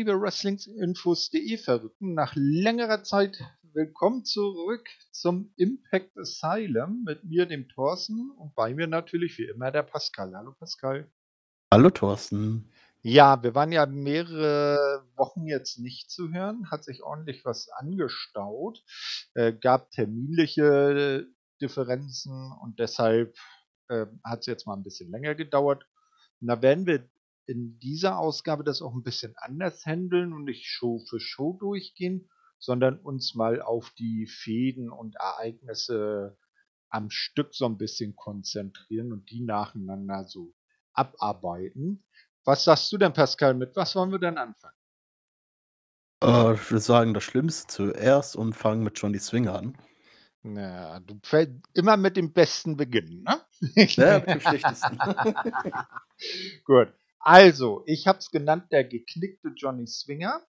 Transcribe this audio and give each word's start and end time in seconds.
Liebe 0.00 0.18
Wrestlingsinfos.de 0.18 1.58
Verrückten. 1.58 2.14
Nach 2.14 2.32
längerer 2.34 3.02
Zeit 3.02 3.38
willkommen 3.74 4.24
zurück 4.24 4.88
zum 5.12 5.52
Impact 5.58 6.16
Asylum 6.16 7.04
mit 7.04 7.22
mir, 7.24 7.44
dem 7.44 7.68
Thorsten, 7.68 8.30
und 8.30 8.54
bei 8.54 8.72
mir 8.72 8.86
natürlich 8.86 9.36
wie 9.36 9.44
immer 9.44 9.70
der 9.70 9.82
Pascal. 9.82 10.34
Hallo, 10.34 10.54
Pascal. 10.58 11.06
Hallo, 11.70 11.90
Thorsten. 11.90 12.72
Ja, 13.02 13.42
wir 13.42 13.54
waren 13.54 13.72
ja 13.72 13.84
mehrere 13.84 15.04
Wochen 15.16 15.44
jetzt 15.44 15.78
nicht 15.78 16.10
zu 16.10 16.32
hören, 16.32 16.70
hat 16.70 16.82
sich 16.82 17.02
ordentlich 17.02 17.44
was 17.44 17.68
angestaut, 17.68 18.82
äh, 19.34 19.52
gab 19.52 19.90
terminliche 19.90 21.26
Differenzen 21.60 22.52
und 22.62 22.78
deshalb 22.78 23.36
äh, 23.88 24.06
hat 24.24 24.40
es 24.40 24.46
jetzt 24.46 24.66
mal 24.66 24.78
ein 24.78 24.82
bisschen 24.82 25.10
länger 25.10 25.34
gedauert. 25.34 25.84
Und 26.40 26.46
da 26.46 26.62
werden 26.62 26.86
wir 26.86 27.06
in 27.50 27.78
dieser 27.80 28.18
Ausgabe 28.18 28.62
das 28.64 28.80
auch 28.80 28.94
ein 28.94 29.02
bisschen 29.02 29.34
anders 29.36 29.84
handeln 29.84 30.32
und 30.32 30.44
nicht 30.44 30.66
Show 30.66 31.00
für 31.08 31.20
Show 31.20 31.56
durchgehen, 31.58 32.30
sondern 32.60 32.98
uns 32.98 33.34
mal 33.34 33.60
auf 33.60 33.90
die 33.98 34.26
Fäden 34.26 34.90
und 34.90 35.16
Ereignisse 35.16 36.38
am 36.88 37.10
Stück 37.10 37.54
so 37.54 37.66
ein 37.66 37.76
bisschen 37.76 38.14
konzentrieren 38.14 39.12
und 39.12 39.30
die 39.30 39.42
nacheinander 39.42 40.24
so 40.24 40.54
abarbeiten. 40.92 42.04
Was 42.44 42.64
sagst 42.64 42.92
du 42.92 42.98
denn, 42.98 43.12
Pascal, 43.12 43.54
mit 43.54 43.74
was 43.76 43.94
wollen 43.96 44.12
wir 44.12 44.18
denn 44.18 44.38
anfangen? 44.38 44.76
Äh, 46.22 46.54
ich 46.54 46.70
würde 46.70 46.80
sagen, 46.80 47.14
das 47.14 47.24
Schlimmste 47.24 47.66
zuerst 47.66 48.36
und 48.36 48.54
fangen 48.54 48.84
mit 48.84 48.98
Johnny 48.98 49.18
Swinger 49.18 49.56
an. 49.56 49.76
Na, 50.42 51.00
du 51.00 51.18
fällst 51.22 51.54
immer 51.74 51.96
mit 51.96 52.16
dem 52.16 52.32
Besten 52.32 52.76
beginnen, 52.76 53.24
ne? 53.24 53.40
Ja, 53.76 54.18
mit 54.20 54.28
dem 54.28 54.40
Schlechtesten. 54.40 54.98
Gut. 56.64 56.94
Also, 57.20 57.82
ich 57.84 58.06
habe 58.06 58.18
es 58.18 58.30
genannt, 58.30 58.72
der 58.72 58.82
geknickte 58.84 59.52
Johnny 59.54 59.86
Swinger. 59.86 60.42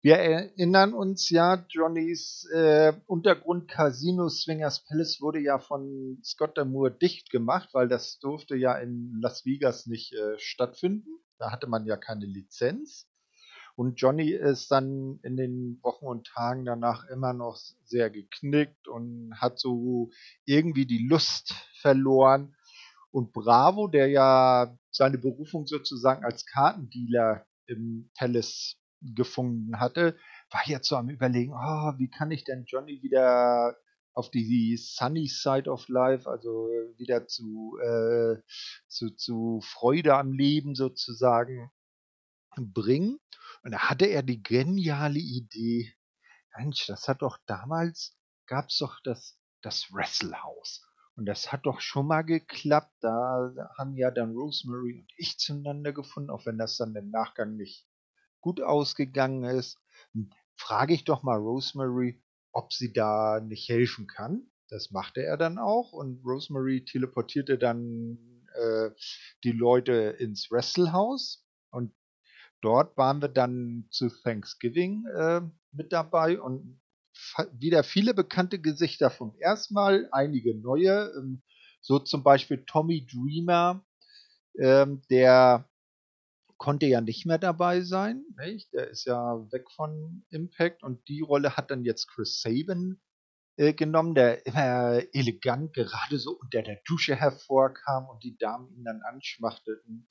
Wir 0.00 0.16
erinnern 0.16 0.94
uns 0.94 1.28
ja, 1.28 1.66
Johnnys 1.68 2.48
äh, 2.54 2.94
Untergrund 3.06 3.68
Casino 3.68 4.28
Swingers 4.30 4.84
Palace 4.86 5.20
wurde 5.20 5.40
ja 5.40 5.58
von 5.58 6.18
Scott 6.24 6.56
Damour 6.56 6.90
dicht 6.90 7.30
gemacht, 7.30 7.70
weil 7.72 7.88
das 7.88 8.18
durfte 8.18 8.56
ja 8.56 8.78
in 8.78 9.18
Las 9.20 9.44
Vegas 9.44 9.86
nicht 9.86 10.14
äh, 10.14 10.38
stattfinden. 10.38 11.08
Da 11.38 11.50
hatte 11.50 11.66
man 11.66 11.84
ja 11.84 11.98
keine 11.98 12.24
Lizenz. 12.24 13.08
Und 13.74 14.00
Johnny 14.00 14.30
ist 14.30 14.70
dann 14.70 15.18
in 15.22 15.36
den 15.36 15.80
Wochen 15.82 16.06
und 16.06 16.26
Tagen 16.28 16.64
danach 16.64 17.04
immer 17.08 17.34
noch 17.34 17.56
sehr 17.84 18.08
geknickt 18.08 18.88
und 18.88 19.34
hat 19.38 19.58
so 19.58 20.08
irgendwie 20.46 20.86
die 20.86 21.06
Lust 21.06 21.52
verloren. 21.82 22.54
Und 23.10 23.32
Bravo, 23.32 23.88
der 23.88 24.08
ja 24.08 24.78
seine 24.96 25.18
Berufung 25.18 25.66
sozusagen 25.66 26.24
als 26.24 26.46
Kartendealer 26.46 27.46
im 27.66 28.10
Palace 28.16 28.76
gefunden 29.02 29.78
hatte, 29.78 30.16
war 30.50 30.62
jetzt 30.66 30.88
so 30.88 30.96
am 30.96 31.10
Überlegen, 31.10 31.52
oh, 31.52 31.92
wie 31.98 32.08
kann 32.08 32.30
ich 32.30 32.44
denn 32.44 32.64
Johnny 32.66 33.02
wieder 33.02 33.76
auf 34.14 34.30
die 34.30 34.78
Sunny 34.78 35.26
Side 35.28 35.70
of 35.70 35.88
Life, 35.88 36.28
also 36.28 36.68
wieder 36.96 37.26
zu, 37.26 37.78
äh, 37.82 38.36
zu, 38.88 39.10
zu 39.10 39.60
Freude 39.62 40.14
am 40.14 40.32
Leben 40.32 40.74
sozusagen 40.74 41.70
bringen. 42.56 43.18
Und 43.62 43.72
da 43.72 43.90
hatte 43.90 44.06
er 44.06 44.22
die 44.22 44.42
geniale 44.42 45.18
Idee, 45.18 45.92
Mensch, 46.56 46.86
das 46.86 47.06
hat 47.08 47.20
doch 47.20 47.38
damals, 47.46 48.16
gab 48.46 48.68
es 48.68 48.78
doch 48.78 49.00
das, 49.04 49.38
das 49.60 49.92
Wrestlehouse. 49.92 50.85
Und 51.16 51.24
das 51.26 51.50
hat 51.50 51.64
doch 51.64 51.80
schon 51.80 52.06
mal 52.06 52.22
geklappt. 52.22 52.94
Da 53.00 53.52
haben 53.78 53.96
ja 53.96 54.10
dann 54.10 54.32
Rosemary 54.32 55.00
und 55.00 55.12
ich 55.16 55.38
zueinander 55.38 55.92
gefunden, 55.92 56.30
auch 56.30 56.44
wenn 56.44 56.58
das 56.58 56.76
dann 56.76 56.94
im 56.94 57.10
Nachgang 57.10 57.56
nicht 57.56 57.86
gut 58.40 58.60
ausgegangen 58.60 59.44
ist. 59.44 59.78
Frage 60.56 60.94
ich 60.94 61.04
doch 61.04 61.22
mal 61.22 61.38
Rosemary, 61.38 62.22
ob 62.52 62.72
sie 62.72 62.92
da 62.92 63.40
nicht 63.40 63.68
helfen 63.68 64.06
kann. 64.06 64.50
Das 64.68 64.90
machte 64.90 65.22
er 65.22 65.36
dann 65.36 65.58
auch 65.58 65.92
und 65.92 66.24
Rosemary 66.24 66.84
teleportierte 66.84 67.56
dann 67.56 68.18
äh, 68.54 68.90
die 69.44 69.52
Leute 69.52 69.92
ins 70.18 70.50
Wrestlehouse 70.50 71.44
und 71.70 71.94
dort 72.62 72.96
waren 72.96 73.22
wir 73.22 73.28
dann 73.28 73.86
zu 73.90 74.08
Thanksgiving 74.08 75.06
äh, 75.06 75.42
mit 75.72 75.92
dabei 75.92 76.40
und 76.40 76.80
wieder 77.52 77.82
viele 77.84 78.14
bekannte 78.14 78.60
Gesichter 78.60 79.10
vom 79.10 79.34
ersten 79.38 79.74
Mal, 79.74 80.08
einige 80.12 80.56
neue, 80.58 81.12
ähm, 81.16 81.42
so 81.80 81.98
zum 81.98 82.22
Beispiel 82.22 82.64
Tommy 82.66 83.06
Dreamer, 83.06 83.84
ähm, 84.58 85.02
der 85.10 85.68
konnte 86.56 86.86
ja 86.86 87.00
nicht 87.00 87.26
mehr 87.26 87.38
dabei 87.38 87.82
sein, 87.82 88.24
nicht? 88.38 88.72
der 88.72 88.88
ist 88.88 89.04
ja 89.04 89.38
weg 89.52 89.70
von 89.70 90.24
Impact 90.30 90.82
und 90.82 91.06
die 91.08 91.20
Rolle 91.20 91.56
hat 91.56 91.70
dann 91.70 91.84
jetzt 91.84 92.08
Chris 92.08 92.40
Sabin 92.40 93.00
äh, 93.56 93.72
genommen, 93.72 94.14
der 94.14 94.46
immer 94.46 95.02
elegant 95.12 95.74
gerade 95.74 96.18
so 96.18 96.38
unter 96.38 96.62
der 96.62 96.80
Dusche 96.86 97.14
hervorkam 97.14 98.08
und 98.08 98.24
die 98.24 98.36
Damen 98.36 98.70
ihn 98.74 98.84
dann 98.84 99.02
anschmachteten. 99.02 100.08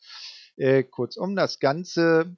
Äh, 0.58 0.84
kurzum, 0.84 1.36
das 1.36 1.60
Ganze 1.60 2.38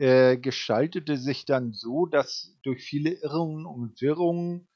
äh, 0.00 0.38
gestaltete 0.38 1.18
sich 1.18 1.44
dann 1.44 1.74
so, 1.74 2.06
dass 2.06 2.56
durch 2.62 2.82
viele 2.82 3.10
Irrungen 3.10 3.66
und 3.66 4.00
Wirrungen 4.00 4.66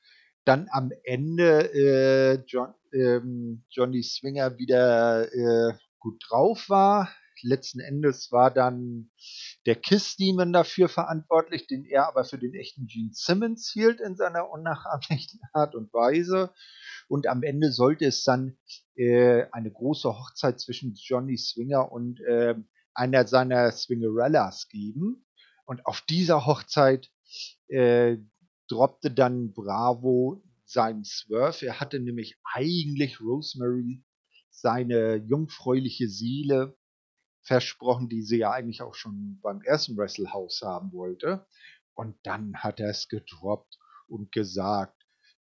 dann 0.45 0.69
am 0.71 0.93
Ende 1.03 1.73
äh, 1.73 2.45
John, 2.47 2.75
ähm, 2.93 3.65
Johnny 3.71 4.03
Swinger 4.03 4.59
wieder 4.59 5.33
äh, 5.33 5.79
gut 5.99 6.23
drauf 6.29 6.69
war. 6.69 7.11
Letzten 7.41 7.81
Endes 7.81 8.33
war 8.33 8.51
dann 8.51 9.11
der 9.65 9.77
Kiss 9.77 10.17
Demon 10.17 10.53
dafür 10.53 10.91
verantwortlich, 10.91 11.67
den 11.67 11.87
er 11.87 12.07
aber 12.07 12.25
für 12.25 12.39
den 12.39 12.55
echten 12.55 12.87
Gene 12.87 13.11
Simmons 13.13 13.71
hielt 13.73 14.01
in 14.01 14.17
seiner 14.17 14.51
unnachahmlichen 14.51 15.41
Art 15.55 15.75
und 15.75 15.91
Weise. 15.95 16.53
Und 17.09 17.27
am 17.29 17.43
Ende 17.43 17.73
sollte 17.73 18.05
es 18.05 18.25
dann 18.25 18.59
äh, 18.95 19.45
eine 19.53 19.71
große 19.71 20.09
Hochzeit 20.09 20.61
zwischen 20.61 20.95
Johnny 20.95 21.39
Swinger 21.39 21.91
und 21.91 22.21
äh, 22.21 22.57
einer 22.94 23.27
seiner 23.27 23.71
Swingerellas 23.72 24.69
geben. 24.69 25.27
Und 25.66 25.87
auf 25.87 26.03
dieser 26.03 26.47
Hochzeit 26.47 27.10
äh, 27.69 28.19
droppte 28.69 29.10
dann 29.10 29.53
Bravo 29.53 30.43
seinen 30.65 31.04
Swerve. 31.04 31.66
Er 31.66 31.81
hatte 31.81 32.00
nämlich 32.00 32.38
eigentlich 32.53 33.21
Rosemary 33.21 34.04
seine 34.50 35.16
jungfräuliche 35.16 36.09
Seele 36.09 36.77
versprochen, 37.43 38.09
die 38.09 38.22
sie 38.22 38.38
ja 38.38 38.53
eigentlich 38.53 38.83
auch 38.83 38.94
schon 38.94 39.38
beim 39.43 39.60
ersten 39.62 39.97
Wrestle 39.97 40.33
House 40.33 40.62
haben 40.62 40.93
wollte. 40.93 41.47
Und 41.94 42.16
dann 42.25 42.56
hat 42.56 42.81
er 42.81 42.91
es 42.91 43.09
gedroppt 43.09 43.78
und 44.09 44.33
gesagt, 44.33 45.04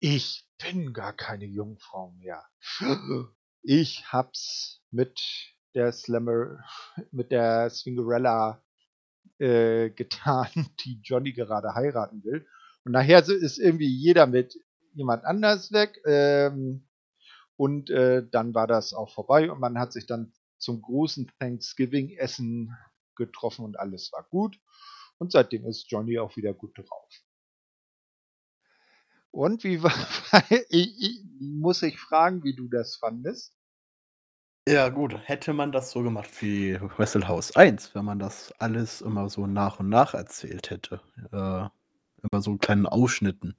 ich 0.00 0.46
bin 0.58 0.92
gar 0.92 1.12
keine 1.12 1.46
Jungfrau 1.46 2.12
mehr. 2.12 2.44
Ich 3.62 4.12
hab's 4.12 4.82
mit 4.90 5.20
der 5.74 5.92
Slammer, 5.92 6.64
mit 7.10 7.30
der 7.30 7.70
Swingerella 7.70 8.62
äh, 9.38 9.90
getan, 9.96 10.48
die 10.84 11.00
Johnny 11.02 11.32
gerade 11.32 11.74
heiraten 11.74 12.24
will. 12.24 12.46
Und 12.84 12.92
nachher 12.92 13.26
ist 13.28 13.58
irgendwie 13.58 13.88
jeder 13.88 14.26
mit 14.26 14.58
jemand 14.94 15.24
anders 15.24 15.72
weg. 15.72 16.00
Ähm, 16.06 16.88
und 17.56 17.90
äh, 17.90 18.26
dann 18.28 18.54
war 18.54 18.66
das 18.66 18.94
auch 18.94 19.12
vorbei 19.12 19.50
und 19.50 19.58
man 19.58 19.78
hat 19.78 19.92
sich 19.92 20.06
dann 20.06 20.32
zum 20.58 20.80
großen 20.80 21.30
Thanksgiving-Essen 21.40 22.76
getroffen 23.16 23.64
und 23.64 23.78
alles 23.78 24.12
war 24.12 24.26
gut. 24.30 24.58
Und 25.18 25.32
seitdem 25.32 25.66
ist 25.66 25.90
Johnny 25.90 26.18
auch 26.18 26.36
wieder 26.36 26.54
gut 26.54 26.78
drauf. 26.78 27.12
Und 29.30 29.64
wie 29.64 29.82
war, 29.82 29.92
ich, 30.68 31.00
ich, 31.00 31.24
muss 31.40 31.82
ich 31.82 31.98
fragen, 31.98 32.44
wie 32.44 32.54
du 32.54 32.68
das 32.68 32.96
fandest? 32.96 33.57
Ja, 34.68 34.90
gut, 34.90 35.18
hätte 35.24 35.54
man 35.54 35.72
das 35.72 35.92
so 35.92 36.02
gemacht 36.02 36.28
wie 36.42 36.78
Wrestle 36.78 37.26
House 37.26 37.56
1, 37.56 37.94
wenn 37.94 38.04
man 38.04 38.18
das 38.18 38.52
alles 38.58 39.00
immer 39.00 39.30
so 39.30 39.46
nach 39.46 39.80
und 39.80 39.88
nach 39.88 40.12
erzählt 40.12 40.68
hätte. 40.68 41.00
Äh, 41.32 41.70
immer 42.22 42.42
so 42.42 42.50
in 42.50 42.58
kleinen 42.58 42.84
Ausschnitten 42.84 43.56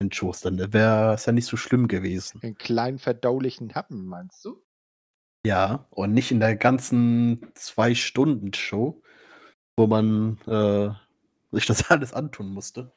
in 0.00 0.12
Shows, 0.12 0.42
dann 0.42 0.58
wäre 0.58 1.14
es 1.14 1.24
ja 1.24 1.32
nicht 1.32 1.46
so 1.46 1.56
schlimm 1.56 1.88
gewesen. 1.88 2.42
In 2.42 2.56
kleinen 2.56 2.98
verdaulichen 2.98 3.74
Happen, 3.74 4.04
meinst 4.04 4.44
du? 4.44 4.62
Ja, 5.46 5.86
und 5.88 6.12
nicht 6.12 6.30
in 6.30 6.40
der 6.40 6.56
ganzen 6.56 7.40
Zwei-Stunden-Show, 7.54 9.02
wo 9.78 9.86
man 9.86 10.36
äh, 10.46 10.90
sich 11.56 11.64
das 11.64 11.84
alles 11.90 12.12
antun 12.12 12.52
musste. 12.52 12.92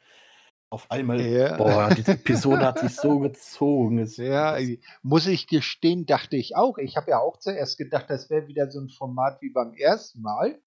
Auf 0.74 0.90
einmal, 0.90 1.22
Ja. 1.22 1.56
boah, 1.58 1.90
diese 1.96 2.14
Episode 2.14 2.66
hat 2.66 2.80
sich 2.80 2.96
so 2.96 3.20
gezogen. 3.20 4.04
Ja, 4.18 4.58
muss 5.04 5.28
ich 5.28 5.46
gestehen, 5.46 6.08
dachte 6.08 6.36
ich 6.36 6.56
auch. 6.56 6.80
Ich 6.80 6.98
habe 6.98 7.12
ja 7.12 7.20
auch 7.20 7.38
zuerst 7.38 7.78
gedacht, 7.78 8.10
das 8.10 8.32
wäre 8.32 8.48
wieder 8.48 8.72
so 8.72 8.80
ein 8.80 8.90
Format 8.90 9.40
wie 9.44 9.52
beim 9.52 9.76
ersten 9.76 10.22
Mal. 10.24 10.60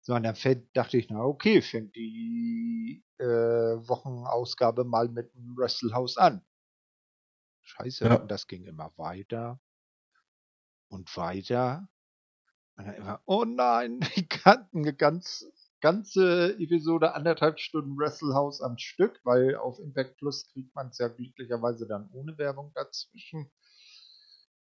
Sondern 0.00 0.36
dann 0.40 0.62
dachte 0.74 0.96
ich, 0.96 1.10
na 1.10 1.24
okay, 1.24 1.60
fängt 1.60 1.96
die 1.96 3.04
äh, 3.18 3.24
Wochenausgabe 3.24 4.84
mal 4.84 5.08
mit 5.08 5.34
dem 5.34 5.56
Wrestle 5.56 5.92
House 5.92 6.16
an. 6.18 6.40
Scheiße, 7.62 8.04
Ja. 8.04 8.14
und 8.14 8.30
das 8.30 8.46
ging 8.46 8.62
immer 8.64 8.92
weiter 8.96 9.58
und 10.86 11.14
weiter. 11.16 11.88
Und 12.76 12.86
dann 12.86 12.94
immer, 12.94 13.20
oh 13.26 13.44
nein, 13.44 13.98
die 14.14 14.28
kannten 14.28 14.96
ganz 14.96 15.44
ganze 15.80 16.58
Episode 16.58 17.14
anderthalb 17.14 17.58
Stunden 17.58 17.96
Wrestle 17.96 18.34
House 18.34 18.60
am 18.60 18.78
Stück, 18.78 19.20
weil 19.24 19.56
auf 19.56 19.78
Impact 19.78 20.16
Plus 20.16 20.48
kriegt 20.52 20.74
man 20.74 20.88
es 20.88 20.98
ja 20.98 21.08
glücklicherweise 21.08 21.86
dann 21.86 22.08
ohne 22.12 22.36
Werbung 22.38 22.72
dazwischen. 22.74 23.50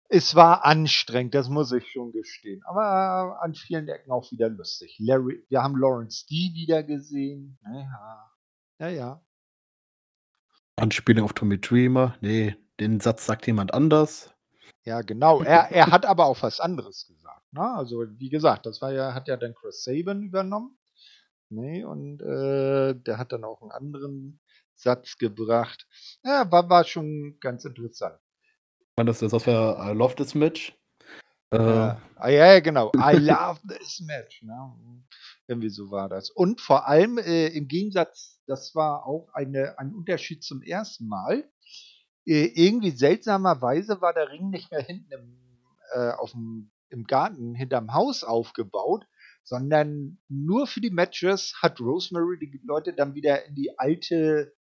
Es 0.08 0.34
war 0.34 0.64
anstrengend, 0.64 1.34
das 1.34 1.48
muss 1.48 1.72
ich 1.72 1.90
schon 1.90 2.12
gestehen. 2.12 2.62
Aber 2.64 3.40
an 3.40 3.54
vielen 3.54 3.88
Ecken 3.88 4.12
auch 4.12 4.30
wieder 4.30 4.50
lustig. 4.50 4.96
Larry, 4.98 5.44
wir 5.48 5.62
haben 5.62 5.76
Lawrence 5.76 6.26
D 6.26 6.52
wieder 6.52 6.82
gesehen. 6.82 7.58
Ja, 7.64 8.30
ja, 8.78 8.88
ja. 8.88 9.22
Anspielung 10.76 11.24
auf 11.24 11.32
Tommy 11.32 11.60
Dreamer. 11.60 12.16
Nee, 12.20 12.56
den 12.78 13.00
Satz 13.00 13.24
sagt 13.24 13.46
jemand 13.46 13.72
anders. 13.72 14.34
Ja, 14.84 15.00
genau. 15.00 15.42
Er, 15.42 15.70
er 15.70 15.86
hat 15.86 16.04
aber 16.04 16.26
auch 16.26 16.42
was 16.42 16.60
anderes 16.60 17.06
gesagt. 17.06 17.52
Ne? 17.52 17.62
Also, 17.62 18.04
wie 18.18 18.28
gesagt, 18.28 18.66
das 18.66 18.82
war 18.82 18.92
ja, 18.92 19.14
hat 19.14 19.28
ja 19.28 19.36
dann 19.36 19.54
Chris 19.54 19.84
Saban 19.84 20.22
übernommen. 20.22 20.76
Nee, 21.52 21.84
und 21.84 22.20
äh, 22.22 22.94
der 22.94 23.18
hat 23.18 23.32
dann 23.32 23.44
auch 23.44 23.62
einen 23.62 23.72
anderen 23.72 24.40
Satz 24.74 25.16
gebracht. 25.16 25.86
Ja, 26.24 26.50
war, 26.50 26.68
war 26.68 26.84
schon 26.84 27.36
ganz 27.40 27.64
interessant 27.64 28.18
man 28.96 29.06
das, 29.06 29.18
das 29.18 29.46
war 29.46 29.90
I 29.90 29.94
Love 29.94 30.14
This 30.14 30.34
Match. 30.34 30.78
Äh, 31.50 31.58
ja, 31.58 32.02
ah, 32.16 32.28
ja, 32.28 32.60
genau. 32.60 32.92
I 32.96 33.16
love 33.16 33.60
this 33.68 34.00
match. 34.00 34.42
Ne? 34.42 34.74
Irgendwie 35.46 35.68
so 35.68 35.90
war 35.90 36.08
das. 36.08 36.30
Und 36.30 36.60
vor 36.60 36.86
allem 36.86 37.18
äh, 37.18 37.48
im 37.48 37.68
Gegensatz, 37.68 38.40
das 38.46 38.74
war 38.74 39.06
auch 39.06 39.28
eine, 39.34 39.78
ein 39.78 39.94
Unterschied 39.94 40.42
zum 40.42 40.62
ersten 40.62 41.08
Mal. 41.08 41.44
Äh, 42.24 42.46
irgendwie 42.54 42.92
seltsamerweise 42.92 44.00
war 44.00 44.14
der 44.14 44.30
Ring 44.30 44.50
nicht 44.50 44.70
mehr 44.70 44.80
hinten 44.80 45.12
im, 45.12 45.38
äh, 45.94 46.12
auf 46.12 46.30
dem, 46.30 46.70
im 46.88 47.04
Garten 47.04 47.54
hinterm 47.54 47.92
Haus 47.92 48.24
aufgebaut, 48.24 49.04
sondern 49.44 50.18
nur 50.28 50.66
für 50.66 50.80
die 50.80 50.90
Matches 50.90 51.54
hat 51.60 51.80
Rosemary 51.80 52.38
die 52.38 52.60
Leute 52.64 52.92
dann 52.92 53.14
wieder 53.14 53.44
in 53.46 53.54
die 53.54 53.78
alte 53.78 54.54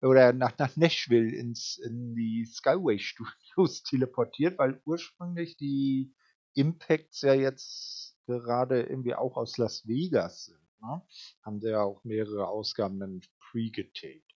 oder 0.00 0.32
nach, 0.32 0.58
nach 0.58 0.76
Nashville 0.76 1.34
ins, 1.34 1.78
in 1.78 2.14
die 2.14 2.44
Skyway 2.44 2.98
Studios 2.98 3.82
teleportiert, 3.84 4.58
weil 4.58 4.80
ursprünglich 4.84 5.56
die 5.56 6.14
Impacts 6.54 7.22
ja 7.22 7.34
jetzt 7.34 8.16
gerade 8.26 8.82
irgendwie 8.82 9.14
auch 9.14 9.36
aus 9.36 9.58
Las 9.58 9.86
Vegas 9.86 10.46
sind. 10.46 10.60
Ne? 10.80 11.02
Haben 11.42 11.60
sie 11.60 11.70
ja 11.70 11.82
auch 11.82 12.02
mehrere 12.04 12.48
Ausgaben 12.48 12.98
dann 12.98 13.20
pre-getaped. 13.40 14.34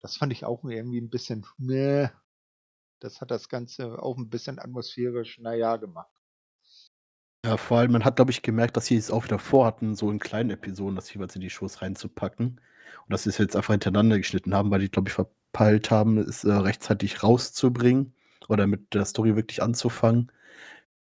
Das 0.00 0.16
fand 0.16 0.32
ich 0.32 0.44
auch 0.44 0.64
irgendwie 0.64 1.00
ein 1.00 1.10
bisschen, 1.10 1.44
ne, 1.58 2.12
das 3.00 3.20
hat 3.20 3.30
das 3.30 3.48
Ganze 3.48 4.00
auch 4.00 4.16
ein 4.16 4.30
bisschen 4.30 4.58
atmosphärisch, 4.58 5.38
naja, 5.38 5.76
gemacht. 5.76 6.17
Ja, 7.44 7.56
vor 7.56 7.78
allem, 7.78 7.92
man 7.92 8.04
hat, 8.04 8.16
glaube 8.16 8.30
ich, 8.32 8.42
gemerkt, 8.42 8.76
dass 8.76 8.86
sie 8.86 8.96
es 8.96 9.10
auch 9.10 9.24
wieder 9.24 9.38
vorhatten, 9.38 9.94
so 9.94 10.10
in 10.10 10.18
kleinen 10.18 10.50
Episoden 10.50 10.96
das 10.96 11.12
jeweils 11.12 11.34
in 11.36 11.40
die 11.40 11.50
Shows 11.50 11.82
reinzupacken. 11.82 12.60
Und 13.04 13.12
dass 13.12 13.22
sie 13.22 13.30
es 13.30 13.38
jetzt 13.38 13.56
einfach 13.56 13.74
hintereinander 13.74 14.18
geschnitten 14.18 14.54
haben, 14.54 14.70
weil 14.70 14.80
die, 14.80 14.90
glaube 14.90 15.08
ich, 15.08 15.14
verpeilt 15.14 15.90
haben, 15.90 16.18
es 16.18 16.44
äh, 16.44 16.52
rechtzeitig 16.52 17.22
rauszubringen 17.22 18.12
oder 18.48 18.66
mit 18.66 18.92
der 18.94 19.04
Story 19.04 19.36
wirklich 19.36 19.62
anzufangen. 19.62 20.32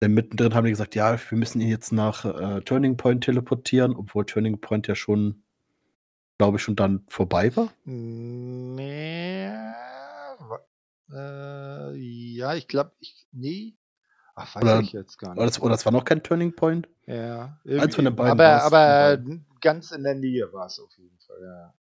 Denn 0.03 0.15
mittendrin 0.15 0.55
haben 0.55 0.65
die 0.65 0.71
gesagt, 0.71 0.95
ja, 0.95 1.19
wir 1.31 1.39
müssen 1.39 1.61
ihn 1.61 1.69
jetzt 1.69 1.93
nach 1.93 2.25
äh, 2.25 2.61
Turning 2.63 2.97
Point 2.97 3.25
teleportieren, 3.25 3.95
obwohl 3.95 4.25
Turning 4.25 4.61
Point 4.61 4.87
ja 4.87 4.95
schon, 4.95 5.43
glaube 6.39 6.57
ich, 6.57 6.63
schon 6.63 6.77
dann 6.77 7.05
vorbei 7.09 7.55
war. 7.57 7.73
Nee. 7.85 9.51
Äh, 11.13 11.97
ja, 11.97 12.55
ich 12.55 12.69
glaube, 12.69 12.93
ich, 13.01 13.27
nee. 13.33 13.75
Ach, 14.41 14.55
weiß 14.55 14.63
oder, 14.63 14.81
ich 14.81 14.93
jetzt 14.93 15.19
gar 15.19 15.31
nicht. 15.31 15.39
Oder 15.39 15.47
das, 15.47 15.61
oder 15.61 15.71
das 15.71 15.85
war 15.85 15.93
noch 15.93 16.05
kein 16.05 16.23
Turning 16.23 16.55
Point? 16.55 16.89
Ja. 17.07 17.59
Eins 17.67 17.95
von 17.95 18.05
den 18.05 18.17
beiden. 18.17 18.33
Aber, 18.33 18.63
aber 18.63 19.23
ganz 19.61 19.91
in 19.91 20.03
der 20.03 20.15
Nähe 20.15 20.53
war 20.53 20.67
es 20.67 20.81
auf 20.81 20.97
jeden 20.97 21.19
Fall, 21.19 21.43
ja. 21.43 21.75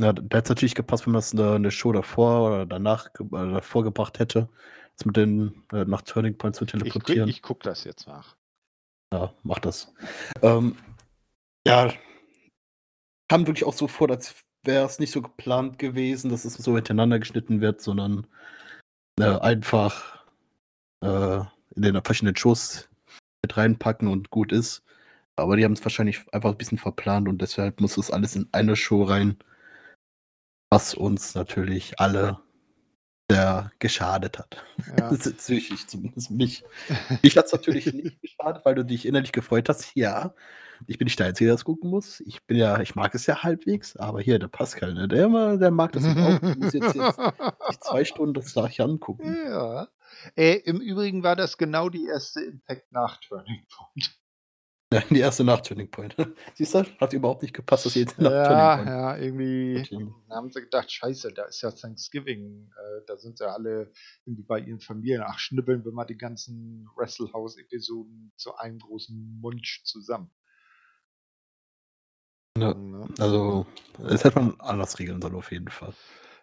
Ja, 0.00 0.12
da 0.12 0.22
hätte 0.22 0.38
es 0.38 0.48
natürlich 0.48 0.74
gepasst, 0.74 1.06
wenn 1.06 1.12
man 1.12 1.20
es 1.20 1.32
eine, 1.32 1.54
eine 1.54 1.70
Show 1.70 1.92
davor 1.92 2.48
oder 2.48 2.66
danach 2.66 3.06
äh, 3.20 3.24
davor 3.30 3.84
gebracht 3.84 4.18
hätte, 4.18 4.48
das 4.96 5.06
mit 5.06 5.16
den 5.16 5.64
äh, 5.72 5.84
nach 5.84 6.02
Turning 6.02 6.36
Point 6.36 6.56
zu 6.56 6.64
teleportieren. 6.64 7.28
Ich, 7.28 7.36
ich 7.36 7.42
gucke 7.42 7.62
das 7.62 7.84
jetzt 7.84 8.08
nach. 8.08 8.36
Ja, 9.12 9.32
mach 9.44 9.60
das. 9.60 9.94
Ähm, 10.40 10.76
ja, 11.66 11.92
kam 13.28 13.46
wirklich 13.46 13.64
auch 13.64 13.74
so 13.74 13.86
vor, 13.86 14.10
als 14.10 14.34
wäre 14.64 14.86
es 14.86 14.98
nicht 14.98 15.12
so 15.12 15.22
geplant 15.22 15.78
gewesen, 15.78 16.30
dass 16.30 16.44
es 16.44 16.54
so 16.54 16.74
hintereinander 16.74 17.18
geschnitten 17.18 17.60
wird, 17.60 17.80
sondern 17.80 18.26
äh, 19.20 19.24
einfach 19.24 20.24
äh, 21.02 21.44
in 21.76 21.82
den 21.82 22.02
verschiedenen 22.02 22.36
Shows 22.36 22.88
mit 23.42 23.56
reinpacken 23.56 24.08
und 24.08 24.30
gut 24.30 24.52
ist. 24.52 24.82
Aber 25.36 25.56
die 25.56 25.64
haben 25.64 25.72
es 25.72 25.84
wahrscheinlich 25.84 26.22
einfach 26.32 26.50
ein 26.50 26.58
bisschen 26.58 26.78
verplant 26.78 27.28
und 27.28 27.40
deshalb 27.40 27.80
muss 27.80 27.96
es 27.96 28.10
alles 28.10 28.36
in 28.36 28.48
eine 28.52 28.76
Show 28.76 29.02
rein 29.02 29.36
was 30.72 30.94
uns 30.94 31.34
natürlich 31.34 32.00
alle 32.00 32.38
sehr 33.30 33.70
geschadet 33.78 34.38
hat. 34.38 34.64
Ja. 34.98 35.10
Psychisch 35.36 35.86
zumindest 35.86 36.30
mich. 36.30 36.64
Ich 37.20 37.36
hat 37.36 37.44
es 37.44 37.52
natürlich 37.52 37.92
nicht 37.92 38.22
geschadet, 38.22 38.64
weil 38.64 38.74
du 38.76 38.82
dich 38.82 39.04
innerlich 39.04 39.32
gefreut 39.32 39.68
hast. 39.68 39.94
Ja, 39.94 40.34
ich 40.86 40.96
bin 40.96 41.04
nicht 41.04 41.18
der 41.18 41.26
Einzige, 41.26 41.48
der 41.48 41.56
das 41.56 41.66
gucken 41.66 41.90
muss. 41.90 42.20
Ich 42.20 42.42
bin 42.44 42.56
ja, 42.56 42.80
ich 42.80 42.94
mag 42.94 43.14
es 43.14 43.26
ja 43.26 43.42
halbwegs, 43.42 43.98
aber 43.98 44.22
hier, 44.22 44.38
der 44.38 44.48
Pascal, 44.48 44.94
ne, 44.94 45.08
der, 45.08 45.58
der 45.58 45.70
mag 45.70 45.92
das 45.92 46.04
auch. 46.06 46.42
Ich 46.42 46.56
muss 46.56 46.72
jetzt, 46.72 46.94
jetzt 46.94 47.84
zwei 47.84 48.04
Stunden 48.04 48.32
das 48.32 48.54
gleich 48.54 48.80
angucken. 48.80 49.36
Ja. 49.46 49.88
Äh, 50.36 50.56
Im 50.64 50.80
Übrigen 50.80 51.22
war 51.22 51.36
das 51.36 51.58
genau 51.58 51.88
die 51.88 52.06
erste 52.06 52.40
Impact 52.42 52.90
nach 52.92 53.18
Turning 53.20 53.66
Point. 53.68 54.18
Ja, 54.92 55.00
die 55.08 55.20
erste 55.20 55.42
nach 55.42 55.60
Turning 55.60 55.90
Point. 55.90 56.14
Siehst 56.54 56.74
du, 56.74 56.84
hat 57.00 57.12
überhaupt 57.14 57.42
nicht 57.42 57.54
gepasst, 57.54 57.86
dass 57.86 57.94
sie 57.94 58.00
jetzt 58.00 58.18
nach 58.18 58.30
ja, 58.30 58.44
Turning 58.44 58.76
Point. 58.76 58.88
Ja, 58.88 59.16
irgendwie 59.16 60.12
haben 60.28 60.50
sie 60.50 60.60
gedacht, 60.60 60.92
scheiße, 60.92 61.32
da 61.32 61.44
ist 61.44 61.62
ja 61.62 61.70
Thanksgiving, 61.70 62.70
äh, 62.76 63.00
da 63.06 63.16
sind 63.16 63.40
ja 63.40 63.54
alle 63.54 63.90
irgendwie 64.26 64.42
bei 64.42 64.60
ihren 64.60 64.80
Familien. 64.80 65.22
Ach, 65.24 65.38
schnippeln 65.38 65.84
wir 65.84 65.92
mal 65.92 66.04
die 66.04 66.18
ganzen 66.18 66.86
Wrestle 66.94 67.32
House-Episoden 67.32 68.32
zu 68.36 68.54
einem 68.56 68.78
großen 68.78 69.40
Munch 69.40 69.82
zusammen. 69.84 70.30
Ja, 72.58 72.74
ne? 72.74 73.08
also, 73.18 73.66
das 73.98 74.24
hätte 74.24 74.38
man 74.38 74.60
anders 74.60 74.98
regeln 74.98 75.22
sollen, 75.22 75.36
auf 75.36 75.50
jeden 75.50 75.70
Fall. 75.70 75.94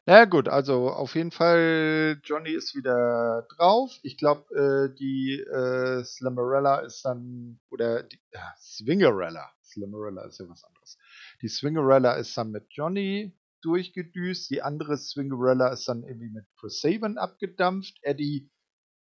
Na 0.09 0.25
gut, 0.25 0.47
also 0.49 0.89
auf 0.89 1.13
jeden 1.13 1.29
Fall, 1.29 2.19
Johnny 2.23 2.49
ist 2.49 2.73
wieder 2.73 3.45
drauf. 3.55 3.91
Ich 4.01 4.17
glaube, 4.17 4.41
äh, 4.55 4.95
die 4.97 5.39
äh, 5.39 6.03
Slammerella 6.03 6.79
ist 6.79 7.05
dann, 7.05 7.59
oder 7.69 8.01
die 8.01 8.19
äh, 8.31 8.39
Swingerella. 8.57 9.51
Slammerella 9.63 10.23
ist 10.23 10.39
ja 10.39 10.49
was 10.49 10.63
anderes. 10.63 10.97
Die 11.43 11.47
Swingerella 11.47 12.13
ist 12.13 12.35
dann 12.35 12.49
mit 12.49 12.65
Johnny 12.71 13.37
durchgedüst. 13.61 14.49
Die 14.49 14.63
andere 14.63 14.97
Swingerella 14.97 15.67
ist 15.67 15.87
dann 15.87 16.01
irgendwie 16.01 16.31
mit 16.31 16.45
Chris 16.59 16.81
Saban 16.81 17.19
abgedampft. 17.19 17.99
Eddie, 18.01 18.49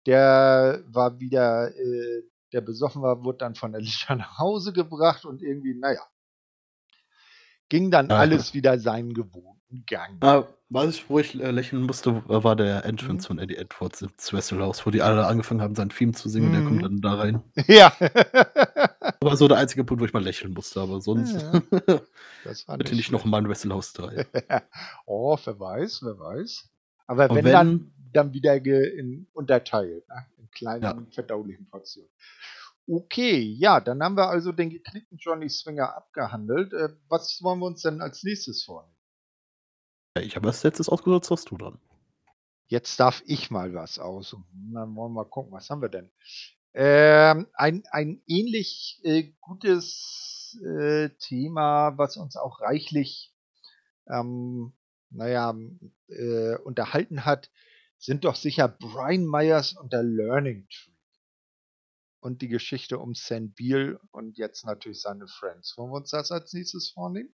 der 0.06 0.82
war 0.86 1.20
wieder, 1.20 1.76
äh, 1.76 2.22
der 2.54 2.62
besoffen 2.62 3.02
war, 3.02 3.22
wurde 3.22 3.36
dann 3.40 3.54
von 3.54 3.74
Alicia 3.74 4.16
nach 4.16 4.38
Hause 4.38 4.72
gebracht 4.72 5.26
und 5.26 5.42
irgendwie, 5.42 5.74
naja, 5.74 6.00
ging 7.68 7.90
dann 7.90 8.10
ah. 8.10 8.18
alles 8.18 8.54
wieder 8.54 8.78
seinen 8.78 9.14
gewohnten 9.14 9.84
Gang. 9.86 10.18
Ah, 10.20 10.44
was 10.68 11.08
wo 11.08 11.18
ich 11.20 11.40
äh, 11.40 11.50
lächeln 11.50 11.82
musste, 11.82 12.22
war 12.26 12.56
der 12.56 12.84
Entrance 12.84 13.24
mhm. 13.24 13.26
von 13.26 13.38
Eddie 13.38 13.56
Edwards 13.56 14.02
ins 14.02 14.32
Wrestle 14.32 14.58
wo 14.58 14.90
die 14.90 15.02
alle 15.02 15.26
angefangen 15.26 15.62
haben, 15.62 15.76
sein 15.76 15.90
Theme 15.90 16.12
zu 16.12 16.28
singen. 16.28 16.48
Mhm. 16.48 16.52
Der 16.52 16.62
kommt 16.62 16.76
mhm. 16.76 16.82
dann 16.82 17.00
da 17.00 17.14
rein. 17.14 17.42
Ja. 17.68 17.92
war 19.20 19.36
so 19.36 19.46
der 19.48 19.58
einzige 19.58 19.84
Punkt, 19.84 20.00
wo 20.00 20.06
ich 20.06 20.12
mal 20.12 20.22
lächeln 20.22 20.52
musste, 20.52 20.80
aber 20.80 21.00
sonst. 21.00 21.40
Ja, 21.40 21.62
das 22.44 22.66
war 22.66 22.78
Bitte 22.78 22.90
nicht, 22.92 22.98
nicht 22.98 23.12
nochmal 23.12 23.42
ein 23.42 23.48
Wrestle 23.48 23.74
3. 23.94 24.26
oh, 25.06 25.38
wer 25.44 25.60
weiß, 25.60 26.00
wer 26.02 26.18
weiß. 26.18 26.68
Aber 27.06 27.28
wenn, 27.28 27.44
wenn, 27.44 27.52
dann, 27.52 27.92
dann 28.12 28.32
wieder 28.32 28.54
in, 28.54 29.28
unterteilt, 29.32 30.08
ne? 30.08 30.26
in 30.38 30.50
kleinen, 30.50 30.82
ja. 30.82 30.96
verdaulichen 31.12 31.68
Portionen. 31.68 32.10
Okay, 32.88 33.40
ja, 33.40 33.80
dann 33.80 34.00
haben 34.02 34.16
wir 34.16 34.28
also 34.28 34.52
den 34.52 34.70
geknickten 34.70 35.18
Johnny 35.18 35.48
Swinger 35.48 35.96
abgehandelt. 35.96 36.72
Äh, 36.72 36.90
was 37.08 37.40
wollen 37.42 37.58
wir 37.58 37.66
uns 37.66 37.82
denn 37.82 38.00
als 38.00 38.22
nächstes 38.22 38.62
vornehmen? 38.62 38.96
Ich 40.20 40.36
habe 40.36 40.48
als 40.48 40.62
letztes 40.62 40.88
ausgesucht, 40.88 41.22
was 41.22 41.30
hast 41.30 41.50
du 41.50 41.56
dann? 41.56 41.80
Jetzt 42.68 42.98
darf 43.00 43.22
ich 43.26 43.50
mal 43.50 43.74
was 43.74 43.98
aussuchen. 43.98 44.72
Dann 44.72 44.94
wollen 44.94 45.12
wir 45.12 45.24
mal 45.24 45.28
gucken, 45.28 45.52
was 45.52 45.68
haben 45.68 45.82
wir 45.82 45.88
denn? 45.88 46.10
Ähm, 46.74 47.48
ein, 47.54 47.82
ein 47.90 48.22
ähnlich 48.26 49.00
äh, 49.02 49.32
gutes 49.40 50.58
äh, 50.64 51.10
Thema, 51.18 51.98
was 51.98 52.16
uns 52.16 52.36
auch 52.36 52.60
reichlich, 52.60 53.34
ähm, 54.08 54.74
naja, 55.10 55.56
äh, 56.08 56.56
unterhalten 56.58 57.24
hat, 57.24 57.50
sind 57.98 58.24
doch 58.24 58.36
sicher 58.36 58.68
Brian 58.68 59.26
Myers 59.26 59.72
und 59.72 59.92
der 59.92 60.02
Learning 60.02 60.68
Tree 60.68 60.95
und 62.26 62.42
die 62.42 62.48
Geschichte 62.48 62.98
um 62.98 63.14
St. 63.14 63.54
Beal 63.54 64.00
und 64.10 64.36
jetzt 64.36 64.66
natürlich 64.66 65.00
seine 65.00 65.28
Friends. 65.28 65.74
Wollen 65.76 65.92
wir 65.92 65.98
uns 65.98 66.10
das 66.10 66.32
als 66.32 66.52
nächstes 66.52 66.90
vornehmen? 66.90 67.32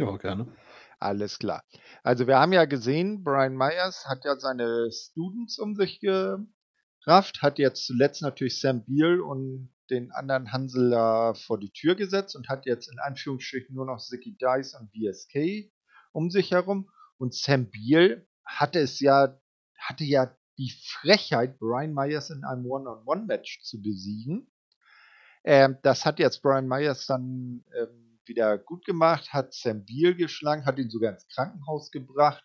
Ja, 0.00 0.16
gerne. 0.16 0.50
Alles 0.98 1.38
klar. 1.38 1.62
Also 2.02 2.26
wir 2.26 2.38
haben 2.38 2.54
ja 2.54 2.64
gesehen, 2.64 3.22
Brian 3.22 3.54
Myers 3.54 4.06
hat 4.06 4.24
ja 4.24 4.36
seine 4.36 4.90
Students 4.90 5.58
um 5.58 5.74
sich 5.74 6.00
gerafft, 6.00 7.42
hat 7.42 7.58
jetzt 7.58 7.84
zuletzt 7.84 8.22
natürlich 8.22 8.58
Sam 8.58 8.86
Beal 8.86 9.20
und 9.20 9.74
den 9.90 10.10
anderen 10.12 10.50
Hansel 10.50 10.90
da 10.90 11.34
vor 11.34 11.60
die 11.60 11.72
Tür 11.72 11.94
gesetzt 11.94 12.36
und 12.36 12.48
hat 12.48 12.64
jetzt 12.64 12.90
in 12.90 12.98
Anführungsstrichen 12.98 13.74
nur 13.74 13.84
noch 13.84 13.98
Zicky 13.98 14.38
Dice 14.38 14.74
und 14.80 14.90
VSK 14.92 15.70
um 16.12 16.30
sich 16.30 16.52
herum. 16.52 16.90
Und 17.18 17.34
Sam 17.34 17.70
Beal 17.70 18.26
hatte 18.46 18.78
es 18.78 18.98
ja, 19.00 19.38
hatte 19.78 20.04
ja 20.04 20.34
die 20.58 20.72
Frechheit, 20.84 21.58
Brian 21.58 21.92
Myers 21.92 22.30
in 22.30 22.44
einem 22.44 22.66
One-on-One-Match 22.66 23.62
zu 23.62 23.80
besiegen. 23.80 24.50
Ähm, 25.44 25.78
das 25.82 26.04
hat 26.04 26.18
jetzt 26.18 26.42
Brian 26.42 26.66
Myers 26.66 27.06
dann 27.06 27.64
ähm, 27.78 28.18
wieder 28.24 28.58
gut 28.58 28.84
gemacht, 28.84 29.32
hat 29.32 29.54
Sam 29.54 29.84
Beal 29.84 30.14
geschlagen, 30.14 30.66
hat 30.66 30.78
ihn 30.78 30.90
sogar 30.90 31.12
ins 31.12 31.28
Krankenhaus 31.28 31.90
gebracht. 31.90 32.44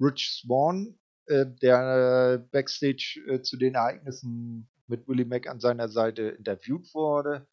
Rich 0.00 0.42
Swan, 0.42 0.98
äh, 1.26 1.46
der 1.46 2.40
äh, 2.42 2.48
backstage 2.50 3.22
äh, 3.28 3.40
zu 3.40 3.56
den 3.56 3.74
Ereignissen 3.74 4.68
mit 4.86 5.08
Willie 5.08 5.24
Mack 5.24 5.46
an 5.46 5.60
seiner 5.60 5.88
Seite 5.88 6.22
interviewt 6.22 6.92
wurde, 6.92 7.46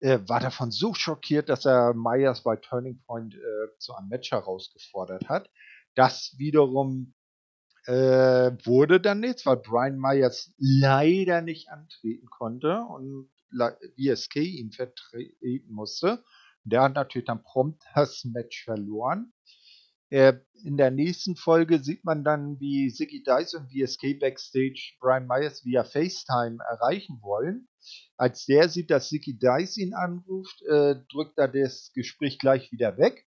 äh, 0.00 0.18
war 0.26 0.40
davon 0.40 0.70
so 0.70 0.92
schockiert, 0.92 1.48
dass 1.48 1.64
er 1.64 1.94
Myers 1.94 2.42
bei 2.42 2.56
Turning 2.56 3.02
Point 3.06 3.34
äh, 3.34 3.78
zu 3.78 3.94
einem 3.94 4.08
Match 4.08 4.30
herausgefordert 4.30 5.28
hat. 5.28 5.50
Das 5.94 6.34
wiederum 6.36 7.14
äh, 7.86 8.52
wurde 8.64 9.00
dann 9.00 9.20
nichts, 9.20 9.46
weil 9.46 9.56
Brian 9.56 9.98
Myers 9.98 10.52
leider 10.58 11.40
nicht 11.40 11.68
antreten 11.70 12.26
konnte 12.26 12.80
und 12.80 13.30
VSK 13.96 14.36
ihn 14.36 14.72
vertreten 14.72 15.72
musste. 15.72 16.22
Der 16.64 16.82
hat 16.82 16.94
natürlich 16.94 17.26
dann 17.26 17.42
prompt 17.42 17.82
das 17.94 18.24
Match 18.24 18.64
verloren. 18.64 19.32
Äh, 20.08 20.34
in 20.62 20.76
der 20.76 20.92
nächsten 20.92 21.34
Folge 21.34 21.82
sieht 21.82 22.04
man 22.04 22.22
dann, 22.22 22.60
wie 22.60 22.92
Ziggy 22.92 23.24
Dice 23.24 23.54
und 23.54 23.70
VSK 23.70 24.18
backstage 24.20 24.94
Brian 25.00 25.26
Myers 25.26 25.64
via 25.64 25.82
FaceTime 25.82 26.58
erreichen 26.68 27.18
wollen. 27.22 27.68
Als 28.16 28.46
der 28.46 28.68
sieht, 28.68 28.90
dass 28.90 29.08
Ziggy 29.08 29.38
Dice 29.38 29.78
ihn 29.78 29.94
anruft, 29.94 30.62
äh, 30.62 30.96
drückt 31.10 31.38
er 31.38 31.48
das 31.48 31.90
Gespräch 31.92 32.38
gleich 32.38 32.70
wieder 32.70 32.98
weg. 32.98 33.26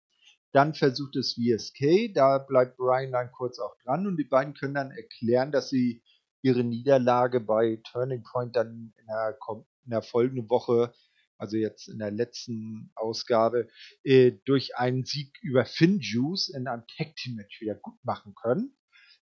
Dann 0.53 0.75
versucht 0.75 1.17
es 1.17 1.35
VSK, 1.35 2.13
da 2.15 2.39
bleibt 2.39 2.77
Brian 2.77 3.13
dann 3.13 3.31
kurz 3.33 3.59
auch 3.59 3.77
dran 3.85 4.07
und 4.07 4.17
die 4.17 4.25
beiden 4.25 4.55
können 4.55 4.75
dann 4.75 4.91
erklären, 4.91 5.53
dass 5.53 5.71
sie 5.71 6.03
ihre 6.43 6.65
Niederlage 6.65 7.41
bei 7.41 7.81
Turning 7.91 8.23
Point 8.23 8.57
dann 8.57 8.93
in 8.99 9.07
der, 9.07 9.39
in 9.85 9.91
der 9.91 10.03
folgenden 10.03 10.51
Woche 10.51 10.93
also 11.41 11.57
jetzt 11.57 11.89
in 11.89 11.99
der 11.99 12.11
letzten 12.11 12.93
Ausgabe, 12.95 13.69
äh, 14.05 14.33
durch 14.45 14.77
einen 14.77 15.05
Sieg 15.05 15.39
über 15.43 15.65
Finjuice 15.65 16.51
in 16.51 16.69
einem 16.69 16.87
Tag 16.87 17.17
Team 17.17 17.37
Match 17.37 17.61
wieder 17.61 17.75
gut 17.75 17.99
machen 18.05 18.35
können. 18.35 18.77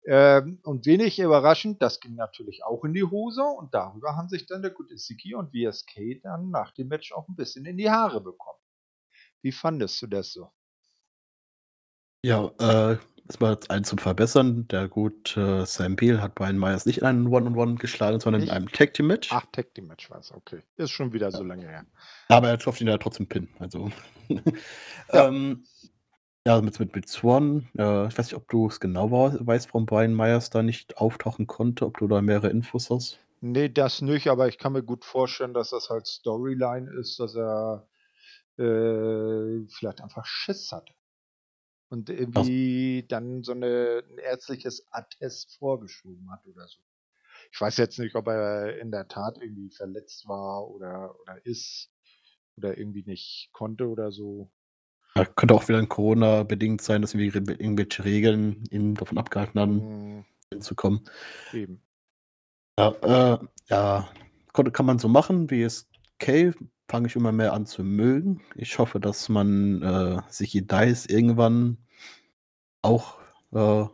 Ähm, 0.05 0.61
und 0.65 0.87
wenig 0.87 1.19
überraschend, 1.19 1.81
das 1.81 2.01
ging 2.01 2.15
natürlich 2.15 2.65
auch 2.65 2.85
in 2.85 2.93
die 2.93 3.05
Hose 3.05 3.43
und 3.43 3.75
darüber 3.75 4.17
haben 4.17 4.29
sich 4.29 4.47
dann 4.47 4.63
der 4.63 4.71
gute 4.71 4.97
Siki 4.97 5.35
und 5.35 5.53
VSK 5.53 6.21
dann 6.23 6.51
nach 6.51 6.73
dem 6.73 6.89
Match 6.89 7.13
auch 7.13 7.29
ein 7.29 7.37
bisschen 7.37 7.67
in 7.67 7.77
die 7.77 7.91
Haare 7.91 8.21
bekommen. 8.21 8.59
Wie 9.43 9.53
fandest 9.53 10.03
du 10.03 10.07
das 10.07 10.33
so? 10.33 10.51
Ja, 12.23 12.51
äh, 12.59 12.97
erstmal 13.29 13.59
eins 13.69 13.89
zum 13.89 13.99
Verbessern. 13.99 14.67
Der 14.69 14.89
gute 14.89 15.65
Sam 15.67 15.97
Peel 15.97 16.21
hat 16.21 16.35
Brian 16.35 16.59
Myers 16.59 16.87
nicht 16.87 16.99
in 16.99 17.05
einem 17.05 17.33
One-on-One 17.33 17.77
geschlagen, 17.77 18.19
sondern 18.19 18.43
in 18.43 18.51
einem 18.51 18.71
Tag 18.73 18.95
Team 18.95 19.07
Match. 19.07 19.29
Ach, 19.33 19.45
Tag 19.53 19.73
Team 19.75 19.87
Match 19.87 20.11
war 20.11 20.19
es, 20.19 20.33
okay. 20.33 20.63
Ist 20.77 20.91
schon 20.91 21.13
wieder 21.13 21.31
so 21.31 21.45
lange 21.45 21.69
her. 21.69 21.87
Aber 22.29 22.49
er 22.49 22.61
schafft 22.61 22.81
ihn 22.81 22.89
ja 22.89 22.99
trotzdem 22.99 23.29
Pin. 23.29 23.49
Also. 23.59 23.91
Ja. 25.11 25.27
ähm, 25.29 25.65
ja, 26.47 26.61
mit, 26.61 26.79
mit, 26.79 26.95
mit 26.95 27.09
Swan, 27.09 27.67
äh, 27.79 28.09
ich 28.09 28.19
weiß 28.19 28.27
nicht, 28.27 28.35
ob 28.35 28.47
du 28.49 28.67
es 28.69 28.79
genau 28.79 29.11
weißt, 29.11 29.69
warum 29.69 29.87
Brian 29.87 30.15
Myers 30.15 30.51
da 30.51 30.63
nicht 30.63 30.99
auftauchen 30.99 31.47
konnte, 31.47 31.87
ob 31.87 31.97
du 31.97 32.09
da 32.09 32.21
mehrere 32.21 32.51
Infos 32.51 32.91
hast. 32.91 33.19
Nee, 33.41 33.71
das 33.71 34.03
nicht, 34.03 34.29
aber 34.29 34.49
ich 34.49 34.59
kann 34.59 34.75
mir 34.75 34.83
gut 34.83 35.07
vorstellen, 35.07 35.55
dass 35.55 35.71
das 35.71 35.89
halt 35.89 36.07
Storyline 36.07 36.91
ist, 36.91 37.19
dass 37.19 37.37
er 37.37 37.89
äh, 38.59 39.67
vielleicht 39.71 40.03
einfach 40.03 40.27
Schiss 40.27 40.73
hatte 40.73 40.93
und 41.89 42.11
irgendwie 42.11 43.03
Was? 43.03 43.09
dann 43.09 43.43
so 43.43 43.53
eine, 43.53 44.03
ein 44.11 44.19
ärztliches 44.19 44.87
Attest 44.91 45.57
vorgeschoben 45.59 46.31
hat 46.31 46.47
oder 46.47 46.67
so. 46.69 46.81
Ich 47.53 47.61
weiß 47.61 47.79
jetzt 47.79 47.99
nicht, 47.99 48.15
ob 48.15 48.27
er 48.29 48.79
in 48.79 48.91
der 48.91 49.09
Tat 49.09 49.39
irgendwie 49.41 49.71
verletzt 49.71 50.29
war 50.29 50.69
oder, 50.69 51.15
oder 51.23 51.45
ist 51.47 51.91
oder 52.57 52.77
irgendwie 52.77 53.05
nicht 53.05 53.51
konnte 53.53 53.89
oder 53.89 54.13
so. 54.13 54.51
Ja, 55.15 55.25
könnte 55.25 55.55
auch 55.55 55.67
wieder 55.69 55.79
ein 55.79 55.89
Corona-bedingt 55.89 56.83
sein, 56.83 57.03
dass 57.03 57.17
wir 57.17 57.35
irgendwelche 57.35 58.05
Regeln 58.05 58.65
ihn 58.71 58.95
davon 58.95 59.19
abgehalten 59.19 59.59
haben, 59.59 60.17
mhm. 60.17 60.25
hinzukommen. 60.53 61.09
Eben. 61.53 61.83
Ja, 62.79 62.91
äh, 63.03 63.39
ja, 63.69 64.09
kann 64.53 64.87
man 64.87 64.99
so 64.99 65.09
machen, 65.09 65.51
wie 65.51 65.63
es 65.63 65.89
Kay 66.19 66.53
fange 66.89 67.09
ich 67.09 67.17
immer 67.17 67.33
mehr 67.33 67.53
an 67.53 67.67
zu 67.67 67.85
mögen. 67.85 68.41
Ich 68.55 68.79
hoffe, 68.79 68.99
dass 69.01 69.29
man 69.29 69.83
äh, 69.83 70.23
Sichi 70.29 70.67
Dice 70.67 71.07
irgendwann 71.07 71.79
auch 72.83 73.19
äh, 73.53 73.85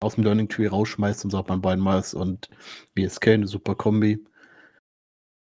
aus 0.00 0.14
dem 0.14 0.24
Learning 0.24 0.48
Tree 0.48 0.68
rausschmeißt 0.68 1.24
und 1.24 1.30
sagt 1.30 1.48
man 1.48 1.60
Brian 1.60 1.80
Myers 1.80 2.14
und 2.14 2.48
BSK 2.94 3.28
eine 3.28 3.46
super 3.46 3.74
Kombi. 3.74 4.24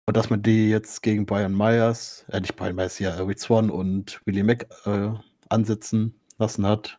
Und 0.07 0.17
dass 0.17 0.31
man 0.31 0.43
die 0.43 0.71
jetzt 0.71 1.03
gegen 1.03 1.27
Brian 1.27 1.55
Myers, 1.55 2.25
äh 2.29 2.41
nicht 2.41 2.57
Brian 2.57 2.75
Myers, 2.75 2.99
ja, 2.99 3.15
Rich 3.17 3.41
Swan 3.41 3.71
und 3.71 4.21
Willie 4.25 4.45
Mack 4.45 4.67
äh, 4.87 5.11
ansetzen 5.49 6.21
lassen 6.39 6.67
hat. 6.67 6.99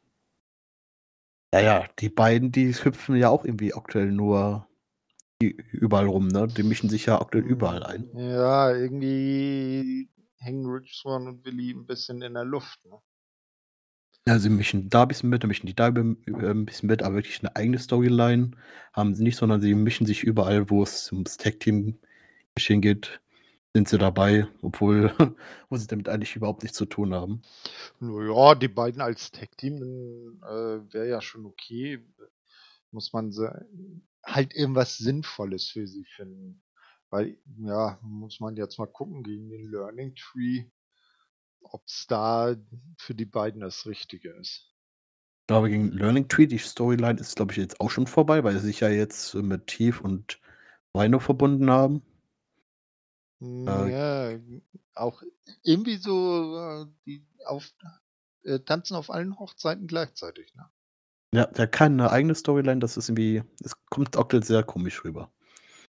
Naja, 1.53 1.85
die 1.99 2.09
beiden, 2.09 2.51
die 2.51 2.73
hüpfen 2.73 3.15
ja 3.15 3.29
auch 3.29 3.43
irgendwie 3.43 3.73
aktuell 3.73 4.11
nur 4.11 4.67
überall 5.49 6.07
rum, 6.07 6.27
ne? 6.27 6.47
Die 6.47 6.63
mischen 6.63 6.89
sich 6.89 7.05
ja 7.05 7.19
aktuell 7.19 7.43
überall 7.43 7.83
ein. 7.83 8.09
Ja, 8.15 8.73
irgendwie 8.73 10.09
hängen 10.37 10.65
Rich 10.65 10.95
Swan 10.95 11.27
und 11.27 11.45
Willie 11.45 11.73
ein 11.73 11.85
bisschen 11.85 12.21
in 12.21 12.33
der 12.33 12.45
Luft, 12.45 12.83
ne? 12.85 12.97
Ja, 14.27 14.37
sie 14.37 14.49
mischen 14.49 14.89
da 14.89 15.01
ein 15.01 15.07
bisschen 15.07 15.29
mit, 15.29 15.41
dann 15.41 15.47
mischen 15.47 15.65
die 15.65 15.75
da 15.75 15.87
äh, 15.87 15.91
ein 15.91 16.65
bisschen 16.65 16.87
mit, 16.87 17.01
aber 17.01 17.15
wirklich 17.15 17.39
eine 17.39 17.55
eigene 17.55 17.79
Storyline 17.79 18.51
haben 18.93 19.15
sie 19.15 19.23
nicht, 19.23 19.37
sondern 19.37 19.61
sie 19.61 19.73
mischen 19.73 20.05
sich 20.05 20.23
überall, 20.23 20.69
wo 20.69 20.83
es 20.83 21.11
ums 21.11 21.37
Tag-Team-Geschehen 21.37 22.81
geht, 22.81 23.19
sind 23.73 23.89
sie 23.89 23.97
dabei, 23.97 24.47
obwohl 24.61 25.11
wo 25.69 25.75
sie 25.77 25.87
damit 25.87 26.07
eigentlich 26.07 26.35
überhaupt 26.35 26.61
nichts 26.61 26.77
zu 26.77 26.85
tun 26.85 27.15
haben. 27.15 27.41
Naja, 27.99 28.53
die 28.53 28.67
beiden 28.67 29.01
als 29.01 29.31
Tag-Team 29.31 30.39
äh, 30.43 30.93
wäre 30.93 31.09
ja 31.09 31.21
schon 31.21 31.45
okay. 31.45 32.05
Muss 32.91 33.13
man 33.13 33.31
halt 34.23 34.53
irgendwas 34.53 34.97
Sinnvolles 34.97 35.69
für 35.69 35.87
sie 35.87 36.05
finden. 36.05 36.61
Weil, 37.09 37.37
ja, 37.57 37.99
muss 38.01 38.39
man 38.39 38.55
jetzt 38.55 38.77
mal 38.79 38.87
gucken 38.87 39.23
gegen 39.23 39.49
den 39.49 39.69
Learning 39.69 40.15
Tree 40.15 40.65
ob 41.63 41.83
es 41.87 42.05
da 42.07 42.55
für 42.97 43.15
die 43.15 43.25
beiden 43.25 43.61
das 43.61 43.85
Richtige 43.85 44.29
ist. 44.31 44.67
Ich 45.41 45.47
glaube, 45.47 45.69
gegen 45.69 45.91
Learning 45.91 46.27
Tree, 46.27 46.47
die 46.47 46.57
Storyline 46.57 47.19
ist, 47.19 47.35
glaube 47.35 47.51
ich, 47.51 47.57
jetzt 47.57 47.79
auch 47.79 47.89
schon 47.89 48.07
vorbei, 48.07 48.43
weil 48.43 48.53
sie 48.53 48.67
sich 48.67 48.79
ja 48.79 48.89
jetzt 48.89 49.33
mit 49.35 49.67
Tief 49.67 50.01
und 50.01 50.39
Rhino 50.95 51.19
verbunden 51.19 51.69
haben. 51.69 52.01
Hm, 53.39 53.67
äh, 53.67 53.91
ja, 53.91 54.39
auch 54.93 55.23
irgendwie 55.63 55.97
so, 55.97 56.57
äh, 56.57 56.85
die 57.05 57.25
auf, 57.45 57.73
äh, 58.43 58.59
tanzen 58.59 58.95
auf 58.95 59.09
allen 59.09 59.37
Hochzeiten 59.39 59.87
gleichzeitig, 59.87 60.53
ne? 60.55 60.69
Ja, 61.33 61.45
der 61.45 61.63
hat 61.63 61.71
keine 61.71 62.11
eigene 62.11 62.35
Storyline, 62.35 62.79
das 62.79 62.97
ist 62.97 63.09
irgendwie, 63.09 63.43
es 63.63 63.73
kommt 63.89 64.17
aktuell 64.17 64.43
sehr 64.43 64.63
komisch 64.63 65.03
rüber. 65.05 65.31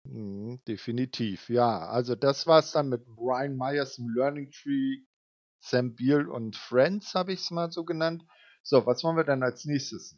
Mhm, 0.04 0.60
definitiv, 0.66 1.48
ja. 1.48 1.86
Also 1.88 2.14
das 2.14 2.46
war 2.46 2.58
es 2.58 2.72
dann 2.72 2.88
mit 2.88 3.06
Brian 3.06 3.56
Myers 3.56 3.98
im 3.98 4.08
Learning 4.08 4.50
Tree 4.50 4.98
Sam 5.64 5.94
Beal 5.94 6.28
und 6.28 6.56
Friends 6.56 7.14
habe 7.14 7.32
ich 7.32 7.40
es 7.40 7.50
mal 7.50 7.70
so 7.70 7.84
genannt. 7.84 8.24
So, 8.62 8.84
was 8.84 9.02
wollen 9.04 9.16
wir 9.16 9.24
dann 9.24 9.42
als 9.42 9.64
nächstes? 9.64 10.16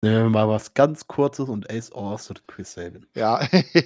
Nehmen 0.00 0.26
wir 0.26 0.30
mal 0.30 0.48
was 0.48 0.74
ganz 0.74 1.08
Kurzes 1.08 1.48
und 1.48 1.68
Ace 1.70 1.90
Austin, 1.90 2.38
Chris 2.46 2.72
Sabin. 2.74 3.06
Ja, 3.14 3.40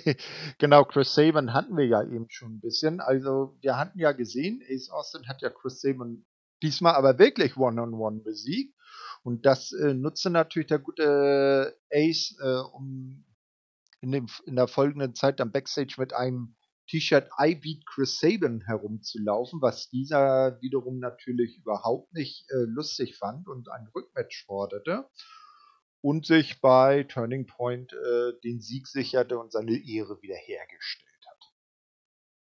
genau, 0.59 0.85
Chris 0.85 1.15
Sabin 1.15 1.55
hatten 1.55 1.77
wir 1.77 1.87
ja 1.87 2.03
eben 2.03 2.27
schon 2.29 2.57
ein 2.57 2.61
bisschen. 2.61 3.01
Also, 3.01 3.57
wir 3.63 3.79
hatten 3.79 3.99
ja 3.99 4.13
gesehen, 4.13 4.63
Ace 4.69 4.91
Austin 4.91 5.27
hat 5.27 5.41
ja 5.41 5.49
Chris 5.49 5.81
Sabin 5.81 6.27
diesmal 6.63 6.95
aber 6.95 7.19
wirklich 7.19 7.57
One-on-One 7.57 7.97
-on 7.97 8.19
-one 8.19 8.23
besiegt. 8.23 8.75
Und 9.23 9.47
das 9.47 9.73
äh, 9.73 9.95
nutzte 9.95 10.31
natürlich 10.31 10.69
der 10.69 10.79
gute 10.81 11.77
Ace, 11.93 12.37
äh, 12.41 12.61
um 12.75 13.25
in, 14.01 14.11
dem, 14.11 14.27
in 14.47 14.57
der 14.57 14.67
folgenden 14.67 15.15
Zeit 15.15 15.39
dann 15.41 15.53
Backstage 15.53 15.95
mit 15.99 16.13
einem 16.13 16.57
T-Shirt 16.89 17.29
I 17.41 17.55
Beat 17.55 17.87
Chris 17.87 18.19
Sabin 18.19 18.63
herumzulaufen, 18.63 19.63
was 19.63 19.89
dieser 19.89 20.61
wiederum 20.61 20.99
natürlich 20.99 21.57
überhaupt 21.59 22.13
nicht 22.13 22.51
äh, 22.51 22.65
lustig 22.67 23.17
fand 23.17 23.49
und 23.49 23.71
ein 23.71 23.89
Rückmatch 23.95 24.45
forderte 24.45 25.09
und 26.01 26.27
sich 26.27 26.61
bei 26.61 27.05
Turning 27.05 27.47
Point 27.47 27.93
äh, 27.93 28.33
den 28.43 28.61
Sieg 28.61 28.89
sicherte 28.89 29.39
und 29.39 29.53
seine 29.53 29.73
Ehre 29.73 30.21
wiederhergestellt 30.21 31.25
hat. 31.29 31.53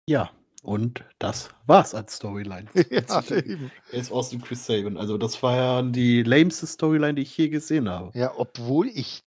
Ja, 0.06 0.32
und 0.62 1.04
das 1.20 1.50
war's 1.66 1.96
als 1.96 2.16
Storyline. 2.16 2.68
ja, 2.89 3.24
eben. 3.32 3.72
Er 3.92 4.00
ist 4.00 4.12
aus 4.12 4.30
dem 4.30 4.42
Chris 4.42 4.66
Sabin. 4.66 4.98
Also 4.98 5.18
das 5.18 5.42
war 5.42 5.56
ja 5.56 5.82
die 5.82 6.24
lameste 6.24 6.68
Storyline, 6.68 7.16
die 7.16 7.22
ich 7.22 7.38
je 7.38 7.50
gesehen 7.50 7.88
habe. 7.89 8.18
Ja, 8.18 8.34
obwohl 8.36 8.88
ich 8.88 9.24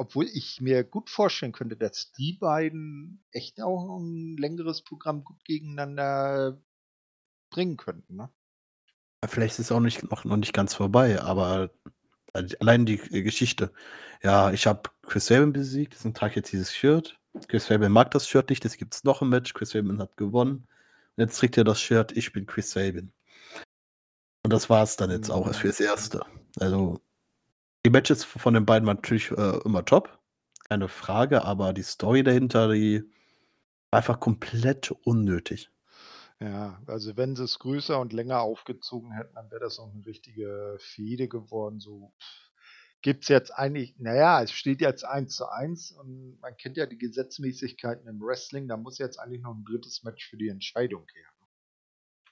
obwohl 0.00 0.24
ich 0.32 0.62
mir 0.62 0.82
gut 0.82 1.10
vorstellen 1.10 1.52
könnte, 1.52 1.76
dass 1.76 2.10
die 2.12 2.32
beiden 2.32 3.22
echt 3.32 3.60
auch 3.60 3.98
ein 3.98 4.38
längeres 4.38 4.80
Programm 4.80 5.24
gut 5.24 5.44
gegeneinander 5.44 6.58
bringen 7.50 7.76
könnten. 7.76 8.16
Ne? 8.16 8.30
Vielleicht 9.26 9.58
ist 9.58 9.66
es 9.66 9.72
auch 9.72 9.80
nicht, 9.80 10.10
noch, 10.10 10.24
noch 10.24 10.38
nicht 10.38 10.54
ganz 10.54 10.72
vorbei, 10.72 11.20
aber 11.20 11.70
allein 12.32 12.86
die 12.86 12.96
Geschichte. 12.96 13.72
Ja, 14.22 14.50
ich 14.52 14.66
habe 14.66 14.82
Chris 15.02 15.26
Sabin 15.26 15.52
besiegt, 15.52 15.94
deswegen 15.94 16.14
trage 16.14 16.30
ich 16.30 16.36
jetzt 16.36 16.52
dieses 16.52 16.74
Shirt. 16.74 17.18
Chris 17.48 17.66
Sabin 17.66 17.92
mag 17.92 18.10
das 18.10 18.28
Shirt 18.28 18.50
nicht, 18.50 18.64
das 18.64 18.76
gibt 18.76 18.94
es 18.94 19.04
noch 19.04 19.22
im 19.22 19.30
Match. 19.30 19.54
Chris 19.54 19.70
Sabin 19.70 20.00
hat 20.00 20.16
gewonnen. 20.16 20.66
Und 21.16 21.24
jetzt 21.24 21.38
trägt 21.38 21.56
er 21.56 21.64
das 21.64 21.80
Shirt, 21.80 22.12
ich 22.16 22.32
bin 22.32 22.46
Chris 22.46 22.70
Sabin. 22.70 23.12
Und 24.42 24.52
das 24.52 24.70
war 24.70 24.82
es 24.82 24.96
dann 24.96 25.10
jetzt 25.10 25.30
auch 25.30 25.52
für 25.54 25.68
das 25.68 25.80
Erste. 25.80 26.22
Also, 26.58 27.00
die 27.84 27.90
Matches 27.90 28.24
von 28.24 28.54
den 28.54 28.66
beiden 28.66 28.86
waren 28.86 28.96
natürlich 28.96 29.30
äh, 29.30 29.58
immer 29.64 29.84
top. 29.84 30.18
Keine 30.68 30.88
Frage, 30.88 31.44
aber 31.44 31.72
die 31.72 31.82
Story 31.82 32.22
dahinter, 32.22 32.72
die 32.72 33.02
war 33.90 33.98
einfach 33.98 34.20
komplett 34.20 34.90
unnötig. 35.02 35.70
Ja, 36.42 36.80
also 36.86 37.16
wenn 37.16 37.36
sie 37.36 37.44
es 37.44 37.58
größer 37.58 38.00
und 38.00 38.14
länger 38.14 38.40
aufgezogen 38.40 39.12
hätten, 39.12 39.34
dann 39.34 39.50
wäre 39.50 39.60
das 39.60 39.78
auch 39.78 39.92
eine 39.92 40.06
richtige 40.06 40.76
Fehde 40.78 41.28
geworden. 41.28 41.80
So 41.80 42.14
gibt 43.02 43.24
es 43.24 43.28
jetzt 43.28 43.50
eigentlich, 43.50 43.98
naja, 43.98 44.42
es 44.42 44.52
steht 44.52 44.80
jetzt 44.80 45.04
1 45.04 45.36
zu 45.36 45.48
1 45.50 45.92
und 45.92 46.38
man 46.40 46.56
kennt 46.56 46.78
ja 46.78 46.86
die 46.86 46.98
Gesetzmäßigkeiten 46.98 48.06
im 48.06 48.20
Wrestling, 48.20 48.68
da 48.68 48.76
muss 48.76 48.98
jetzt 48.98 49.18
eigentlich 49.18 49.42
noch 49.42 49.54
ein 49.54 49.64
drittes 49.64 50.02
Match 50.02 50.28
für 50.28 50.38
die 50.38 50.48
Entscheidung 50.48 51.06
her. 51.14 51.28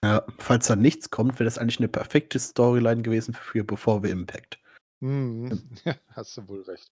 Ja, 0.05 0.27
falls 0.39 0.69
da 0.69 0.77
nichts 0.77 1.11
kommt, 1.11 1.35
wäre 1.35 1.45
das 1.45 1.59
eigentlich 1.59 1.81
eine 1.81 1.89
perfekte 1.89 2.39
Storyline 2.39 3.03
gewesen 3.03 3.35
für 3.35 3.65
bevor 3.65 4.03
wir 4.03 4.11
Impact. 4.11 4.59
Mhm. 5.01 5.51
Hast 6.09 6.37
du 6.37 6.49
wohl 6.49 6.63
recht. 6.63 6.91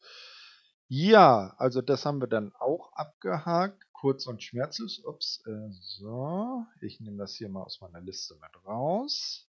Ja, 0.88 1.54
also 1.58 1.82
das 1.82 2.04
haben 2.04 2.20
wir 2.20 2.28
dann 2.28 2.52
auch 2.54 2.92
abgehakt. 2.92 3.86
Kurz 4.00 4.26
und 4.26 4.42
schmerzlos. 4.42 5.02
Ups, 5.04 5.42
äh, 5.46 5.70
so. 5.80 6.64
Ich 6.80 7.00
nehme 7.00 7.16
das 7.16 7.34
hier 7.34 7.48
mal 7.48 7.62
aus 7.62 7.80
meiner 7.80 8.00
Liste 8.00 8.34
mit 8.34 8.64
raus. 8.64 9.48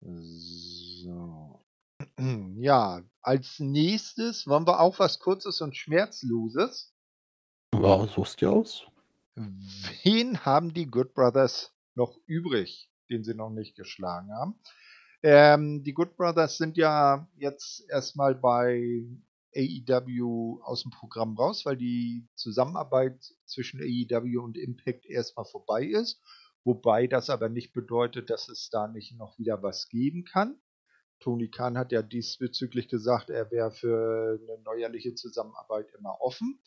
So. 0.00 1.64
Ja, 2.60 3.02
als 3.22 3.60
nächstes 3.60 4.46
wollen 4.46 4.66
wir 4.66 4.80
auch 4.80 4.98
was 4.98 5.20
Kurzes 5.20 5.60
und 5.60 5.76
Schmerzloses. 5.76 6.92
Ja, 7.74 8.06
suchst 8.06 8.42
du 8.42 8.50
aus? 8.50 8.86
Wen 10.02 10.44
haben 10.44 10.74
die 10.74 10.86
Good 10.86 11.14
Brothers 11.14 11.72
noch 11.94 12.18
übrig, 12.26 12.90
den 13.08 13.24
sie 13.24 13.34
noch 13.34 13.50
nicht 13.50 13.76
geschlagen 13.76 14.32
haben? 14.32 14.58
Ähm, 15.22 15.82
die 15.82 15.94
Good 15.94 16.16
Brothers 16.16 16.56
sind 16.58 16.76
ja 16.76 17.28
jetzt 17.36 17.88
erstmal 17.88 18.34
bei 18.34 19.02
AEW 19.56 20.60
aus 20.62 20.82
dem 20.82 20.90
Programm 20.90 21.36
raus, 21.36 21.64
weil 21.64 21.76
die 21.76 22.26
Zusammenarbeit 22.34 23.22
zwischen 23.46 23.80
AEW 23.80 24.40
und 24.42 24.56
Impact 24.56 25.06
erstmal 25.06 25.46
vorbei 25.46 25.84
ist. 25.84 26.22
Wobei 26.64 27.06
das 27.06 27.30
aber 27.30 27.48
nicht 27.48 27.72
bedeutet, 27.72 28.30
dass 28.30 28.48
es 28.48 28.68
da 28.70 28.88
nicht 28.88 29.16
noch 29.16 29.38
wieder 29.38 29.62
was 29.62 29.88
geben 29.88 30.24
kann. 30.24 30.60
Tony 31.20 31.50
Khan 31.50 31.78
hat 31.78 31.92
ja 31.92 32.02
diesbezüglich 32.02 32.88
gesagt, 32.88 33.30
er 33.30 33.50
wäre 33.50 33.70
für 33.70 34.38
eine 34.40 34.62
neuerliche 34.62 35.14
Zusammenarbeit 35.14 35.88
immer 35.98 36.20
offen. 36.20 36.60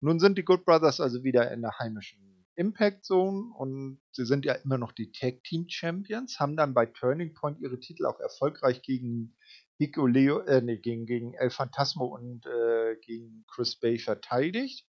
Nun 0.00 0.18
sind 0.18 0.38
die 0.38 0.44
Good 0.44 0.64
Brothers 0.64 1.00
also 1.00 1.22
wieder 1.24 1.50
in 1.52 1.60
der 1.60 1.78
heimischen 1.78 2.46
Impact 2.54 3.04
Zone 3.04 3.52
und 3.56 4.00
sie 4.12 4.24
sind 4.24 4.44
ja 4.44 4.54
immer 4.54 4.78
noch 4.78 4.92
die 4.92 5.12
Tag 5.12 5.42
Team 5.44 5.66
Champions, 5.68 6.40
haben 6.40 6.56
dann 6.56 6.74
bei 6.74 6.86
Turning 6.86 7.34
Point 7.34 7.60
ihre 7.60 7.80
Titel 7.80 8.06
auch 8.06 8.20
erfolgreich 8.20 8.82
gegen 8.82 9.36
Hico 9.80 10.06
Leo, 10.06 10.40
äh, 10.40 10.60
nee, 10.60 10.76
gegen, 10.76 11.06
gegen 11.06 11.32
El 11.32 11.48
Phantasmo 11.48 12.04
und 12.04 12.44
äh, 12.44 12.96
gegen 13.00 13.46
Chris 13.48 13.76
Bay 13.76 13.98
verteidigt. 13.98 14.86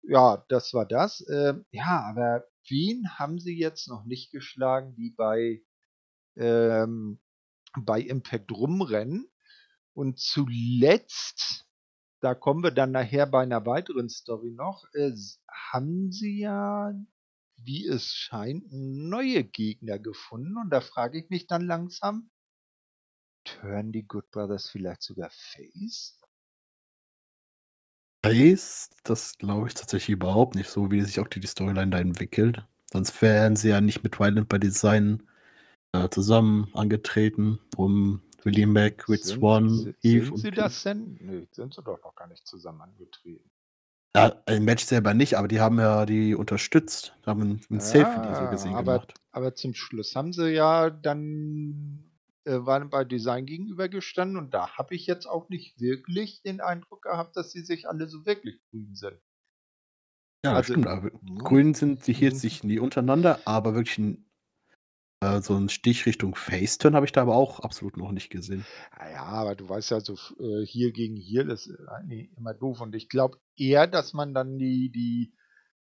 Ja, 0.00 0.42
das 0.48 0.72
war 0.72 0.86
das. 0.86 1.20
Äh, 1.20 1.52
ja, 1.70 2.00
aber 2.08 2.46
wen 2.66 3.06
haben 3.18 3.38
sie 3.38 3.58
jetzt 3.58 3.88
noch 3.88 4.06
nicht 4.06 4.32
geschlagen, 4.32 4.94
die 4.96 5.10
bei 5.10 5.60
ähm, 6.36 7.20
bei 7.78 8.00
Impact 8.00 8.50
rumrennen. 8.52 9.28
Und 9.92 10.18
zuletzt, 10.18 11.66
da 12.20 12.34
kommen 12.34 12.62
wir 12.62 12.70
dann 12.70 12.92
nachher 12.92 13.26
bei 13.26 13.42
einer 13.42 13.66
weiteren 13.66 14.08
Story 14.08 14.50
noch, 14.50 14.86
äh, 14.94 15.12
haben 15.46 16.10
sie 16.10 16.40
ja, 16.40 16.90
wie 17.58 17.86
es 17.86 18.14
scheint, 18.14 18.64
neue 18.70 19.44
Gegner 19.44 19.98
gefunden. 19.98 20.56
Und 20.56 20.70
da 20.70 20.80
frage 20.80 21.18
ich 21.18 21.28
mich 21.28 21.46
dann 21.46 21.66
langsam, 21.66 22.30
turn 23.46 23.92
die 23.92 24.06
Good 24.06 24.30
Brothers 24.30 24.68
vielleicht 24.68 25.02
sogar 25.02 25.30
Face? 25.30 26.18
Face, 28.24 28.90
das 29.04 29.38
glaube 29.38 29.68
ich 29.68 29.74
tatsächlich 29.74 30.14
überhaupt 30.14 30.56
nicht, 30.56 30.68
so 30.68 30.90
wie 30.90 31.00
sich 31.02 31.20
auch 31.20 31.28
die, 31.28 31.40
die 31.40 31.46
Storyline 31.46 31.90
da 31.90 31.98
entwickelt. 31.98 32.64
Sonst 32.92 33.20
wären 33.22 33.56
sie 33.56 33.68
ja 33.70 33.80
nicht 33.80 34.02
mit 34.02 34.18
Violent 34.18 34.48
by 34.48 34.58
Design 34.58 35.22
äh, 35.92 36.08
zusammen 36.08 36.68
angetreten, 36.74 37.60
um 37.76 38.22
William 38.42 38.72
Mack, 38.72 39.08
Rich 39.08 39.24
Swan, 39.24 39.94
Eve. 40.02 40.26
Sind 40.26 40.38
sie 40.38 40.50
das 40.50 40.82
denn? 40.82 41.18
Nö, 41.20 41.46
sind 41.52 41.74
sie 41.74 41.82
doch 41.82 42.02
noch 42.02 42.14
gar 42.14 42.28
nicht 42.28 42.46
zusammen 42.46 42.80
angetreten. 42.80 43.50
Ja, 44.16 44.28
im 44.46 44.64
Match 44.64 44.84
selber 44.84 45.12
nicht, 45.12 45.34
aber 45.34 45.46
die 45.46 45.60
haben 45.60 45.78
ja 45.78 46.06
die 46.06 46.34
unterstützt, 46.34 47.14
haben 47.26 47.42
einen 47.42 47.60
ja, 47.68 47.80
Safe 47.80 48.12
für 48.12 48.26
die 48.26 48.34
so 48.34 48.50
gesehen 48.50 48.74
aber, 48.74 48.94
gemacht. 48.94 49.14
Aber 49.30 49.54
zum 49.54 49.74
Schluss 49.74 50.16
haben 50.16 50.32
sie 50.32 50.52
ja 50.52 50.88
dann 50.88 52.05
äh, 52.46 52.64
waren 52.64 52.90
bei 52.90 53.04
Design 53.04 53.44
gegenübergestanden 53.44 54.36
und 54.36 54.54
da 54.54 54.76
habe 54.76 54.94
ich 54.94 55.06
jetzt 55.06 55.26
auch 55.26 55.48
nicht 55.48 55.80
wirklich 55.80 56.42
den 56.42 56.60
Eindruck 56.60 57.02
gehabt, 57.02 57.36
dass 57.36 57.52
sie 57.52 57.62
sich 57.62 57.88
alle 57.88 58.06
so 58.06 58.24
wirklich 58.24 58.60
grün 58.70 58.94
sind. 58.94 59.20
Ja, 60.44 60.54
also, 60.54 60.72
stimmt. 60.72 60.86
Aber 60.86 61.10
hm. 61.10 61.38
grün 61.38 61.74
sind 61.74 62.06
die 62.06 62.12
hier 62.12 62.30
hm. 62.30 62.36
sich 62.36 62.62
nie 62.62 62.78
untereinander, 62.78 63.40
aber 63.44 63.74
wirklich 63.74 63.98
ein 63.98 64.30
äh, 65.20 65.40
so 65.40 65.56
'n 65.56 65.68
Stich 65.68 66.06
Richtung 66.06 66.34
Faceturn 66.34 66.94
habe 66.94 67.06
ich 67.06 67.12
da 67.12 67.22
aber 67.22 67.34
auch 67.34 67.60
absolut 67.60 67.96
noch 67.96 68.12
nicht 68.12 68.30
gesehen. 68.30 68.64
Ah 68.92 69.10
ja, 69.10 69.22
aber 69.24 69.54
du 69.56 69.68
weißt 69.68 69.90
ja, 69.90 70.00
so 70.00 70.14
äh, 70.38 70.64
hier 70.64 70.92
gegen 70.92 71.16
hier, 71.16 71.44
das 71.44 71.66
ist 71.66 71.88
eigentlich 71.88 72.30
immer 72.36 72.54
doof. 72.54 72.80
Und 72.80 72.94
ich 72.94 73.08
glaube 73.08 73.38
eher, 73.56 73.86
dass 73.86 74.12
man 74.12 74.34
dann 74.34 74.58
die 74.58 74.90
die, 74.92 75.32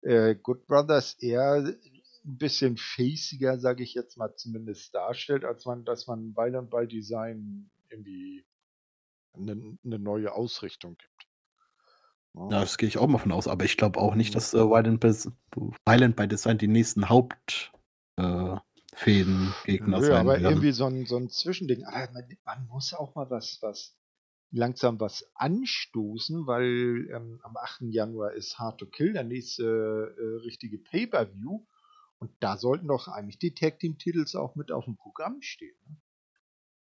äh, 0.03 0.35
Good 0.35 0.67
Brothers 0.67 1.15
eher 1.21 1.75
'n 2.29 2.39
bisschen 2.39 2.77
faciger, 2.77 3.59
sage 3.61 3.83
ich 3.85 3.95
jetzt 3.95 4.17
mal 4.19 4.35
zumindest 4.37 4.95
darstellt, 4.95 5.45
als 5.45 5.65
man 5.67 5.85
dass 5.85 6.07
man 6.07 6.35
Ball 6.35 6.55
und 6.57 6.71
Ball 6.71 6.89
Design 6.89 7.71
irgendwie 7.91 8.45
eine 9.35 9.79
'ne 9.85 9.99
neue 10.01 10.33
Ausrichtung 10.35 10.97
gibt. 10.99 11.27
Ja, 12.51 12.61
Ja. 12.61 12.61
das 12.61 12.79
gehe 12.79 12.89
ich 12.89 12.97
auch 12.97 13.07
mal 13.07 13.19
von 13.19 13.33
aus, 13.33 13.47
aber 13.47 13.65
ich 13.67 13.77
glaube 13.77 14.01
auch 14.01 14.15
nicht, 14.15 14.35
dass, 14.35 14.55
äh, 14.55 14.59
Violent 14.59 15.03
Violent 15.87 16.17
by 16.17 16.27
Design 16.29 16.57
die 16.59 16.69
nächsten 16.69 17.09
Haupt 17.11 17.73
äh, 18.17 18.57
sein 20.01 20.17
aber 20.17 20.43
werden. 20.43 20.45
irgendwie 20.45 20.73
so 20.73 20.87
ein, 20.87 21.07
so 21.07 21.17
ein 21.17 21.29
Zwischending. 21.31 21.85
Aber 21.85 22.13
man, 22.13 22.25
man 22.45 22.67
muss 22.69 22.95
auch 22.95 23.15
mal 23.15 23.31
was, 23.31 23.59
was 23.63 23.97
langsam 24.51 25.01
was 25.01 25.31
anstoßen, 25.35 26.47
weil 26.47 27.09
ähm, 27.15 27.41
am 27.43 27.57
8. 27.57 27.91
Januar 27.91 28.33
ist 28.35 28.59
Hard 28.59 28.81
to 28.81 28.87
Kill, 28.87 29.13
der 29.13 29.25
nächste 29.25 29.65
äh, 30.19 30.45
richtige 30.45 30.79
Pay-Per-View. 30.79 31.67
Und 32.19 32.31
da 32.41 32.57
sollten 32.57 32.89
doch 32.89 33.09
eigentlich 33.09 33.39
die 33.39 33.55
Tag 33.55 33.79
Team 33.79 33.99
Titels 33.99 34.35
auch 34.35 34.55
mit 34.55 34.73
auf 34.73 34.85
dem 34.85 34.97
Programm 34.97 35.41
stehen. 35.41 35.77
Ne? 35.87 35.97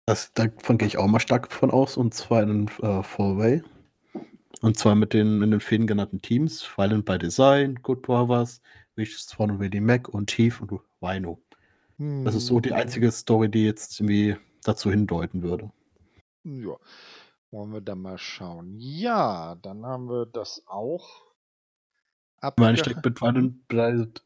Das, 0.07 0.33
davon 0.33 0.77
gehe 0.77 0.89
ich 0.89 0.99
auch 0.99 1.07
mal 1.07 1.21
stark 1.21 1.53
von 1.53 1.71
aus, 1.71 1.97
und 1.97 2.15
zwar 2.15 2.43
in 2.43 2.67
äh, 2.83 3.03
Four-Way. 3.03 3.63
Und 4.61 4.77
zwar 4.77 4.97
mit 4.97 5.13
den 5.13 5.43
in 5.43 5.53
den 5.53 5.61
Fäden 5.61 5.87
genannten 5.87 6.21
Teams: 6.21 6.67
Violent 6.77 7.05
by 7.05 7.17
Design, 7.17 7.77
Good 7.77 8.03
Brothers, 8.03 8.61
Rich 8.97 9.17
Swan 9.19 9.53
und 9.53 9.61
Willie 9.61 9.81
Mac 9.81 10.09
und 10.09 10.31
Heath 10.37 10.61
und 10.61 10.81
Rhino. 11.01 11.41
Das 12.25 12.35
ist 12.35 12.47
so 12.47 12.61
die 12.61 12.71
hm. 12.71 12.77
einzige 12.77 13.13
Story, 13.13 13.51
die 13.51 13.65
jetzt 13.65 14.01
irgendwie 14.01 14.35
dazu 14.65 14.91
hindeuten 14.91 15.43
würde. 15.43 15.71
Ja, 16.45 16.77
wollen 17.51 17.73
wir 17.75 17.83
dann 17.83 18.01
mal 18.01 18.17
schauen. 18.17 18.75
Ja, 18.79 19.57
dann 19.57 19.85
haben 19.85 20.09
wir 20.09 20.25
das 20.25 20.63
auch. 20.67 21.27
Ich 22.43 22.51
meine, 22.57 22.79
ich 22.79 22.83
denke, 22.83 23.03
mit 23.05 23.21
Violent 23.21 24.25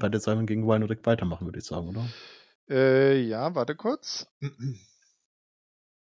bei 0.00 0.08
der 0.08 0.20
Simon 0.20 0.46
gegen 0.46 0.66
direkt 0.80 1.06
weitermachen, 1.06 1.46
würde 1.46 1.58
ich 1.58 1.64
sagen, 1.64 1.88
oder? 1.88 2.06
Äh, 2.68 3.20
ja, 3.20 3.54
warte 3.54 3.76
kurz. 3.76 4.26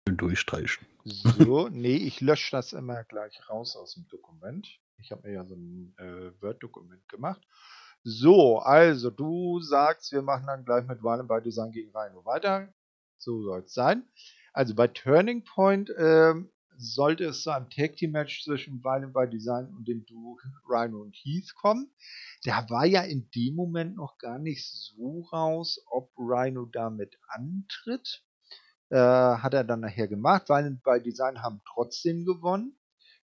Durchstreichen. 0.06 0.88
So, 1.04 1.67
nee, 1.71 1.98
ich 1.98 2.21
lösche 2.21 2.52
das 2.52 2.74
immer 2.74 3.04
gleich 3.04 3.50
raus 3.50 3.76
aus 3.76 3.95
dem 3.95 4.08
Dokument. 4.08 4.67
Ich 4.98 5.12
habe 5.12 5.28
mir 5.28 5.34
ja 5.34 5.45
so 5.45 5.56
ein 5.56 5.93
äh, 5.98 6.41
Word-Dokument 6.41 7.08
gemacht. 7.10 7.41
So, 8.04 8.60
also 8.60 9.10
du 9.10 9.60
sagst, 9.62 10.12
wir 10.12 10.21
machen 10.21 10.48
dann 10.48 10.63
gleich 10.63 10.86
mit 10.86 11.04
Violent 11.04 11.28
by 11.28 11.41
Design 11.41 11.71
gegen 11.71 11.95
Rhino 11.95 12.24
weiter. 12.24 12.74
So 13.17 13.41
soll 13.43 13.62
es 13.62 13.74
sein. 13.74 14.08
Also 14.54 14.76
bei 14.76 14.88
Turning 14.88 15.43
Point 15.43 15.91
ähm, 15.98 16.52
sollte 16.77 17.25
es 17.25 17.43
zu 17.43 17.51
einem 17.51 17.69
Tag 17.69 17.95
Team 17.95 18.11
Match 18.11 18.43
zwischen 18.43 18.83
Violent 18.83 19.13
by 19.13 19.27
Design 19.29 19.67
und 19.75 19.88
dem 19.88 20.05
Duo 20.05 20.38
Rhino 20.67 21.01
und 21.01 21.15
Heath 21.15 21.53
kommen. 21.55 21.89
Da 22.43 22.69
war 22.69 22.85
ja 22.85 23.01
in 23.01 23.29
dem 23.31 23.55
Moment 23.55 23.95
noch 23.95 24.17
gar 24.17 24.39
nicht 24.39 24.65
so 24.65 25.21
raus, 25.31 25.81
ob 25.88 26.11
Rhino 26.17 26.65
damit 26.65 27.17
antritt. 27.27 28.23
Äh, 28.89 28.97
hat 28.97 29.53
er 29.53 29.63
dann 29.63 29.81
nachher 29.81 30.07
gemacht. 30.07 30.47
Violent 30.47 30.83
by 30.83 31.01
Design 31.01 31.41
haben 31.41 31.61
trotzdem 31.65 32.25
gewonnen. 32.25 32.77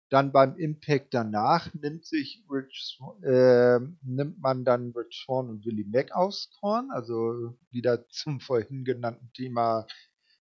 Dann 0.09 0.33
beim 0.33 0.57
Impact 0.57 1.13
danach 1.13 1.73
nimmt 1.73 2.05
sich 2.05 2.43
Rich, 2.49 2.99
äh, 3.23 3.79
nimmt 4.01 4.41
man 4.41 4.65
dann 4.65 4.91
Rich 4.91 5.23
Swan 5.23 5.49
und 5.49 5.65
Willie 5.65 5.85
Mack 5.85 6.11
aus 6.11 6.49
Korn, 6.59 6.89
also 6.91 7.55
wieder 7.69 8.09
zum 8.09 8.41
vorhin 8.41 8.83
genannten 8.83 9.31
Thema 9.33 9.87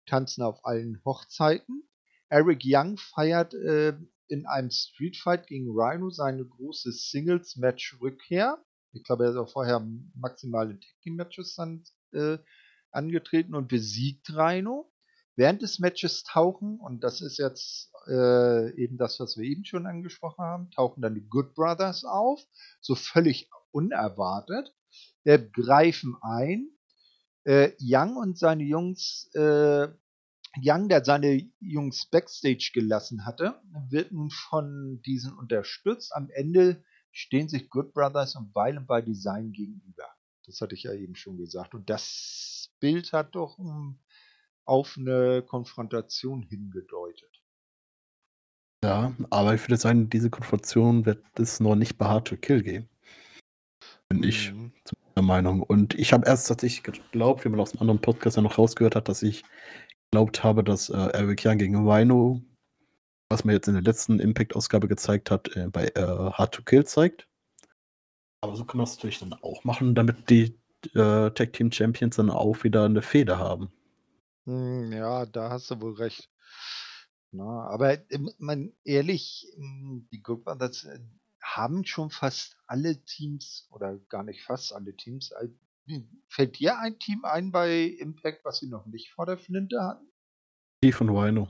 Tanzen 0.05 0.43
auf 0.43 0.63
allen 0.65 1.01
Hochzeiten. 1.03 1.83
Eric 2.29 2.61
Young 2.63 2.97
feiert 2.97 3.53
äh, 3.53 3.93
in 4.27 4.45
einem 4.45 4.71
Streetfight 4.71 5.47
gegen 5.47 5.67
Rhino 5.69 6.09
seine 6.09 6.45
große 6.45 6.91
Singles-Match-Rückkehr. 6.91 8.63
Ich 8.93 9.03
glaube, 9.03 9.25
er 9.25 9.31
ist 9.31 9.37
auch 9.37 9.51
vorher 9.51 9.85
maximal 10.15 10.71
in 10.71 10.79
Tag-Team-Matches 10.79 11.55
dann 11.55 11.83
äh, 12.13 12.37
angetreten 12.91 13.55
und 13.55 13.67
besiegt 13.67 14.29
Rhino. 14.35 14.91
Während 15.35 15.61
des 15.61 15.79
Matches 15.79 16.23
tauchen, 16.23 16.79
und 16.79 17.03
das 17.03 17.21
ist 17.21 17.37
jetzt 17.37 17.91
äh, 18.07 18.73
eben 18.81 18.97
das, 18.97 19.19
was 19.19 19.37
wir 19.37 19.43
eben 19.43 19.65
schon 19.65 19.85
angesprochen 19.85 20.43
haben, 20.43 20.71
tauchen 20.71 21.01
dann 21.01 21.13
die 21.13 21.27
Good 21.27 21.53
Brothers 21.55 22.05
auf, 22.05 22.41
so 22.79 22.95
völlig 22.95 23.49
unerwartet, 23.71 24.73
äh, 25.25 25.39
greifen 25.39 26.15
ein. 26.21 26.69
Äh, 27.43 27.73
Young 27.79 28.15
und 28.15 28.39
seine 28.39 28.63
Jungs, 28.63 29.29
äh, 29.35 29.89
Young, 30.61 30.89
der 30.89 31.03
seine 31.03 31.49
Jungs 31.59 32.05
backstage 32.05 32.71
gelassen 32.73 33.25
hatte, 33.25 33.61
wird 33.89 34.11
nun 34.11 34.29
von 34.29 35.01
diesen 35.05 35.33
unterstützt. 35.33 36.15
Am 36.15 36.29
Ende 36.29 36.83
stehen 37.11 37.49
sich 37.49 37.69
Good 37.69 37.93
Brothers 37.93 38.35
und 38.35 38.53
Violent 38.55 38.87
by 38.87 39.03
Design 39.03 39.51
gegenüber. 39.51 40.07
Das 40.45 40.61
hatte 40.61 40.75
ich 40.75 40.83
ja 40.83 40.93
eben 40.93 41.15
schon 41.15 41.37
gesagt. 41.37 41.73
Und 41.73 41.89
das 41.89 42.71
Bild 42.79 43.13
hat 43.13 43.35
doch 43.35 43.57
ein 43.57 43.99
auf 44.65 44.95
eine 44.97 45.43
Konfrontation 45.43 46.43
hingedeutet. 46.43 47.29
Ja, 48.83 49.15
aber 49.29 49.55
ich 49.55 49.61
würde 49.63 49.77
sagen, 49.77 50.09
diese 50.09 50.29
Konfrontation 50.29 51.05
wird 51.05 51.23
es 51.39 51.59
noch 51.59 51.75
nicht 51.75 51.97
bei 51.97 52.05
Hard 52.05 52.27
to 52.27 52.37
Kill 52.37 52.61
geben. 52.61 52.89
Bin 54.09 54.23
ich 54.23 54.53
mhm. 54.53 54.73
der 55.15 55.23
Meinung. 55.23 55.63
Und 55.63 55.95
ich 55.95 56.13
habe 56.13 56.27
erst 56.27 56.47
tatsächlich 56.47 56.83
geglaubt, 56.83 57.45
wie 57.45 57.49
man 57.49 57.59
aus 57.59 57.71
einem 57.71 57.81
anderen 57.81 58.01
Podcast 58.01 58.37
ja 58.37 58.43
noch 58.43 58.57
rausgehört 58.57 58.95
hat, 58.95 59.09
dass 59.09 59.23
ich 59.23 59.43
geglaubt 60.15 60.45
habe, 60.45 60.63
dass 60.63 60.89
äh, 60.89 60.95
Eric 60.95 61.45
Young 61.45 61.57
gegen 61.57 61.89
Rhino, 61.89 62.41
was 63.27 63.43
man 63.43 63.53
jetzt 63.53 63.67
in 63.67 63.73
der 63.73 63.83
letzten 63.83 64.19
Impact-Ausgabe 64.19 64.87
gezeigt 64.87 65.29
hat, 65.29 65.53
äh, 65.57 65.67
bei 65.67 65.87
äh, 65.89 66.31
Hard 66.31 66.53
to 66.53 66.63
Kill 66.63 66.85
zeigt. 66.85 67.27
Aber 68.39 68.55
so 68.55 68.63
kann 68.63 68.77
man 68.77 68.85
es 68.85 68.95
natürlich 68.95 69.19
dann 69.19 69.33
auch 69.33 69.65
machen, 69.65 69.93
damit 69.93 70.29
die 70.29 70.57
äh, 70.93 71.31
Tag 71.31 71.51
Team 71.51 71.69
Champions 71.69 72.15
dann 72.15 72.29
auch 72.29 72.63
wieder 72.63 72.85
eine 72.85 73.01
Feder 73.01 73.39
haben. 73.39 73.73
Hm, 74.45 74.93
ja, 74.93 75.25
da 75.25 75.49
hast 75.49 75.69
du 75.69 75.81
wohl 75.81 75.95
recht. 75.95 76.29
Na, 77.31 77.67
aber 77.67 77.97
ähm, 78.09 78.31
man, 78.37 78.71
ehrlich, 78.85 79.51
die 79.57 80.23
Good 80.23 80.45
Brothers 80.45 80.85
äh, 80.85 80.99
haben 81.41 81.83
schon 81.83 82.09
fast 82.09 82.55
alle 82.67 83.03
Teams, 83.03 83.67
oder 83.69 83.97
gar 84.07 84.23
nicht 84.23 84.43
fast 84.43 84.71
alle 84.71 84.95
Teams, 84.95 85.31
äh, 85.31 85.49
hm, 85.87 86.23
fällt 86.27 86.59
dir 86.59 86.79
ein 86.79 86.99
Team 86.99 87.25
ein 87.25 87.51
bei 87.51 87.83
Impact, 87.83 88.43
was 88.43 88.59
sie 88.59 88.67
noch 88.67 88.85
nicht 88.85 89.11
vor 89.11 89.25
der 89.25 89.37
Flinte 89.37 89.81
hatten? 89.81 90.07
Heath 90.83 91.01
und 91.01 91.09
Rhino. 91.09 91.47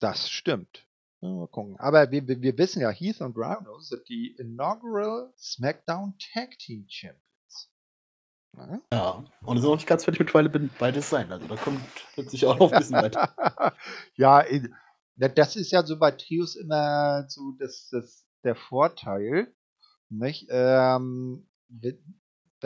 Das 0.00 0.28
stimmt. 0.30 0.86
Mal 1.20 1.48
gucken. 1.48 1.76
Aber 1.78 2.10
wir, 2.10 2.26
wir 2.26 2.58
wissen 2.58 2.82
ja, 2.82 2.90
Heath 2.90 3.20
und 3.20 3.36
Rhino 3.36 3.78
sind 3.80 4.08
die 4.08 4.36
Inaugural 4.38 5.32
SmackDown 5.38 6.14
Tag 6.18 6.58
Team 6.58 6.86
Champions. 6.88 7.70
Ne? 8.52 8.82
Ja, 8.92 9.24
und 9.42 9.56
es 9.56 9.62
ist 9.62 9.68
auch 9.68 9.76
nicht 9.76 9.86
ganz 9.86 10.04
fertig 10.04 10.20
mittlerweile 10.20 10.48
beides 10.78 11.10
sein. 11.10 11.30
Also 11.30 11.46
da 11.46 11.56
kommt 11.56 11.80
sich 12.30 12.44
auch 12.46 12.58
noch 12.58 12.72
ein 12.72 12.78
bisschen 12.78 12.96
weiter. 12.96 13.34
ja, 14.16 14.44
das 15.16 15.56
ist 15.56 15.72
ja 15.72 15.84
so 15.84 15.98
bei 15.98 16.10
Trios 16.12 16.56
immer 16.56 17.26
so 17.28 17.52
das, 17.58 17.88
das, 17.90 18.26
der 18.44 18.56
Vorteil. 18.56 19.54
Nicht? 20.08 20.46
Ähm, 20.50 21.48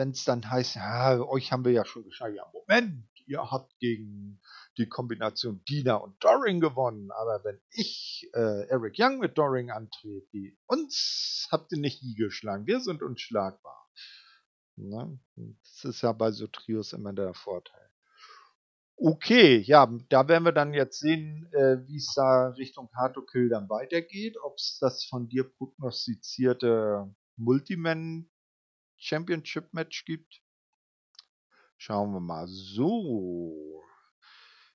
wenn 0.01 0.11
es 0.11 0.25
dann 0.25 0.49
heißt, 0.49 0.77
ja, 0.77 1.19
euch 1.19 1.51
haben 1.51 1.63
wir 1.63 1.71
ja 1.71 1.85
schon 1.85 2.03
geschafft. 2.03 2.33
Ja, 2.35 2.51
Moment, 2.51 3.07
ihr 3.27 3.51
habt 3.51 3.77
gegen 3.77 4.41
die 4.79 4.89
Kombination 4.89 5.63
Dina 5.69 5.93
und 5.93 6.15
Doring 6.23 6.59
gewonnen. 6.59 7.11
Aber 7.11 7.43
wenn 7.43 7.61
ich 7.69 8.27
äh, 8.33 8.67
Eric 8.67 8.95
Young 8.97 9.19
mit 9.19 9.37
Doring 9.37 9.69
antrete, 9.69 10.57
uns 10.65 11.47
habt 11.51 11.71
ihr 11.71 11.77
nicht 11.77 12.01
nie 12.01 12.15
geschlagen. 12.15 12.65
Wir 12.65 12.79
sind 12.79 13.03
unschlagbar. 13.03 13.77
Ne? 14.75 15.19
Das 15.35 15.83
ist 15.83 16.01
ja 16.01 16.13
bei 16.13 16.31
so 16.31 16.47
Trios 16.47 16.93
immer 16.93 17.13
der 17.13 17.35
Vorteil. 17.35 17.91
Okay, 18.95 19.57
ja, 19.57 19.85
da 20.09 20.27
werden 20.27 20.45
wir 20.45 20.51
dann 20.51 20.73
jetzt 20.73 20.99
sehen, 20.99 21.47
äh, 21.53 21.77
wie 21.87 21.97
es 21.97 22.11
da 22.15 22.47
Richtung 22.49 22.89
Hard 22.95 23.13
to 23.13 23.21
Kill 23.21 23.49
dann 23.49 23.69
weitergeht. 23.69 24.35
Ob 24.41 24.55
es 24.57 24.79
das 24.81 25.05
von 25.05 25.29
dir 25.29 25.43
prognostizierte 25.43 27.13
Multiman 27.37 28.30
Championship 29.01 29.73
Match 29.73 30.05
gibt. 30.05 30.41
Schauen 31.77 32.13
wir 32.13 32.19
mal. 32.19 32.47
So. 32.47 33.83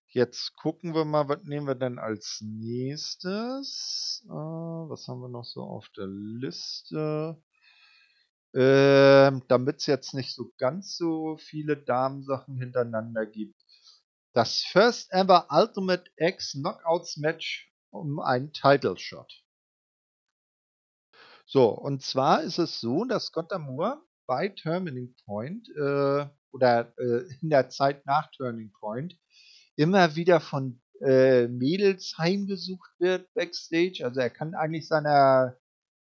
Jetzt 0.09 0.57
gucken 0.57 0.95
wir 0.95 1.05
mal, 1.05 1.29
was 1.29 1.45
nehmen 1.45 1.67
wir 1.67 1.75
denn 1.75 1.99
als 1.99 2.41
nächstes? 2.41 4.25
Äh, 4.27 4.31
was 4.33 5.07
haben 5.07 5.21
wir 5.21 5.29
noch 5.29 5.45
so 5.45 5.62
auf 5.62 5.89
der 5.91 6.07
Liste? 6.09 7.41
Ähm, 8.55 9.43
Damit 9.49 9.77
es 9.77 9.87
jetzt 9.87 10.15
nicht 10.15 10.35
so 10.35 10.51
ganz 10.59 10.97
so 10.97 11.37
viele 11.37 11.77
Damensachen 11.77 12.59
hintereinander 12.59 13.27
gibt. 13.27 13.62
Das 14.33 14.62
First 14.62 15.12
Ever 15.12 15.47
Ultimate 15.51 16.11
X 16.17 16.53
Knockouts 16.53 17.19
Match 17.19 17.73
um 17.91 18.19
einen 18.19 18.53
Title 18.53 18.99
Shot. 18.99 19.45
So, 21.45 21.69
und 21.69 22.03
zwar 22.03 22.43
ist 22.43 22.59
es 22.59 22.81
so, 22.81 23.05
dass 23.05 23.27
Scott 23.27 23.53
Moore 23.59 24.03
bei 24.27 24.49
Turning 24.49 25.15
Point 25.25 25.69
äh, 25.77 26.27
oder 26.53 26.93
äh, 26.99 27.25
in 27.41 27.51
der 27.51 27.69
Zeit 27.69 28.07
nach 28.07 28.31
Turning 28.33 28.73
Point 28.73 29.19
immer 29.77 30.17
wieder 30.17 30.41
von 30.41 30.81
äh, 31.01 31.49
Mädels 31.49 32.17
heimgesucht 32.19 32.91
wird 32.99 33.33
backstage. 33.35 34.03
Also 34.03 34.21
er 34.21 34.31
kann 34.31 34.55
eigentlich 34.55 34.89
seiner 34.89 35.57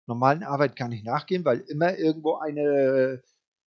normalen 0.07 0.43
Arbeit 0.43 0.77
gar 0.77 0.89
nicht 0.89 1.05
nachgehen, 1.05 1.45
weil 1.45 1.61
immer 1.69 1.97
irgendwo 1.97 2.37
eine, 2.37 3.23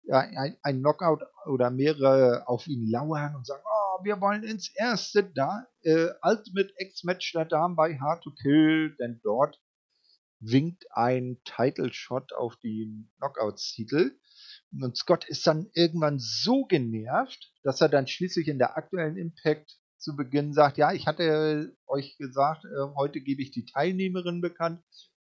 ja, 0.04 0.20
ein, 0.20 0.56
ein 0.62 0.78
Knockout 0.80 1.24
oder 1.46 1.70
mehrere 1.70 2.46
auf 2.46 2.66
ihn 2.68 2.88
lauern 2.88 3.34
und 3.34 3.46
sagen, 3.46 3.62
oh, 3.64 4.04
wir 4.04 4.20
wollen 4.20 4.44
ins 4.44 4.70
erste 4.76 5.24
da, 5.24 5.66
äh, 5.82 6.08
Ultimate 6.22 6.72
X-Match 6.78 7.32
der 7.32 7.44
Damen 7.44 7.74
bei 7.74 7.98
Hard 7.98 8.22
to 8.22 8.30
Kill, 8.30 8.94
denn 8.96 9.20
dort 9.24 9.60
winkt 10.40 10.84
ein 10.92 11.38
Title 11.44 11.92
Shot 11.92 12.32
auf 12.32 12.56
den 12.56 13.10
Knockouts-Titel. 13.18 14.12
Und 14.72 14.96
Scott 14.96 15.26
ist 15.28 15.46
dann 15.46 15.70
irgendwann 15.74 16.18
so 16.18 16.64
genervt, 16.64 17.52
dass 17.62 17.80
er 17.80 17.88
dann 17.88 18.06
schließlich 18.06 18.48
in 18.48 18.58
der 18.58 18.76
aktuellen 18.76 19.16
Impact 19.16 19.78
zu 19.96 20.14
Beginn 20.14 20.52
sagt, 20.52 20.78
ja, 20.78 20.92
ich 20.92 21.06
hatte 21.06 21.74
euch 21.86 22.16
gesagt, 22.18 22.64
äh, 22.64 22.94
heute 22.94 23.20
gebe 23.20 23.42
ich 23.42 23.50
die 23.50 23.66
Teilnehmerin 23.66 24.40
bekannt. 24.40 24.82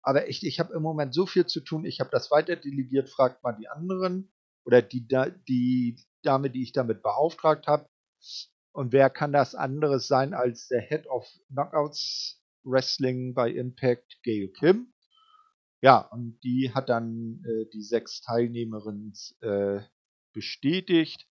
Aber 0.04 0.28
echt, 0.28 0.44
ich 0.44 0.60
habe 0.60 0.74
im 0.74 0.82
Moment 0.82 1.13
so 1.13 1.26
viel 1.26 1.46
zu 1.46 1.62
tun, 1.62 1.86
ich 1.86 2.00
habe 2.00 2.10
das 2.12 2.32
weiter 2.32 2.56
delegiert, 2.56 3.10
fragt 3.10 3.44
mal 3.44 3.54
die 3.54 3.67
anderen 3.67 4.32
oder 4.65 4.82
die, 4.82 5.08
die 5.48 6.00
Dame, 6.24 6.50
die 6.50 6.63
ich 6.63 6.74
damit 6.74 7.02
beauftragt 7.02 7.67
habe. 7.67 7.88
Und 8.74 8.94
wer 8.94 9.10
kann 9.10 9.34
das 9.34 9.56
anderes 9.56 10.08
sein 10.08 10.34
als 10.34 10.67
der 10.67 10.82
Head 10.82 11.08
of 11.08 11.28
Knockouts 11.50 12.41
Wrestling 12.63 13.34
bei 13.34 13.52
Impact, 13.52 14.20
Gail 14.24 14.50
Kim? 14.50 14.94
Ja, 15.82 15.98
und 15.98 16.39
die 16.44 16.72
hat 16.74 16.89
dann 16.89 17.44
äh, 17.44 17.65
die 17.74 17.82
sechs 17.82 18.22
Teilnehmerinnen 18.22 19.13
äh, 19.41 19.82
bestätigt. 20.32 21.28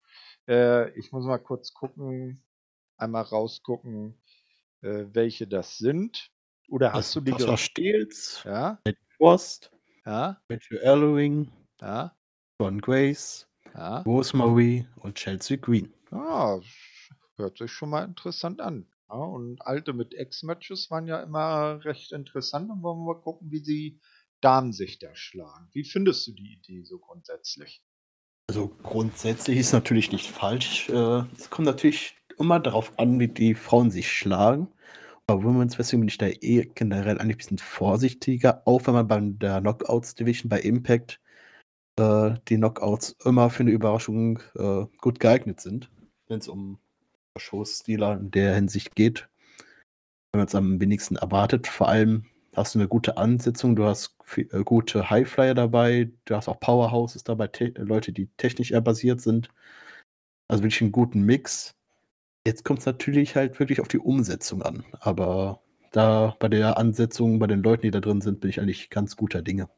Äh, 0.48 0.90
ich 0.98 1.10
muss 1.10 1.24
mal 1.24 1.38
kurz 1.38 1.74
gucken, 1.74 2.44
einmal 2.96 3.22
rausgucken, 3.22 4.14
äh, 4.82 5.06
welche 5.12 5.48
das 5.48 5.78
sind. 5.78 6.30
Oder 6.68 6.92
hast 6.92 7.14
du 7.16 7.20
die 7.20 7.32
Sascha 7.32 7.56
Steels, 7.56 8.42
Ja? 8.44 8.78
Matt 8.84 8.96
Frost, 9.16 9.70
Ja? 10.04 10.40
Matthew 10.48 10.76
Ellering, 10.76 11.50
Ja? 11.80 12.16
John 12.60 12.80
Grace, 12.80 13.48
Ja? 13.74 14.02
Rosemary 14.02 14.86
und 15.00 15.16
Chelsea 15.16 15.56
Green. 15.56 15.92
Ah, 16.12 16.60
hört 17.36 17.58
sich 17.58 17.72
schon 17.72 17.90
mal 17.90 18.04
interessant 18.04 18.60
an. 18.60 18.86
Ja, 19.08 19.16
und 19.16 19.62
alte 19.62 19.92
mit 19.92 20.14
Ex-Matches 20.14 20.90
waren 20.90 21.06
ja 21.06 21.20
immer 21.22 21.84
recht 21.84 22.12
interessant. 22.12 22.70
Und 22.70 22.82
wollen 22.82 22.98
wir 23.00 23.14
mal 23.14 23.20
gucken, 23.20 23.50
wie 23.50 23.62
die 23.62 24.00
Damen 24.46 24.72
sich 24.72 25.00
da 25.00 25.12
schlagen. 25.16 25.68
Wie 25.72 25.82
findest 25.82 26.24
du 26.28 26.30
die 26.30 26.52
Idee 26.52 26.84
so 26.84 27.00
grundsätzlich? 27.00 27.82
Also 28.48 28.68
grundsätzlich 28.84 29.58
ist 29.58 29.72
natürlich 29.72 30.12
nicht 30.12 30.30
falsch. 30.30 30.88
Äh, 30.88 31.24
es 31.36 31.50
kommt 31.50 31.66
natürlich 31.66 32.16
immer 32.38 32.60
darauf 32.60 32.96
an, 32.96 33.18
wie 33.18 33.26
die 33.26 33.56
Frauen 33.56 33.90
sich 33.90 34.08
schlagen. 34.08 34.68
Bei 35.26 35.34
Women's 35.42 35.76
Wrestling 35.76 36.02
bin 36.02 36.08
ich 36.08 36.18
da 36.18 36.28
eh 36.28 36.70
generell 36.76 37.18
ein 37.18 37.36
bisschen 37.36 37.58
vorsichtiger, 37.58 38.62
auch 38.66 38.86
wenn 38.86 38.94
man 38.94 39.08
bei 39.08 39.18
der 39.20 39.60
Knockouts 39.60 40.14
Division 40.14 40.48
bei 40.48 40.60
Impact 40.60 41.20
äh, 41.98 42.34
die 42.46 42.54
Knockouts 42.54 43.16
immer 43.24 43.50
für 43.50 43.64
eine 43.64 43.72
Überraschung 43.72 44.38
äh, 44.54 44.84
gut 44.98 45.18
geeignet 45.18 45.60
sind, 45.60 45.90
wenn 46.28 46.38
es 46.38 46.46
um 46.46 46.78
Showstealer 47.36 48.20
in 48.20 48.30
der 48.30 48.54
Hinsicht 48.54 48.94
geht. 48.94 49.28
Wenn 50.30 50.38
man 50.38 50.46
es 50.46 50.54
am 50.54 50.80
wenigsten 50.80 51.16
erwartet, 51.16 51.66
vor 51.66 51.88
allem 51.88 52.26
hast 52.56 52.74
du 52.74 52.78
eine 52.78 52.88
gute 52.88 53.16
Ansetzung, 53.16 53.76
du 53.76 53.84
hast 53.84 54.16
viel, 54.24 54.48
äh, 54.52 54.64
gute 54.64 55.10
Highflyer 55.10 55.54
dabei, 55.54 56.10
du 56.24 56.34
hast 56.34 56.48
auch 56.48 56.58
Powerhouses 56.60 57.24
dabei, 57.24 57.48
te 57.48 57.72
Leute, 57.76 58.12
die 58.12 58.28
technisch 58.36 58.72
eher 58.72 58.80
basiert 58.80 59.20
sind. 59.20 59.50
Also 60.48 60.62
wirklich 60.62 60.82
einen 60.82 60.92
guten 60.92 61.22
Mix. 61.22 61.74
Jetzt 62.46 62.64
kommt 62.64 62.80
es 62.80 62.86
natürlich 62.86 63.36
halt 63.36 63.58
wirklich 63.58 63.80
auf 63.80 63.88
die 63.88 63.98
Umsetzung 63.98 64.62
an. 64.62 64.84
Aber 65.00 65.60
da 65.92 66.36
bei 66.38 66.48
der 66.48 66.78
Ansetzung, 66.78 67.38
bei 67.38 67.46
den 67.46 67.62
Leuten, 67.62 67.82
die 67.82 67.90
da 67.90 68.00
drin 68.00 68.20
sind, 68.20 68.40
bin 68.40 68.50
ich 68.50 68.60
eigentlich 68.60 68.90
ganz 68.90 69.16
guter 69.16 69.42
Dinge. 69.42 69.68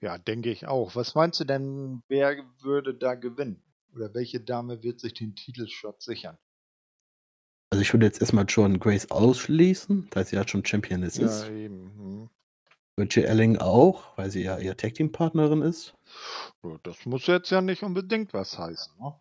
Ja, 0.00 0.18
denke 0.18 0.50
ich 0.50 0.66
auch. 0.66 0.96
Was 0.96 1.14
meinst 1.14 1.40
du 1.40 1.44
denn, 1.44 2.02
wer 2.08 2.36
würde 2.60 2.94
da 2.94 3.14
gewinnen? 3.14 3.62
Oder 3.94 4.12
welche 4.14 4.40
Dame 4.40 4.82
wird 4.82 5.00
sich 5.00 5.14
den 5.14 5.34
Titelshot 5.34 6.02
sichern? 6.02 6.36
Also 7.70 7.82
ich 7.82 7.92
würde 7.92 8.06
jetzt 8.06 8.20
erstmal 8.20 8.44
Jordan 8.46 8.78
Grace 8.78 9.10
ausschließen, 9.10 10.08
da 10.10 10.24
sie 10.24 10.36
ja 10.36 10.46
schon 10.46 10.64
Championess 10.64 11.16
Ja, 11.16 11.26
ist. 11.26 11.48
eben. 11.48 11.90
Hm. 11.96 12.30
Richie 12.98 13.24
Elling 13.24 13.58
auch, 13.58 14.16
weil 14.16 14.30
sie 14.30 14.42
ja 14.42 14.58
ihre 14.58 14.76
Tag 14.76 14.94
Team 14.94 15.12
Partnerin 15.12 15.60
ist. 15.60 15.94
Ja, 16.62 16.78
Das 16.82 17.04
muss 17.04 17.26
jetzt 17.26 17.50
ja 17.50 17.60
nicht 17.60 17.82
unbedingt 17.82 18.32
was 18.32 18.58
heißen. 18.58 18.94
Ne? 18.98 19.14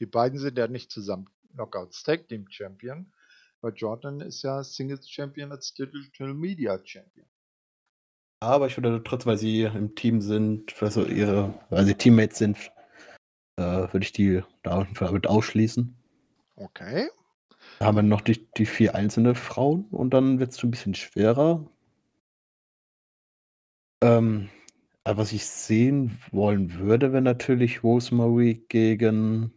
Die 0.00 0.06
beiden 0.06 0.38
sind 0.38 0.56
ja 0.56 0.68
nicht 0.68 0.90
zusammen 0.90 1.28
Knockouts 1.52 2.02
Tag 2.02 2.28
Team 2.28 2.46
Champion, 2.48 3.12
weil 3.60 3.74
Jordan 3.74 4.20
ist 4.20 4.42
ja 4.42 4.62
Singles 4.64 5.10
Champion 5.10 5.52
als 5.52 5.74
Digital 5.74 6.32
Media 6.32 6.80
Champion. 6.82 7.26
Aber 8.40 8.66
ich 8.66 8.76
würde 8.76 9.02
trotzdem, 9.04 9.30
weil 9.30 9.38
sie 9.38 9.62
im 9.62 9.94
Team 9.94 10.20
sind, 10.20 10.74
also 10.82 11.04
ihre, 11.04 11.54
weil 11.70 11.84
sie 11.84 11.94
Teammates 11.94 12.38
sind, 12.38 12.56
äh, 13.56 13.62
würde 13.92 14.00
ich 14.02 14.12
die 14.12 14.42
da 14.62 14.78
auf 14.78 14.84
jeden 14.84 14.96
Fall 14.96 15.12
mit 15.12 15.26
ausschließen. 15.26 15.94
Okay. 16.56 17.08
Da 17.78 17.86
haben 17.86 17.96
wir 17.96 18.02
noch 18.02 18.20
die, 18.20 18.46
die 18.56 18.66
vier 18.66 18.94
einzelne 18.94 19.34
Frauen 19.34 19.86
und 19.90 20.14
dann 20.14 20.38
wird 20.38 20.52
es 20.52 20.60
schon 20.60 20.68
ein 20.68 20.72
bisschen 20.72 20.94
schwerer. 20.94 21.66
Ähm, 24.02 24.48
aber 25.04 25.18
was 25.18 25.32
ich 25.32 25.44
sehen 25.46 26.18
wollen 26.30 26.78
würde, 26.78 27.12
wäre 27.12 27.22
natürlich 27.22 27.82
Rosemary 27.82 28.64
gegen 28.68 29.52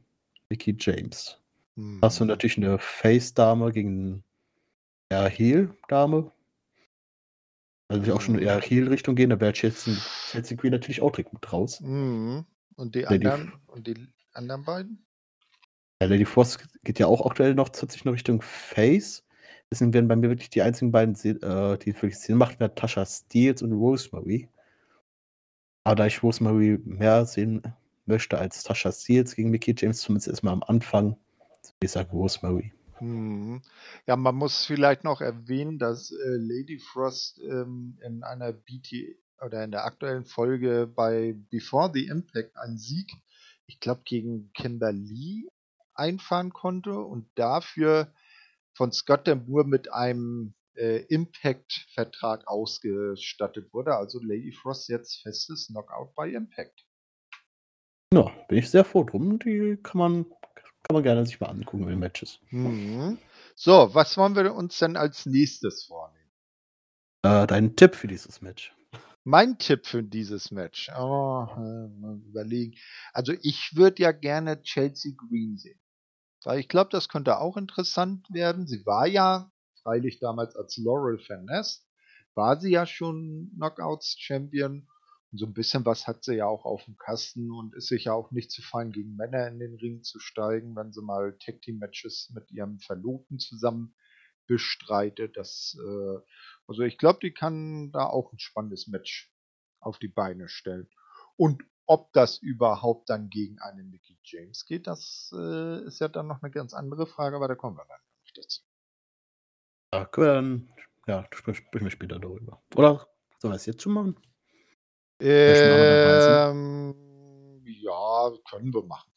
Mickey 0.49 0.75
James. 0.77 1.41
Hm. 1.75 1.99
Hast 2.01 2.19
du 2.19 2.25
natürlich 2.25 2.57
eine 2.57 2.79
Face-Dame 2.79 3.71
gegen 3.71 4.23
eher 5.09 5.29
Heel-Dame. 5.29 6.31
Also 7.87 8.01
will 8.01 8.09
ich 8.09 8.13
auch 8.13 8.21
schon 8.21 8.39
eher 8.39 8.59
Heel-Richtung 8.59 9.15
gehen, 9.15 9.29
da 9.29 9.39
wäre 9.39 9.53
Chelsea, 9.53 9.95
Chelsea 10.31 10.57
Green 10.57 10.71
natürlich 10.71 11.01
auch 11.01 11.11
direkt 11.11 11.31
mit 11.33 11.51
raus. 11.53 11.79
Mhm. 11.79 12.45
Und 12.75 12.95
die 12.95 13.07
anderen 13.07 13.53
und 13.67 13.87
die 13.87 13.95
anderen 14.33 14.63
beiden? 14.63 15.06
Ja, 15.99 16.07
Lady 16.07 16.25
Frost 16.25 16.63
geht 16.83 16.99
ja 16.99 17.07
auch 17.07 17.25
aktuell 17.25 17.55
noch 17.55 17.69
tatsächlich 17.69 18.05
noch 18.05 18.13
Richtung 18.13 18.41
Face. 18.41 19.23
Deswegen 19.71 19.93
werden 19.93 20.07
bei 20.07 20.15
mir 20.15 20.29
wirklich 20.29 20.49
die 20.49 20.61
einzigen 20.61 20.91
beiden, 20.91 21.15
äh, 21.15 21.77
die 21.79 21.93
wirklich 21.93 22.19
Sinn 22.19 22.37
machen, 22.37 22.57
Tasha 22.75 23.05
Steels 23.05 23.61
und 23.61 23.73
Rosemary. 23.73 24.47
Aber 25.83 25.95
da 25.95 26.05
ich 26.05 26.21
Rosemary 26.21 26.79
mehr 26.83 27.25
sehen 27.25 27.61
möchte 28.05 28.37
als 28.37 28.63
Tasha 28.63 28.91
Steels 28.91 29.35
gegen 29.35 29.49
Mickey 29.49 29.73
James, 29.75 29.99
zumindest 29.99 30.27
erstmal 30.27 30.53
am 30.53 30.63
Anfang, 30.63 31.17
ich 31.81 31.91
sagen 31.91 32.11
Rosemary. 32.11 32.73
Mhm. 32.99 33.61
Ja, 34.05 34.15
man 34.15 34.35
muss 34.35 34.65
vielleicht 34.65 35.03
noch 35.03 35.21
erwähnen, 35.21 35.79
dass 35.79 36.11
äh, 36.11 36.37
Lady 36.37 36.79
Frost 36.79 37.39
ähm, 37.39 37.97
in 38.05 38.23
einer 38.23 38.53
BT 38.53 39.17
oder 39.41 39.63
in 39.63 39.71
der 39.71 39.85
aktuellen 39.85 40.25
Folge 40.25 40.87
bei 40.87 41.35
Before 41.49 41.91
the 41.93 42.07
Impact 42.07 42.55
einen 42.57 42.77
Sieg, 42.77 43.11
ich 43.65 43.79
glaube, 43.79 44.01
gegen 44.05 44.51
Kimberly 44.53 45.47
einfahren 45.97 46.51
konnte 46.53 46.99
und 46.99 47.29
dafür 47.35 48.13
von 48.75 48.91
Scott 48.91 49.27
Moore 49.47 49.65
mit 49.65 49.91
einem 49.91 50.53
äh, 50.75 51.03
Impact-Vertrag 51.09 52.47
ausgestattet 52.47 53.73
wurde. 53.73 53.95
Also 53.95 54.19
Lady 54.21 54.51
Frost 54.51 54.89
jetzt 54.89 55.21
festes 55.21 55.67
Knockout 55.67 56.13
bei 56.15 56.29
Impact. 56.29 56.85
Ja, 58.13 58.31
bin 58.47 58.59
ich 58.59 58.69
sehr 58.69 58.85
froh 58.85 59.03
drum. 59.03 59.39
Die 59.39 59.77
kann 59.83 59.97
man, 59.97 60.23
kann 60.23 60.93
man 60.93 61.03
gerne 61.03 61.25
sich 61.25 61.39
mal 61.39 61.47
angucken 61.47 61.83
in 61.83 61.89
den 61.89 61.99
Matches. 61.99 62.39
Mhm. 62.51 63.17
So, 63.55 63.93
was 63.93 64.17
wollen 64.17 64.35
wir 64.35 64.53
uns 64.53 64.77
denn 64.79 64.95
als 64.95 65.25
nächstes 65.25 65.85
vornehmen? 65.85 66.31
Äh, 67.23 67.47
dein 67.47 67.75
Tipp 67.75 67.95
für 67.95 68.07
dieses 68.07 68.41
Match. 68.41 68.73
Mein 69.23 69.57
Tipp 69.57 69.85
für 69.85 70.03
dieses 70.03 70.51
Match. 70.51 70.89
Oh, 70.97 71.47
äh, 71.57 72.27
überlegen. 72.29 72.77
Also 73.11 73.33
ich 73.41 73.75
würde 73.75 74.03
ja 74.03 74.13
gerne 74.13 74.61
Chelsea 74.61 75.11
Green 75.17 75.57
sehen. 75.57 75.79
Weil 76.43 76.59
ich 76.59 76.69
glaube, 76.69 76.89
das 76.91 77.09
könnte 77.09 77.39
auch 77.39 77.57
interessant 77.57 78.27
werden. 78.31 78.67
Sie 78.67 78.85
war 78.85 79.07
ja, 79.07 79.51
freilich 79.83 80.19
damals 80.19 80.55
als 80.55 80.77
Laurel 80.77 81.19
Finesse, 81.19 81.81
war 82.35 82.59
sie 82.59 82.71
ja 82.71 82.85
schon 82.85 83.51
Knockouts 83.55 84.15
Champion. 84.19 84.87
Und 85.31 85.39
so 85.39 85.45
ein 85.45 85.53
bisschen 85.53 85.85
was 85.85 86.07
hat 86.07 86.23
sie 86.23 86.35
ja 86.35 86.45
auch 86.45 86.63
auf 86.63 86.85
dem 86.85 86.97
Kasten 86.97 87.51
und 87.51 87.75
ist 87.75 87.87
sicher 87.87 88.13
auch 88.13 88.31
nicht 88.31 88.49
zu 88.49 88.61
fein, 88.61 88.91
gegen 88.91 89.15
Männer 89.15 89.47
in 89.47 89.59
den 89.59 89.75
Ring 89.75 90.03
zu 90.03 90.19
steigen, 90.19 90.75
wenn 90.75 90.93
sie 90.93 91.01
mal 91.01 91.37
Tag 91.37 91.61
Team 91.61 91.79
Matches 91.79 92.31
mit 92.33 92.49
ihrem 92.51 92.79
Verlobten 92.79 93.39
zusammen 93.39 93.93
bestreitet. 94.47 95.35
Das, 95.35 95.77
äh, 95.79 96.17
also 96.67 96.83
ich 96.83 96.97
glaube, 96.97 97.19
die 97.21 97.33
kann 97.33 97.91
da 97.91 98.05
auch 98.05 98.31
ein 98.31 98.39
spannendes 98.39 98.87
Match 98.87 99.33
auf 99.79 99.99
die 99.99 100.07
Beine 100.07 100.47
stellen. 100.47 100.87
Und 101.35 101.63
ob 101.87 102.13
das 102.13 102.37
überhaupt 102.37 103.09
dann 103.09 103.29
gegen 103.29 103.59
einen 103.59 103.89
Mickey 103.89 104.17
James 104.23 104.65
geht, 104.65 104.85
das 104.87 105.33
äh, 105.35 105.83
ist 105.85 105.99
ja 105.99 106.07
dann 106.09 106.27
noch 106.27 106.43
eine 106.43 106.51
ganz 106.51 106.73
andere 106.73 107.07
Frage, 107.07 107.35
aber 107.37 107.47
da 107.47 107.55
kommen 107.55 107.77
wir 107.77 107.85
dann 107.85 108.01
nicht 108.23 108.37
dazu. 108.37 108.61
Ja, 109.93 110.05
können 110.05 110.27
wir 110.27 110.33
dann, 110.33 110.69
ja, 111.07 111.25
sprechen 111.31 111.85
wir 111.85 111.91
später 111.91 112.19
darüber. 112.19 112.61
Oder 112.75 113.07
sollen 113.39 113.53
wir 113.53 113.55
es 113.55 113.65
jetzt 113.65 113.81
schon 113.81 113.93
machen? 113.93 114.19
Ähm, 115.19 116.93
ja, 117.65 118.31
können 118.49 118.73
wir 118.73 118.83
machen. 118.83 119.11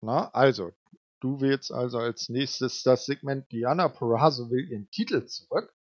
Na, 0.00 0.28
also, 0.30 0.72
du 1.20 1.40
wählst 1.40 1.72
also 1.72 1.98
als 1.98 2.28
nächstes 2.28 2.82
das 2.82 3.06
Segment 3.06 3.50
Diana 3.50 3.88
Perazzo 3.88 4.50
will 4.50 4.70
ihren 4.70 4.90
Titel 4.90 5.24
zurück. 5.24 5.74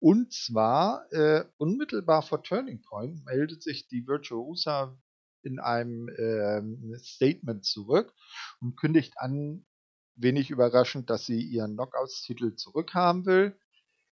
Und 0.00 0.32
zwar 0.32 1.12
äh, 1.12 1.44
unmittelbar 1.56 2.22
vor 2.22 2.42
Turning 2.42 2.82
Point 2.82 3.24
meldet 3.24 3.62
sich 3.62 3.88
die 3.88 4.06
Virtuosa 4.06 4.96
in 5.42 5.58
einem 5.58 6.08
ähm, 6.18 6.94
Statement 6.98 7.64
zurück 7.64 8.14
und 8.60 8.76
kündigt 8.76 9.14
an, 9.16 9.66
wenig 10.14 10.50
überraschend, 10.50 11.10
dass 11.10 11.26
sie 11.26 11.40
ihren 11.40 11.74
Knockouts-Titel 11.74 12.54
zurückhaben 12.54 13.24
will. 13.26 13.58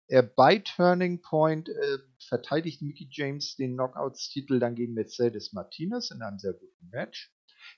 Äh, 0.07 0.23
bei 0.23 0.59
Turning 0.59 1.21
Point 1.21 1.69
äh, 1.69 1.97
verteidigt 2.27 2.81
Mickey 2.81 3.07
James 3.09 3.55
den 3.55 3.73
Knockouts-Titel 3.73 4.59
dann 4.59 4.75
gegen 4.75 4.93
Mercedes 4.93 5.53
Martinez 5.53 6.11
in 6.11 6.21
einem 6.21 6.39
sehr 6.39 6.53
guten 6.53 6.89
Match, 6.89 7.33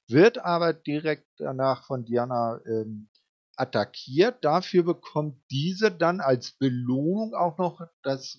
wird 0.08 0.40
aber 0.40 0.74
direkt 0.74 1.28
danach 1.38 1.86
von 1.86 2.06
Diana 2.06 2.60
ähm, 2.66 3.10
attackiert. 3.56 4.44
Dafür 4.44 4.84
bekommt 4.84 5.42
diese 5.52 5.92
dann 5.92 6.22
als 6.22 6.54
Belohnung 6.54 7.34
auch 7.34 7.58
noch 7.58 7.82
das 8.02 8.38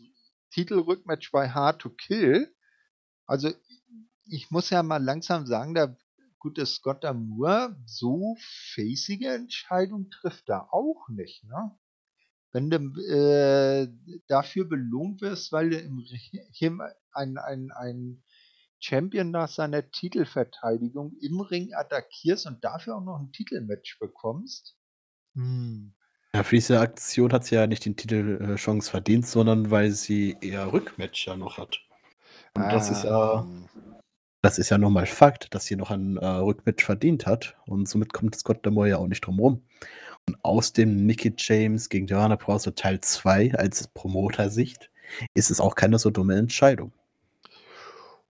Titelrückmatch 0.51 1.31
bei 1.33 1.51
Hard 1.51 1.81
to 1.81 1.91
Kill. 1.91 2.55
Also 3.27 3.51
ich 4.27 4.51
muss 4.51 4.71
ja 4.71 4.83
mal 4.83 5.03
langsam 5.03 5.47
sagen, 5.47 5.75
der 5.75 5.97
gute 6.39 6.67
Scott 6.67 7.05
Amour 7.05 7.77
so 7.87 8.37
facige 8.75 9.33
Entscheidung 9.33 10.11
trifft 10.11 10.49
er 10.49 10.73
auch 10.73 11.09
nicht. 11.09 11.45
Ne? 11.45 11.79
Wenn 12.53 12.71
du 12.71 12.79
äh, 13.01 13.89
dafür 14.29 14.67
belohnt 14.67 15.21
wirst, 15.23 15.53
weil 15.53 15.71
du 15.71 15.79
im 15.79 15.99
Ring 15.99 16.81
ein, 17.13 17.39
ein, 17.39 17.71
ein 17.73 18.23
Champion 18.79 19.31
nach 19.31 19.49
seiner 19.49 19.91
Titelverteidigung 19.91 21.17
im 21.21 21.41
Ring 21.41 21.73
attackierst 21.73 22.47
und 22.47 22.63
dafür 22.63 22.97
auch 22.97 23.05
noch 23.05 23.19
ein 23.19 23.33
Titelmatch 23.33 23.99
bekommst. 23.99 24.77
Hm. 25.35 25.93
Ja, 26.35 26.43
für 26.43 26.57
diese 26.57 26.81
Aktion 26.81 27.33
hat 27.33 27.45
sie 27.45 27.55
ja 27.55 27.67
nicht 27.67 27.85
den 27.85 27.97
Titel 27.97 28.41
äh, 28.43 28.55
Chance 28.57 28.91
verdient, 28.91 29.27
sondern 29.27 29.71
weil 29.71 29.93
sie 29.93 30.37
eher 30.41 30.73
Rückmatch 30.73 31.27
ja 31.29 31.37
noch 31.37 31.59
hat. 31.59 31.79
Und 32.57 32.65
das 32.65 32.91
ist 32.91 33.05
ja, 33.05 33.47
das 34.43 34.59
ist 34.59 34.71
ja 34.71 34.79
nochmal 34.79 35.07
Fakt, 35.07 35.55
dass 35.55 35.67
sie 35.67 35.77
noch 35.77 35.91
ein 35.91 36.17
äh, 36.17 36.27
Rückmatch 36.27 36.85
verdient 36.85 37.27
hat. 37.27 37.57
Und 37.67 37.89
somit 37.89 38.13
kommt 38.13 38.35
Scott 38.37 38.67
Damore 38.67 38.89
ja 38.91 38.99
auch 38.99 39.07
nicht 39.07 39.21
drum 39.21 39.39
rum. 39.39 39.63
Und 40.27 40.37
aus 40.43 40.73
dem 40.73 41.07
Mickey 41.07 41.33
James 41.37 41.89
gegen 41.89 42.07
Diana 42.07 42.37
Browser 42.37 42.75
Teil 42.75 43.01
2 43.01 43.55
als 43.55 43.87
Promoter-Sicht 43.89 44.91
ist 45.35 45.51
es 45.51 45.61
auch 45.61 45.75
keine 45.75 45.99
so 45.99 46.11
dumme 46.11 46.37
Entscheidung. 46.37 46.93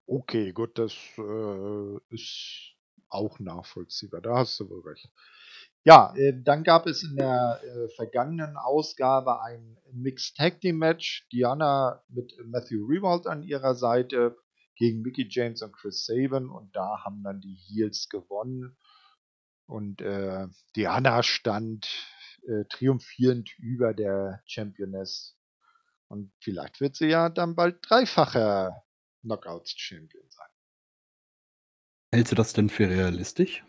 Okay, 0.06 0.52
gut, 0.52 0.78
das 0.78 0.94
äh, 1.16 2.14
ist 2.14 2.74
auch 3.08 3.38
nachvollziehbar. 3.38 4.20
Da 4.20 4.38
hast 4.38 4.60
du 4.60 4.68
wohl 4.68 4.82
recht. 4.82 5.08
Ja, 5.84 6.14
äh, 6.16 6.32
dann 6.42 6.64
gab 6.64 6.86
es 6.86 7.02
in 7.02 7.16
der 7.16 7.60
äh, 7.62 7.88
vergangenen 7.90 8.56
Ausgabe 8.56 9.42
ein 9.42 9.76
Mixed 9.92 10.36
Tag 10.36 10.60
Team 10.60 10.78
Match. 10.78 11.28
Diana 11.30 12.02
mit 12.08 12.34
Matthew 12.46 12.86
Rewald 12.86 13.26
an 13.26 13.42
ihrer 13.42 13.74
Seite 13.74 14.36
gegen 14.76 15.02
Mickey 15.02 15.26
James 15.28 15.62
und 15.62 15.72
Chris 15.72 16.06
Sabin 16.06 16.48
und 16.48 16.74
da 16.74 17.04
haben 17.04 17.22
dann 17.22 17.40
die 17.40 17.54
Heels 17.54 18.08
gewonnen 18.08 18.76
und 19.66 20.00
äh, 20.00 20.46
Diana 20.74 21.22
stand 21.22 21.86
äh, 22.46 22.64
triumphierend 22.68 23.50
über 23.58 23.94
der 23.94 24.42
Championess 24.46 25.36
Und 26.08 26.32
vielleicht 26.40 26.80
wird 26.80 26.96
sie 26.96 27.08
ja 27.08 27.28
dann 27.28 27.54
bald 27.54 27.78
dreifacher 27.82 28.84
Knockouts-Champion 29.22 30.24
sein. 30.28 30.48
Hältst 32.12 32.32
du 32.32 32.36
das 32.36 32.52
denn 32.52 32.68
für 32.68 32.88
realistisch? 32.88 33.64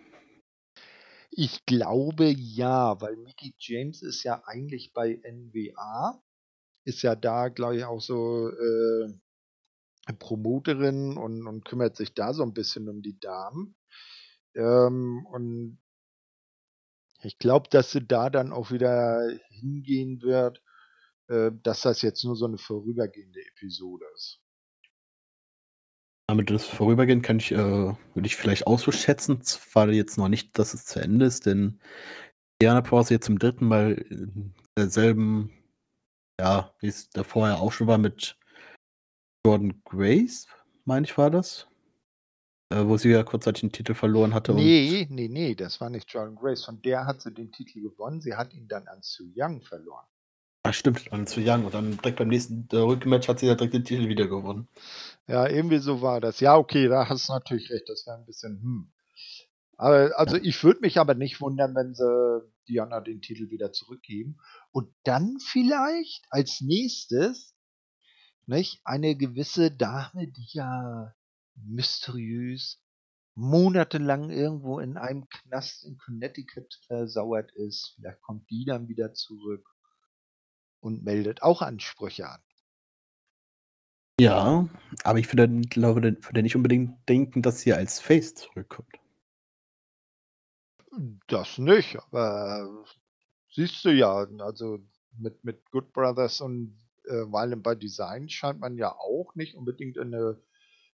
Ich 1.37 1.65
glaube 1.65 2.27
ja, 2.29 3.01
weil 3.01 3.17
Mickey 3.17 3.53
James 3.59 4.01
ist 4.01 4.23
ja 4.23 4.41
eigentlich 4.45 4.93
bei 4.93 5.19
NWA, 5.21 6.23
ist 6.85 7.01
ja 7.01 7.13
da, 7.17 7.49
glaube 7.49 7.75
ich, 7.75 7.83
auch 7.83 7.99
so 7.99 8.49
äh, 8.49 10.13
Promoterin 10.17 11.17
und, 11.17 11.45
und 11.45 11.65
kümmert 11.65 11.97
sich 11.97 12.13
da 12.13 12.33
so 12.33 12.41
ein 12.41 12.53
bisschen 12.53 12.87
um 12.87 13.01
die 13.01 13.19
Damen. 13.19 13.75
Ähm, 14.55 15.25
und 15.29 15.81
ich 17.21 17.37
glaube, 17.37 17.67
dass 17.69 17.91
sie 17.91 18.07
da 18.07 18.29
dann 18.29 18.53
auch 18.53 18.71
wieder 18.71 19.19
hingehen 19.49 20.21
wird, 20.21 20.63
äh, 21.27 21.51
dass 21.63 21.81
das 21.81 22.01
jetzt 22.01 22.23
nur 22.23 22.37
so 22.37 22.45
eine 22.45 22.59
vorübergehende 22.59 23.41
Episode 23.45 24.05
ist. 24.15 24.44
Damit 26.27 26.49
das 26.49 26.65
vorübergehend 26.65 27.23
kann 27.23 27.37
ich, 27.37 27.51
äh, 27.51 27.57
würde 27.57 28.25
ich 28.25 28.35
vielleicht 28.35 28.67
auch 28.67 28.79
so 28.79 28.91
schätzen. 28.91 29.41
Zwar 29.41 29.89
jetzt 29.89 30.17
noch 30.17 30.27
nicht, 30.27 30.57
dass 30.57 30.73
es 30.73 30.85
zu 30.85 30.99
Ende 30.99 31.25
ist, 31.25 31.45
denn 31.45 31.79
Diana 32.61 32.81
Pause 32.81 33.15
jetzt 33.15 33.25
zum 33.25 33.37
dritten 33.37 33.67
Mal 33.67 33.93
in 33.93 34.53
derselben, 34.77 35.51
ja, 36.39 36.73
wie 36.79 36.87
es 36.87 37.09
da 37.09 37.23
vorher 37.23 37.59
auch 37.59 37.71
schon 37.71 37.87
war 37.87 37.97
mit 37.97 38.37
Jordan 39.45 39.81
Grace, 39.85 40.47
meine 40.85 41.05
ich, 41.05 41.17
war 41.17 41.29
das. 41.29 41.67
Äh, 42.73 42.87
wo 42.87 42.97
sie 42.97 43.09
ja 43.09 43.23
kurzzeitig 43.23 43.61
den 43.61 43.71
Titel 43.71 43.93
verloren 43.93 44.33
hatte. 44.33 44.53
Nee, 44.53 45.07
nee, 45.11 45.27
nee, 45.27 45.53
das 45.53 45.79
war 45.79 45.91
nicht 45.91 46.11
Jordan 46.11 46.35
Grace. 46.35 46.65
Von 46.65 46.81
der 46.81 47.05
hat 47.05 47.21
sie 47.21 47.31
den 47.31 47.51
Titel 47.51 47.81
gewonnen. 47.81 48.21
Sie 48.21 48.33
hat 48.33 48.53
ihn 48.55 48.67
dann 48.67 48.87
an 48.87 48.99
Su 49.01 49.31
Young 49.35 49.61
verloren. 49.61 50.05
Ah, 50.65 50.73
stimmt, 50.73 51.13
an 51.13 51.27
Su 51.27 51.41
Young. 51.41 51.65
Und 51.65 51.75
dann 51.75 51.91
direkt 51.97 52.17
beim 52.17 52.27
nächsten 52.27 52.67
äh, 52.71 52.77
Rückmatch 52.77 53.27
hat 53.27 53.37
sie 53.37 53.45
ja 53.45 53.53
direkt 53.53 53.75
den 53.75 53.85
Titel 53.85 54.09
wieder 54.09 54.27
gewonnen. 54.27 54.67
Ja, 55.27 55.47
irgendwie 55.47 55.77
so 55.77 56.01
war 56.01 56.19
das. 56.19 56.39
Ja, 56.39 56.57
okay, 56.57 56.87
da 56.87 57.07
hast 57.07 57.29
du 57.29 57.33
natürlich 57.33 57.69
recht. 57.69 57.87
Das 57.87 58.07
wäre 58.07 58.17
ein 58.17 58.25
bisschen, 58.25 58.59
hm. 58.59 58.91
Aber, 59.77 60.17
also 60.17 60.37
ich 60.37 60.63
würde 60.63 60.79
mich 60.81 60.97
aber 60.97 61.13
nicht 61.13 61.39
wundern, 61.39 61.75
wenn 61.75 61.93
sie 61.93 62.41
Diana 62.67 62.99
den 63.01 63.21
Titel 63.21 63.51
wieder 63.51 63.73
zurückgeben. 63.73 64.39
Und 64.71 64.91
dann 65.03 65.37
vielleicht 65.39 66.25
als 66.31 66.61
nächstes 66.61 67.53
nicht, 68.47 68.81
eine 68.85 69.15
gewisse 69.15 69.69
Dame, 69.69 70.31
die 70.31 70.47
ja 70.49 71.13
mysteriös 71.53 72.81
monatelang 73.35 74.31
irgendwo 74.31 74.79
in 74.79 74.97
einem 74.97 75.29
Knast 75.29 75.85
in 75.85 75.99
Connecticut 75.99 76.73
versauert 76.87 77.51
ist. 77.51 77.93
Vielleicht 77.95 78.21
kommt 78.23 78.49
die 78.49 78.65
dann 78.65 78.87
wieder 78.87 79.13
zurück 79.13 79.74
und 80.85 81.03
meldet 81.03 81.41
auch 81.41 81.63
Ansprüche 81.63 82.29
an. 82.29 82.41
Ja, 84.19 84.69
aber 85.03 85.19
ich 85.19 85.27
würde, 85.33 85.49
glaube, 85.61 86.01
würde 86.01 86.43
nicht 86.43 86.55
unbedingt 86.55 87.09
denken, 87.09 87.41
dass 87.41 87.61
sie 87.61 87.73
als 87.73 87.99
Face 87.99 88.35
zurückkommt. 88.35 88.95
Das 91.27 91.57
nicht, 91.57 91.97
aber 91.97 92.85
siehst 93.51 93.83
du 93.83 93.89
ja, 93.89 94.25
also 94.39 94.79
mit, 95.17 95.43
mit 95.43 95.69
Good 95.71 95.91
Brothers 95.91 96.39
und 96.39 96.77
äh, 97.05 97.25
Violent 97.25 97.63
by 97.63 97.75
Design 97.75 98.29
scheint 98.29 98.59
man 98.59 98.77
ja 98.77 98.91
auch 98.93 99.33
nicht 99.35 99.55
unbedingt 99.55 99.97
in 99.97 100.13
eine 100.13 100.39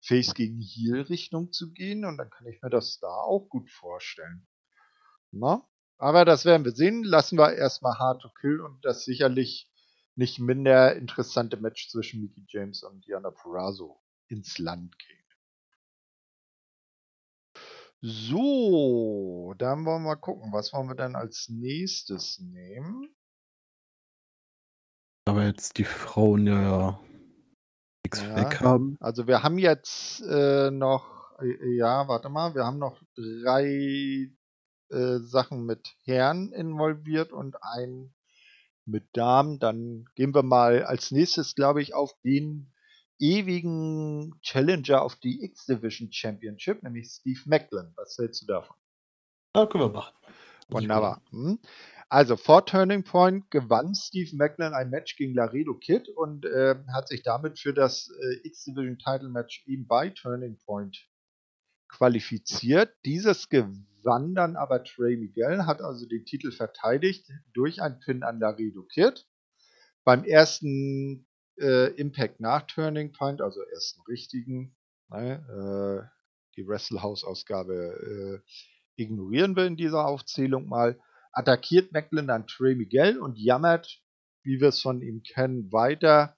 Face 0.02 0.34
gegen 0.34 0.62
Heal 0.62 1.02
Richtung 1.02 1.52
zu 1.52 1.74
gehen 1.74 2.06
und 2.06 2.18
dann 2.18 2.30
kann 2.30 2.48
ich 2.48 2.62
mir 2.62 2.70
das 2.70 3.00
da 3.00 3.10
auch 3.10 3.50
gut 3.50 3.70
vorstellen. 3.70 4.48
Na? 5.32 5.68
Aber 5.98 6.24
das 6.24 6.46
werden 6.46 6.64
wir 6.64 6.72
sehen. 6.72 7.04
Lassen 7.04 7.38
wir 7.38 7.54
erstmal 7.54 8.00
Hard 8.00 8.22
to 8.22 8.30
Kill 8.30 8.62
und 8.62 8.86
das 8.86 9.04
sicherlich 9.04 9.69
nicht 10.20 10.38
minder 10.38 10.98
interessante 10.98 11.56
Match 11.56 11.88
zwischen 11.90 12.22
Mickey 12.22 12.44
James 12.46 12.84
und 12.84 13.08
Diana 13.08 13.32
Purrazzo 13.32 14.04
ins 14.28 14.60
Land 14.60 15.00
gehen. 15.00 15.18
So, 18.02 19.54
dann 19.58 19.86
wollen 19.86 20.04
wir 20.04 20.10
mal 20.10 20.16
gucken, 20.16 20.52
was 20.52 20.74
wollen 20.74 20.90
wir 20.90 20.96
dann 20.96 21.16
als 21.16 21.48
nächstes 21.48 22.40
nehmen? 22.40 23.16
Aber 25.26 25.46
jetzt 25.46 25.78
die 25.78 25.86
Frauen 25.86 26.48
ja 26.48 27.00
nichts 28.04 28.22
ja, 28.22 28.36
weg 28.36 28.60
haben. 28.60 28.98
Also 29.00 29.26
wir 29.26 29.42
haben 29.42 29.58
jetzt 29.58 30.22
äh, 30.22 30.70
noch, 30.70 31.40
äh, 31.40 31.76
ja, 31.76 32.10
warte 32.10 32.28
mal, 32.28 32.56
wir 32.56 32.66
haben 32.66 32.80
noch 32.80 33.02
drei 33.16 34.34
äh, 34.90 35.20
Sachen 35.20 35.66
mit 35.66 35.96
Herren 36.04 36.52
involviert 36.52 37.32
und 37.32 37.64
ein 37.64 38.14
mit 38.90 39.06
Damen. 39.14 39.60
Dann 39.60 40.06
gehen 40.16 40.34
wir 40.34 40.44
mal 40.44 40.84
als 40.84 41.12
nächstes, 41.12 41.56
glaube 41.56 41.82
ich, 41.82 41.94
auf 41.94 42.14
den 42.24 42.72
ewigen 43.20 44.40
Challenger 44.42 45.02
auf 45.02 45.16
die 45.16 45.44
X-Division 45.44 46.12
Championship, 46.12 46.84
nämlich 46.84 47.10
Steve 47.10 47.42
Macklin. 47.46 47.92
Was 47.96 48.18
hältst 48.18 48.44
du 48.44 48.46
davon? 48.48 48.76
Ja, 49.56 49.66
können 49.66 49.86
wir 49.86 49.90
machen. 49.90 50.16
Wunderbar. 50.70 51.22
Hm. 51.32 51.60
Also 52.08 52.38
vor 52.38 52.66
Turning 52.66 53.04
Point 53.04 53.52
gewann 53.52 53.94
Steve 53.94 54.36
Macklin 54.36 54.74
ein 54.74 54.90
Match 54.90 55.16
gegen 55.16 55.36
Laredo 55.36 55.76
Kid 55.76 56.10
und 56.10 56.46
äh, 56.46 56.76
hat 56.92 57.08
sich 57.08 57.22
damit 57.22 57.60
für 57.60 57.74
das 57.74 58.10
äh, 58.10 58.48
X-Division 58.48 58.98
Title 58.98 59.30
Match 59.30 59.64
eben 59.68 59.86
bei 59.86 60.10
Turning 60.10 60.58
Point 60.66 61.08
qualifiziert. 61.88 62.96
Dieses 63.06 63.50
gewann 63.50 63.89
dann 64.36 64.56
aber 64.56 64.84
Trey 64.84 65.18
Miguel, 65.18 65.66
hat 65.66 65.82
also 65.82 66.08
den 66.08 66.26
Titel 66.26 66.52
verteidigt 66.52 67.30
durch 67.54 67.82
ein 67.82 68.00
Pin 68.00 68.24
an 68.24 68.40
Laredo 68.40 68.84
Kid. 68.84 69.28
Beim 70.04 70.24
ersten 70.24 71.28
äh, 71.60 71.94
Impact 71.96 72.40
nach 72.40 72.64
Turning 72.64 73.12
Point, 73.12 73.42
also 73.42 73.62
ersten 73.62 74.02
richtigen, 74.08 74.76
ne, 75.10 76.10
äh, 76.10 76.20
die 76.56 76.68
Wrestle 76.68 77.02
House 77.02 77.24
Ausgabe 77.24 78.42
äh, 78.46 79.02
ignorieren 79.02 79.56
wir 79.56 79.66
in 79.66 79.78
dieser 79.78 80.06
Aufzählung 80.06 80.68
mal 80.68 81.00
attackiert 81.32 81.92
Macklin 81.92 82.28
dann 82.28 82.48
Trey 82.48 82.76
Miguel 82.76 83.20
und 83.20 83.38
jammert, 83.38 84.02
wie 84.44 84.60
wir 84.60 84.70
es 84.70 84.82
von 84.82 85.02
ihm 85.02 85.24
kennen, 85.24 85.72
weiter. 85.72 86.36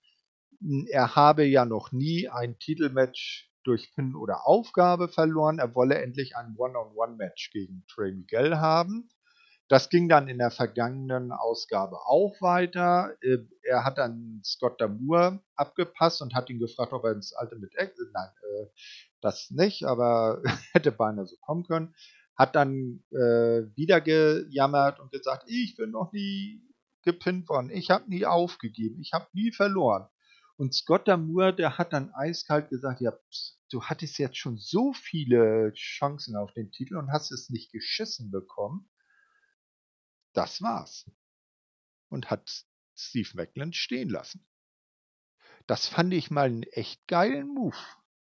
Er 0.89 1.15
habe 1.15 1.43
ja 1.43 1.65
noch 1.65 1.91
nie 1.91 2.29
ein 2.29 2.59
Titelmatch 2.59 3.50
durch 3.63 3.93
Pin 3.93 4.15
oder 4.15 4.47
Aufgabe 4.47 5.07
verloren. 5.07 5.59
Er 5.59 5.75
wolle 5.75 6.01
endlich 6.01 6.35
ein 6.35 6.55
One-on-One-Match 6.57 7.51
gegen 7.51 7.85
Trey 7.87 8.11
Miguel 8.11 8.57
haben. 8.57 9.09
Das 9.67 9.89
ging 9.89 10.09
dann 10.09 10.27
in 10.27 10.37
der 10.37 10.51
vergangenen 10.51 11.31
Ausgabe 11.31 11.95
auch 12.05 12.35
weiter. 12.41 13.15
Äh, 13.21 13.37
er 13.63 13.85
hat 13.85 13.97
dann 13.97 14.41
Scott 14.43 14.81
Damour 14.81 15.41
abgepasst 15.55 16.21
und 16.21 16.35
hat 16.35 16.49
ihn 16.49 16.59
gefragt, 16.59 16.91
ob 16.91 17.05
er 17.05 17.13
ins 17.13 17.33
Ultimate 17.39 17.73
X. 17.77 17.93
Nein, 18.13 18.29
äh, 18.41 18.65
das 19.21 19.49
nicht, 19.51 19.85
aber 19.85 20.41
hätte 20.73 20.91
beinahe 20.91 21.25
so 21.25 21.37
kommen 21.37 21.63
können 21.63 21.95
hat 22.41 22.55
dann 22.55 23.03
äh, 23.11 23.67
wieder 23.75 24.01
gejammert 24.01 24.99
und 24.99 25.11
gesagt, 25.11 25.43
ich 25.47 25.75
bin 25.75 25.91
noch 25.91 26.11
nie 26.11 26.63
gepinnt 27.03 27.47
worden, 27.49 27.69
ich 27.69 27.91
habe 27.91 28.09
nie 28.09 28.25
aufgegeben, 28.25 28.99
ich 28.99 29.13
habe 29.13 29.27
nie 29.33 29.51
verloren. 29.51 30.07
Und 30.61 30.75
Scott 30.75 31.07
Damour, 31.07 31.53
der 31.53 31.79
hat 31.79 31.91
dann 31.91 32.13
eiskalt 32.13 32.69
gesagt, 32.69 33.01
ja, 33.01 33.17
du 33.71 33.81
hattest 33.81 34.19
jetzt 34.19 34.37
schon 34.37 34.59
so 34.59 34.93
viele 34.93 35.73
Chancen 35.73 36.35
auf 36.35 36.53
den 36.53 36.71
Titel 36.71 36.97
und 36.97 37.11
hast 37.11 37.31
es 37.31 37.49
nicht 37.49 37.71
geschissen 37.71 38.29
bekommen. 38.29 38.87
Das 40.33 40.61
war's. 40.61 41.09
Und 42.09 42.29
hat 42.29 42.63
Steve 42.95 43.29
Macklin 43.33 43.73
stehen 43.73 44.07
lassen. 44.07 44.45
Das 45.65 45.87
fand 45.87 46.13
ich 46.13 46.29
mal 46.29 46.45
einen 46.45 46.61
echt 46.61 47.07
geilen 47.07 47.47
Move. 47.47 47.77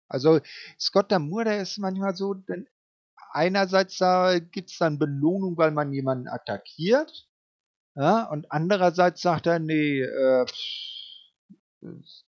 Also 0.07 0.39
Scott 0.79 1.11
Damour, 1.11 1.43
der 1.43 1.61
ist 1.61 1.79
manchmal 1.79 2.14
so, 2.14 2.35
denn 2.35 2.68
einerseits 3.33 3.99
da 3.99 4.39
gibt 4.39 4.70
es 4.70 4.79
dann 4.79 5.01
Belohnung, 5.01 5.57
weil 5.57 5.73
man 5.73 5.93
jemanden 5.93 6.29
attackiert. 6.29 7.29
Ja, 7.97 8.31
und 8.31 8.53
andererseits 8.53 9.23
sagt 9.23 9.49
er, 9.49 9.59
nee, 9.59 10.03
äh, 10.03 10.47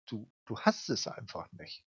du, 0.07 0.29
du 0.45 0.59
hast 0.59 0.89
es 0.89 1.07
einfach 1.07 1.51
nicht. 1.51 1.85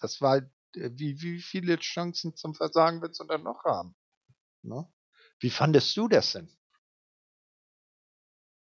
Das 0.00 0.20
war, 0.20 0.38
äh, 0.38 0.90
wie, 0.92 1.20
wie 1.20 1.40
viele 1.40 1.76
Chancen 1.78 2.34
zum 2.36 2.54
Versagen 2.54 3.02
willst 3.02 3.20
du 3.20 3.24
dann 3.24 3.42
noch 3.42 3.64
haben? 3.64 3.94
Ne? 4.62 4.86
Wie 5.38 5.50
fandest 5.50 5.96
du 5.96 6.08
das 6.08 6.32
denn? 6.32 6.48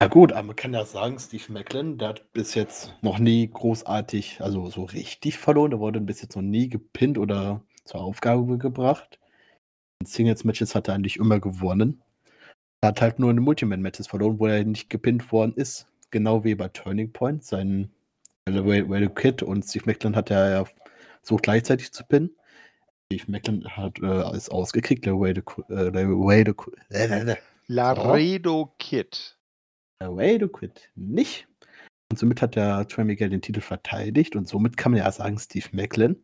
Ja 0.02 0.08
gut, 0.08 0.32
aber 0.32 0.44
man 0.44 0.56
kann 0.56 0.74
ja 0.74 0.86
sagen, 0.86 1.20
Steve 1.20 1.52
Macklin, 1.52 1.98
der 1.98 2.10
hat 2.10 2.32
bis 2.32 2.56
jetzt 2.56 2.94
noch 3.02 3.20
nie 3.20 3.50
großartig, 3.50 4.40
also 4.40 4.70
so 4.70 4.86
richtig 4.86 5.38
verloren. 5.38 5.72
Der 5.72 5.80
wurde 5.82 6.00
bis 6.00 6.22
jetzt 6.22 6.38
noch 6.38 6.42
nie 6.42 6.70
gepinnt 6.70 7.18
oder 7.18 7.62
zur 7.84 8.00
Aufgabe 8.00 8.58
gebracht. 8.58 9.20
Singles-Matches 10.06 10.74
hat 10.74 10.88
er 10.88 10.94
eigentlich 10.94 11.18
immer 11.18 11.42
gewonnen. 11.42 12.02
Er 12.82 12.90
hat 12.90 13.02
halt 13.02 13.20
nur 13.20 13.32
in 13.32 13.40
Multiman-Matches 13.40 14.08
verloren, 14.08 14.40
wo 14.40 14.48
er 14.48 14.64
nicht 14.64 14.90
gepinnt 14.90 15.34
worden 15.34 15.54
ist. 15.56 15.88
Genau 16.12 16.46
wie 16.46 16.56
bei 16.56 16.70
Turning 16.70 17.12
Point. 17.12 17.44
Sein 17.44 17.92
Wade 18.48 19.10
Kid 19.10 19.44
und 19.44 19.64
Steve 19.64 19.86
Macklin 19.86 20.16
hat 20.16 20.32
er 20.32 20.50
ja 20.50 20.66
so 21.22 21.38
gleichzeitig 21.38 21.92
zu 21.92 22.04
pinnen. 22.04 22.36
Steve 23.12 23.32
Macklin 23.32 23.66
hat 23.66 24.00
äh, 24.00 24.36
ist 24.36 24.52
ausgekriegt. 24.52 25.06
Laredo, 25.06 25.42
äh, 25.70 25.90
Laredo, 25.90 26.54
Laredo 27.68 28.74
Kid. 28.80 29.38
Laredo 30.00 30.48
Kid. 30.48 30.90
Nicht. 30.96 31.48
Und 32.12 32.18
somit 32.18 32.42
hat 32.42 32.56
der 32.56 32.88
Trey 32.88 33.06
Miguel 33.06 33.30
den 33.30 33.42
Titel 33.42 33.62
verteidigt 33.62 34.36
und 34.36 34.48
somit 34.48 34.78
kann 34.78 34.92
man 34.92 35.00
ja 35.00 35.12
sagen, 35.12 35.38
Steve 35.38 35.68
Macklin 35.74 36.16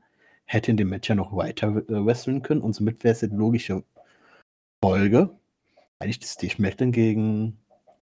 hätte 0.46 0.72
in 0.72 0.78
dem 0.78 0.90
Match 0.90 1.10
ja 1.10 1.16
noch 1.16 1.36
weiter 1.36 1.68
äh, 1.68 2.06
wresteln 2.06 2.42
können 2.42 2.62
und 2.62 2.74
somit 2.74 3.04
wäre 3.04 3.14
es 3.14 3.24
eine 3.24 3.36
logische 3.36 3.84
Folge, 4.84 5.30
eigentlich 6.00 6.24
Steve 6.26 6.56
Macklin 6.58 6.92
gegen 6.92 7.60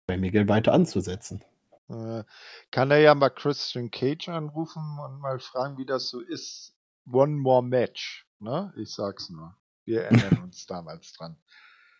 Trey 0.07 0.17
Miguel 0.17 0.47
weiter 0.47 0.73
anzusetzen. 0.73 1.41
Äh, 1.89 2.23
kann 2.71 2.91
er 2.91 2.99
ja 2.99 3.15
mal 3.15 3.29
Christian 3.29 3.89
Cage 3.91 4.29
anrufen 4.29 4.83
und 5.03 5.19
mal 5.19 5.39
fragen, 5.39 5.77
wie 5.77 5.85
das 5.85 6.09
so 6.09 6.19
ist. 6.19 6.73
One 7.11 7.37
more 7.37 7.63
match, 7.63 8.27
ne? 8.39 8.71
Ich 8.77 8.93
sag's 8.93 9.29
nur. 9.29 9.55
Wir 9.85 10.03
erinnern 10.03 10.39
uns 10.43 10.67
damals 10.67 11.13
dran. 11.13 11.35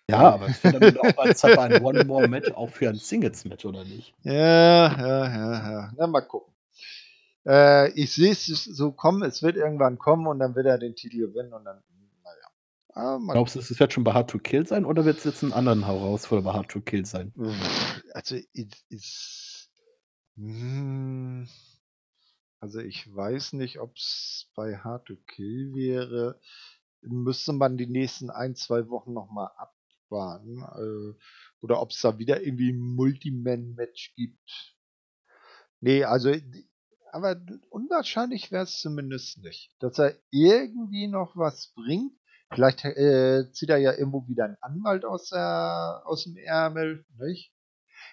Ja, 0.09 0.31
aber 0.33 0.47
es 0.47 0.63
wäre 0.63 0.79
dann 0.79 0.97
auch 0.97 1.17
als 1.17 1.43
ein 1.43 1.83
One 1.83 2.03
More 2.03 2.27
Match 2.27 2.51
auch 2.51 2.69
für 2.69 2.89
ein 2.89 2.95
Singles 2.95 3.45
Match, 3.45 3.65
oder 3.65 3.83
nicht? 3.83 4.13
Ja, 4.23 4.33
ja, 4.33 5.27
ja, 5.27 5.71
ja. 5.71 5.91
Na, 5.95 6.07
mal 6.07 6.21
gucken. 6.21 6.53
Äh, 7.45 7.91
ich 7.91 8.13
sehe 8.13 8.31
es 8.31 8.45
so 8.45 8.91
kommen, 8.91 9.23
es 9.23 9.43
wird 9.43 9.55
irgendwann 9.55 9.97
kommen 9.97 10.27
und 10.27 10.39
dann 10.39 10.55
wird 10.55 10.65
er 10.65 10.77
den 10.77 10.95
Titel 10.95 11.19
gewinnen 11.27 11.53
und 11.53 11.63
dann, 11.63 11.81
naja. 12.23 12.47
Ah, 12.93 13.19
Glaubst 13.31 13.55
du, 13.55 13.59
es 13.59 13.79
wird 13.79 13.93
schon 13.93 14.03
bei 14.03 14.13
Hard 14.13 14.31
to 14.31 14.39
Kill 14.39 14.65
sein 14.67 14.83
oder 14.83 15.05
wird 15.05 15.19
es 15.19 15.25
jetzt 15.25 15.43
einen 15.43 15.53
anderen 15.53 15.85
Herausforderer 15.85 16.51
bei 16.51 16.57
Hard 16.57 16.69
to 16.69 16.81
Kill 16.81 17.05
sein? 17.05 17.31
Also, 18.13 18.35
ist. 18.53 19.48
Hm, 20.39 21.47
also, 22.61 22.79
ich 22.79 23.13
weiß 23.13 23.53
nicht, 23.53 23.79
ob 23.79 23.95
es 23.97 24.49
bei 24.55 24.77
Hard 24.77 25.05
to 25.07 25.15
Kill 25.27 25.73
wäre. 25.73 26.39
Müsste 27.01 27.53
man 27.53 27.77
die 27.77 27.87
nächsten 27.87 28.29
ein, 28.29 28.55
zwei 28.55 28.87
Wochen 28.89 29.13
nochmal 29.13 29.49
abwarten. 29.57 30.61
Äh, 30.61 31.19
oder 31.61 31.81
ob 31.81 31.91
es 31.91 32.01
da 32.01 32.17
wieder 32.19 32.41
irgendwie 32.41 32.71
ein 32.71 32.79
Multiman-Match 32.79 34.13
gibt. 34.15 34.75
Nee, 35.81 36.03
also 36.05 36.33
aber 37.11 37.41
unwahrscheinlich 37.69 38.51
wäre 38.51 38.63
es 38.63 38.79
zumindest 38.79 39.39
nicht. 39.39 39.71
Dass 39.79 39.99
er 39.99 40.15
irgendwie 40.29 41.07
noch 41.07 41.35
was 41.35 41.73
bringt. 41.75 42.13
Vielleicht 42.51 42.85
äh, 42.85 43.51
zieht 43.51 43.69
er 43.69 43.77
ja 43.77 43.93
irgendwo 43.93 44.27
wieder 44.27 44.45
einen 44.45 44.57
Anwalt 44.61 45.05
aus, 45.05 45.29
der, 45.29 46.03
aus 46.05 46.23
dem 46.23 46.37
Ärmel, 46.37 47.05
nicht? 47.17 47.53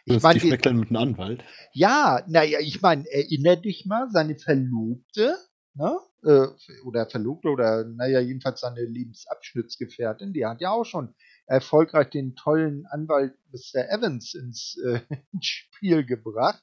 Ich 0.08 0.22
meine, 0.22 0.38
die 0.38 0.56
dann 0.56 0.76
mit 0.78 0.88
einem 0.90 0.96
Anwalt. 0.96 1.44
Ja, 1.72 2.24
naja, 2.28 2.60
ich 2.60 2.80
meine, 2.80 3.04
erinnere 3.10 3.60
dich 3.60 3.86
mal, 3.86 4.08
seine 4.08 4.36
Verlobte, 4.36 5.36
ne? 5.74 5.98
Äh, 6.22 6.46
oder 6.84 7.06
Verlobte 7.06 7.48
oder 7.48 7.84
naja, 7.84 8.20
jedenfalls 8.20 8.60
seine 8.60 8.82
Lebensabschnittsgefährtin, 8.82 10.32
die 10.32 10.46
hat 10.46 10.60
ja 10.60 10.70
auch 10.70 10.84
schon 10.84 11.14
erfolgreich 11.46 12.10
den 12.10 12.36
tollen 12.36 12.86
Anwalt 12.86 13.34
Mr. 13.50 13.88
Evans 13.90 14.34
ins, 14.34 14.78
äh, 14.84 15.00
ins 15.32 15.46
Spiel 15.46 16.06
gebracht. 16.06 16.62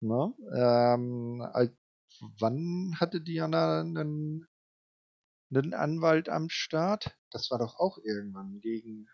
Ne? 0.00 0.32
Ähm, 0.54 1.42
als, 1.52 1.72
wann 2.38 2.94
hatte 3.00 3.20
Diana 3.20 3.80
einen, 3.80 4.46
einen 5.52 5.74
Anwalt 5.74 6.28
am 6.28 6.48
Start? 6.48 7.16
Das 7.30 7.50
war 7.50 7.58
doch 7.58 7.76
auch 7.80 7.98
irgendwann 7.98 8.60
gegen. 8.60 9.08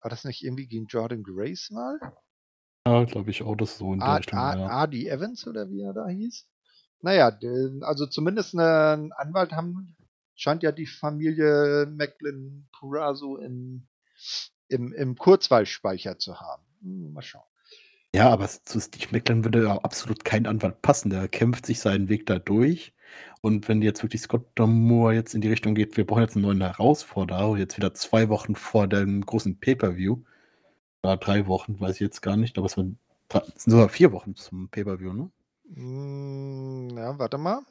War 0.00 0.10
das 0.10 0.24
nicht 0.24 0.44
irgendwie 0.44 0.68
gegen 0.68 0.86
Jordan 0.86 1.24
Grace 1.24 1.70
mal? 1.70 1.98
Ja, 2.86 3.04
glaube 3.04 3.30
ich 3.30 3.42
auch, 3.42 3.56
das 3.56 3.78
so 3.78 3.92
in 3.92 3.98
der 3.98 4.18
Richtung. 4.18 4.38
Ja. 4.38 4.68
Adi 4.68 5.08
Evans 5.08 5.46
oder 5.46 5.68
wie 5.70 5.82
er 5.82 5.92
da 5.92 6.06
hieß? 6.06 6.46
Naja, 7.02 7.36
also 7.82 8.06
zumindest 8.06 8.56
einen 8.56 9.12
Anwalt 9.12 9.52
haben, 9.52 9.96
scheint 10.36 10.62
ja 10.62 10.70
die 10.70 10.86
Familie 10.86 11.86
Macklin 11.90 12.68
Purazo 12.72 13.38
im, 13.38 13.88
im, 14.68 14.92
im 14.92 15.16
Kurzwahlspeicher 15.16 16.18
zu 16.18 16.40
haben. 16.40 16.62
Hm, 16.80 17.12
mal 17.12 17.22
schauen. 17.22 17.44
Ja, 18.14 18.30
aber 18.30 18.48
zu 18.48 18.80
Steve 18.80 19.08
Macklin 19.10 19.44
würde 19.44 19.64
ja 19.64 19.78
absolut 19.78 20.24
kein 20.24 20.46
Anwalt 20.46 20.80
passen. 20.80 21.10
Der 21.10 21.26
kämpft 21.26 21.66
sich 21.66 21.80
seinen 21.80 22.08
Weg 22.08 22.26
da 22.26 22.38
durch. 22.38 22.94
Und 23.40 23.68
wenn 23.68 23.82
jetzt 23.82 24.02
wirklich 24.02 24.22
Scott 24.22 24.58
Moore 24.58 25.14
jetzt 25.14 25.34
in 25.34 25.40
die 25.40 25.48
Richtung 25.48 25.74
geht, 25.74 25.96
wir 25.96 26.06
brauchen 26.06 26.22
jetzt 26.22 26.36
einen 26.36 26.44
neuen 26.44 26.62
Herausforderer, 26.62 27.58
jetzt 27.58 27.76
wieder 27.76 27.94
zwei 27.94 28.28
Wochen 28.28 28.54
vor 28.54 28.86
dem 28.86 29.26
großen 29.26 29.58
Pay-Per-View, 29.58 30.22
oder 31.06 31.16
drei 31.16 31.46
Wochen, 31.46 31.80
weiß 31.80 31.96
ich 31.96 32.00
jetzt 32.00 32.20
gar 32.20 32.36
nicht, 32.36 32.58
aber 32.58 32.66
es 32.66 32.72
sind 32.72 32.98
sogar 33.56 33.88
vier 33.88 34.12
Wochen 34.12 34.34
zum 34.36 34.68
Pay-Per-View, 34.68 35.12
ne? 35.12 35.30
Mm, 35.68 36.96
ja, 36.96 37.18
warte 37.18 37.38
mal. 37.38 37.62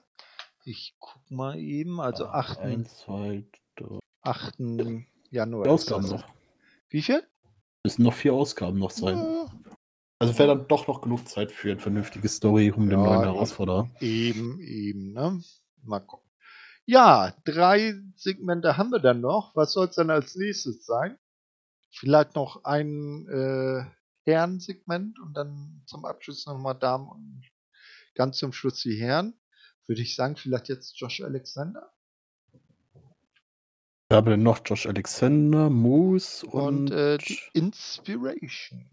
Ich 0.63 0.95
guck 0.99 1.29
mal 1.29 1.57
eben, 1.57 2.01
also 2.01 2.25
8. 2.25 2.59
1, 2.59 2.97
2, 2.97 3.45
3. 3.75 3.99
8. 4.23 4.55
Januar. 5.29 5.67
Ausgaben 5.67 6.07
noch. 6.07 6.25
Wie 6.89 7.01
viel? 7.01 7.23
Es 7.83 7.91
müssen 7.91 8.03
noch 8.03 8.13
vier 8.13 8.33
Ausgaben 8.33 8.79
noch 8.79 8.91
sein. 8.91 9.17
Ja. 9.17 9.45
Also 10.19 10.37
wäre 10.39 10.55
dann 10.55 10.67
doch 10.67 10.87
noch 10.87 11.01
genug 11.01 11.27
Zeit 11.27 11.51
für 11.51 11.71
eine 11.71 11.79
vernünftige 11.79 12.27
Story 12.27 12.71
um 12.71 12.89
den 12.89 12.99
neuen 12.99 13.23
Herausforderer. 13.23 13.91
Eben, 13.99 14.59
eben, 14.59 15.13
ne? 15.13 15.41
Mal 15.83 15.99
gucken. 15.99 16.29
Ja, 16.85 17.33
drei 17.43 17.95
Segmente 18.15 18.77
haben 18.77 18.91
wir 18.91 18.99
dann 18.99 19.21
noch. 19.21 19.55
Was 19.55 19.73
soll 19.73 19.87
es 19.87 19.95
dann 19.95 20.09
als 20.09 20.35
nächstes 20.35 20.85
sein? 20.85 21.17
Vielleicht 21.95 22.35
noch 22.35 22.65
ein 22.65 23.27
äh, 23.29 23.85
Herrensegment 24.29 25.17
und 25.19 25.33
dann 25.33 25.81
zum 25.85 26.03
Abschluss 26.03 26.45
nochmal 26.45 26.77
Damen 26.77 27.07
und 27.07 27.43
ganz 28.15 28.37
zum 28.37 28.51
Schluss 28.51 28.81
die 28.81 28.95
Herren. 28.95 29.33
Würde 29.87 30.01
ich 30.01 30.15
sagen, 30.15 30.35
vielleicht 30.35 30.67
jetzt 30.67 30.99
Josh 30.99 31.21
Alexander. 31.21 31.93
Wir 34.09 34.17
haben 34.17 34.29
dann 34.29 34.43
noch 34.43 34.59
Josh 34.65 34.87
Alexander, 34.87 35.69
Moose 35.69 36.45
und, 36.45 36.91
und 36.91 36.91
äh, 36.91 37.17
Inspiration 37.53 38.89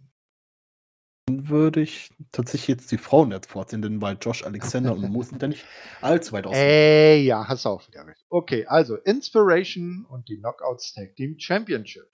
würde 1.30 1.80
ich 1.80 2.10
tatsächlich 2.32 2.68
jetzt 2.68 2.90
die 2.90 2.98
Frauen 2.98 3.30
jetzt 3.30 3.50
vorziehen, 3.50 3.82
denn 3.82 4.00
bei 4.00 4.12
Josh 4.12 4.44
Alexander 4.44 4.92
und 4.92 5.08
Moose 5.10 5.30
sind 5.30 5.42
ja 5.42 5.48
nicht 5.48 5.64
allzu 6.00 6.32
weit 6.32 6.46
auseinander. 6.46 6.72
Ey, 6.72 7.24
ja, 7.24 7.46
hast 7.46 7.64
du 7.64 7.70
auch 7.70 7.86
wieder 7.86 8.06
recht. 8.06 8.24
Okay, 8.28 8.66
also 8.66 8.96
Inspiration 8.96 10.04
und 10.08 10.28
die 10.28 10.38
Knockouts 10.38 10.92
Tag 10.94 11.14
Team 11.16 11.38
Championship. 11.38 12.11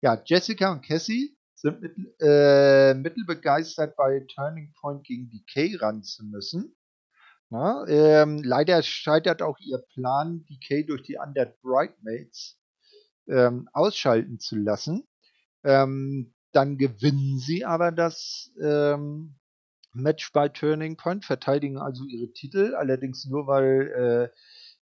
Ja, 0.00 0.20
Jessica 0.24 0.72
und 0.72 0.82
Cassie 0.86 1.36
sind 1.54 1.80
mit, 1.80 1.96
äh, 2.20 2.94
mittelbegeistert 2.94 3.96
bei 3.96 4.24
Turning 4.32 4.72
Point 4.80 5.04
gegen 5.04 5.28
DK 5.28 5.76
ran 5.82 6.02
zu 6.04 6.24
müssen. 6.24 6.76
Na, 7.50 7.84
ähm, 7.88 8.42
leider 8.44 8.82
scheitert 8.82 9.42
auch 9.42 9.58
ihr 9.58 9.78
Plan, 9.94 10.44
DK 10.44 10.86
durch 10.86 11.02
die 11.02 11.16
Undead 11.16 11.60
Bridesmaids 11.62 12.60
ähm, 13.26 13.68
ausschalten 13.72 14.38
zu 14.38 14.56
lassen. 14.56 15.08
Ähm, 15.64 16.34
dann 16.52 16.78
gewinnen 16.78 17.38
sie 17.38 17.64
aber 17.64 17.90
das 17.90 18.52
ähm, 18.60 19.36
Match 19.92 20.32
bei 20.32 20.48
Turning 20.48 20.96
Point, 20.96 21.24
verteidigen 21.24 21.78
also 21.78 22.04
ihre 22.04 22.32
Titel, 22.32 22.74
allerdings 22.76 23.24
nur 23.24 23.46
weil, 23.46 24.30
äh, 24.32 24.38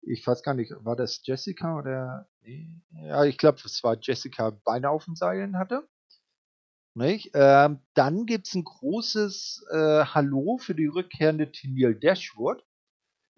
ich 0.02 0.26
weiß 0.26 0.42
gar 0.42 0.54
nicht, 0.54 0.72
war 0.80 0.96
das 0.96 1.20
Jessica 1.24 1.78
oder, 1.78 2.28
ja, 2.44 3.24
ich 3.24 3.38
glaube, 3.38 3.58
es 3.64 3.82
war 3.82 3.96
Jessica 4.00 4.50
Beine 4.64 4.90
auf 4.90 5.04
den 5.04 5.16
Seilen 5.16 5.58
hatte. 5.58 5.88
Nicht? 6.94 7.30
Ähm, 7.34 7.78
dann 7.94 8.26
gibt 8.26 8.48
es 8.48 8.54
ein 8.54 8.64
großes 8.64 9.64
äh, 9.70 10.04
Hallo 10.04 10.58
für 10.58 10.74
die 10.74 10.88
rückkehrende 10.88 11.50
Tennille 11.50 11.94
Dashwood. 11.94 12.62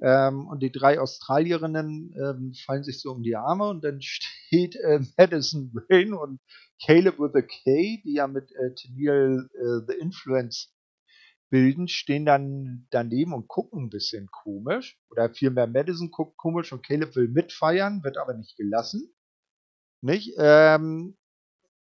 Ähm, 0.01 0.49
und 0.49 0.61
die 0.61 0.73
drei 0.73 0.99
Australierinnen 0.99 2.15
ähm, 2.19 2.53
fallen 2.67 2.83
sich 2.83 3.01
so 3.01 3.13
um 3.13 3.23
die 3.23 3.37
Arme 3.37 3.69
und 3.69 3.85
dann 3.85 4.03
steht 4.03 4.75
äh, 4.77 5.01
Madison 5.17 5.73
Rain 5.89 6.15
und 6.15 6.41
Caleb 6.85 7.21
with 7.21 7.35
a 7.37 7.43
K, 7.43 8.03
die 8.05 8.15
ja 8.15 8.27
mit 8.27 8.51
äh, 8.53 8.75
Tennille 8.75 9.49
äh, 9.55 9.87
The 9.87 9.99
Influence 10.01 10.74
bilden, 11.51 11.89
stehen 11.89 12.25
dann 12.25 12.87
daneben 12.91 13.33
und 13.33 13.49
gucken 13.49 13.85
ein 13.85 13.91
bisschen 13.91 14.29
komisch. 14.31 14.99
Oder 15.11 15.31
vielmehr 15.31 15.67
Madison 15.67 16.11
guckt 16.11 16.37
komisch 16.37 16.73
und 16.73 16.85
Caleb 16.85 17.15
will 17.17 17.29
mitfeiern, 17.29 18.03
wird 18.03 18.19
aber 18.19 18.35
nicht 18.35 18.57
gelassen. 18.57 19.15
Nicht? 20.01 20.35
Ähm, 20.39 21.17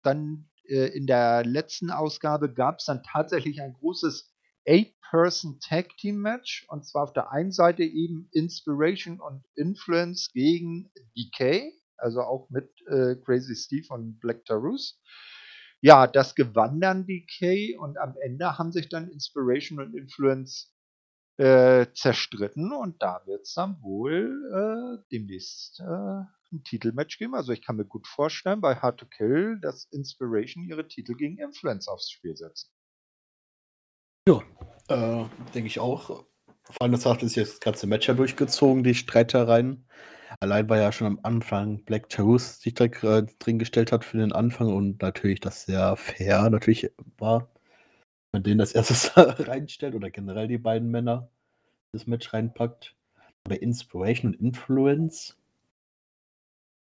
dann 0.03 0.49
äh, 0.69 0.97
in 0.97 1.07
der 1.07 1.45
letzten 1.45 1.91
Ausgabe 1.91 2.53
gab 2.53 2.79
es 2.79 2.85
dann 2.85 3.03
tatsächlich 3.03 3.61
ein 3.61 3.73
großes 3.73 4.33
Eight-Person 4.67 5.61
Tag 5.61 5.97
Team 5.97 6.17
Match. 6.17 6.67
Und 6.69 6.87
zwar 6.87 7.05
auf 7.05 7.13
der 7.13 7.31
einen 7.33 7.53
Seite 7.53 7.85
eben 7.85 8.29
Inspiration 8.33 9.21
und 9.21 9.45
Influence 9.55 10.31
gegen 10.33 10.91
DK, 11.17 11.73
also 11.97 12.21
auch 12.21 12.51
mit 12.51 12.71
äh, 12.89 13.17
Crazy 13.17 13.55
Steve 13.55 13.87
und 13.91 14.19
Black 14.21 14.45
Tarus. 14.45 15.01
Ja, 15.83 16.07
das 16.07 16.35
gewann 16.35 16.81
dann 16.81 17.07
DK 17.07 17.79
und 17.79 17.99
am 17.99 18.15
Ende 18.23 18.59
haben 18.59 18.73
sich 18.73 18.89
dann 18.89 19.09
Inspiration 19.09 19.81
und 19.81 19.95
Influence 19.95 20.75
äh, 21.39 21.87
zerstritten 21.93 22.73
und 22.73 23.03
da 23.03 23.23
wird 23.27 23.43
es 23.43 23.55
dann 23.55 23.81
wohl 23.83 24.33
äh, 24.55 25.05
demnächst 25.13 25.81
äh, 25.81 25.85
ein 26.53 26.63
Titelmatch 26.65 27.19
geben. 27.19 27.35
Also 27.35 27.53
ich 27.53 27.65
kann 27.65 27.77
mir 27.77 27.85
gut 27.85 28.07
vorstellen, 28.07 28.61
bei 28.61 28.77
Hard 28.77 29.01
to 29.01 29.07
Kill, 29.07 29.59
dass 29.61 29.85
Inspiration 29.93 30.65
ihre 30.65 30.89
Titel 30.89 31.15
gegen 31.15 31.39
Influence 31.39 31.89
aufs 31.89 32.11
Spiel 32.11 32.37
setzen. 32.37 32.71
Ja, 34.29 34.43
äh, 34.89 35.25
denke 35.55 35.69
ich 35.69 35.79
auch. 35.79 36.09
Vor 36.09 36.83
allem, 36.83 36.93
das 36.93 37.07
hat 37.07 37.21
sich 37.21 37.35
das 37.35 37.61
ganze 37.61 37.87
Match 37.87 38.09
ja 38.09 38.15
durchgezogen, 38.15 38.83
die 38.83 38.95
Streitereien. 38.95 39.89
Allein 40.41 40.69
weil 40.69 40.81
ja 40.83 40.93
schon 40.93 41.07
am 41.07 41.21
Anfang 41.23 41.85
Black 41.85 42.09
Taurus 42.09 42.61
sich 42.61 42.75
da 42.75 42.85
äh, 42.85 43.27
drin 43.39 43.59
gestellt 43.59 43.93
hat 43.93 44.05
für 44.05 44.19
den 44.19 44.33
Anfang 44.33 44.73
und 44.73 45.03
natürlich 45.03 45.41
das 45.41 45.65
sehr 45.65 45.97
fair 45.97 46.51
natürlich 46.51 46.91
war. 47.19 47.49
man 48.33 48.43
den 48.43 48.61
als 48.61 48.73
erstes 48.75 49.13
reinstellt 49.17 49.95
oder 49.95 50.11
generell 50.11 50.49
die 50.49 50.59
beiden 50.59 50.91
Männer 50.91 51.31
das 51.93 52.07
Match 52.07 52.33
reinpackt. 52.33 52.95
Aber 53.45 53.63
Inspiration 53.63 54.33
und 54.33 54.41
Influence, 54.41 55.37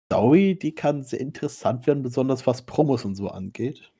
Story, 0.07 0.57
die 0.57 0.73
kann 0.73 1.03
sehr 1.03 1.19
interessant 1.19 1.87
werden, 1.87 2.03
besonders 2.03 2.47
was 2.47 2.65
Promos 2.65 3.05
und 3.05 3.15
so 3.15 3.27
angeht. 3.29 3.91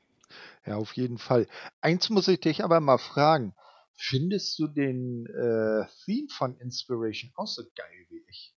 Ja, 0.66 0.78
auf 0.78 0.94
jeden 0.94 1.18
Fall. 1.18 1.48
Eins 1.82 2.10
muss 2.10 2.28
ich 2.28 2.40
dich 2.40 2.64
aber 2.64 2.80
mal 2.80 2.98
fragen. 2.98 3.54
Findest 3.96 4.58
du 4.60 4.68
den 4.68 5.26
äh, 5.28 5.86
Theme 6.06 6.28
von 6.30 6.58
Inspiration 6.58 7.32
auch 7.36 7.48
so 7.48 7.64
geil 7.76 8.06
wie 8.10 8.24
ich? 8.30 8.55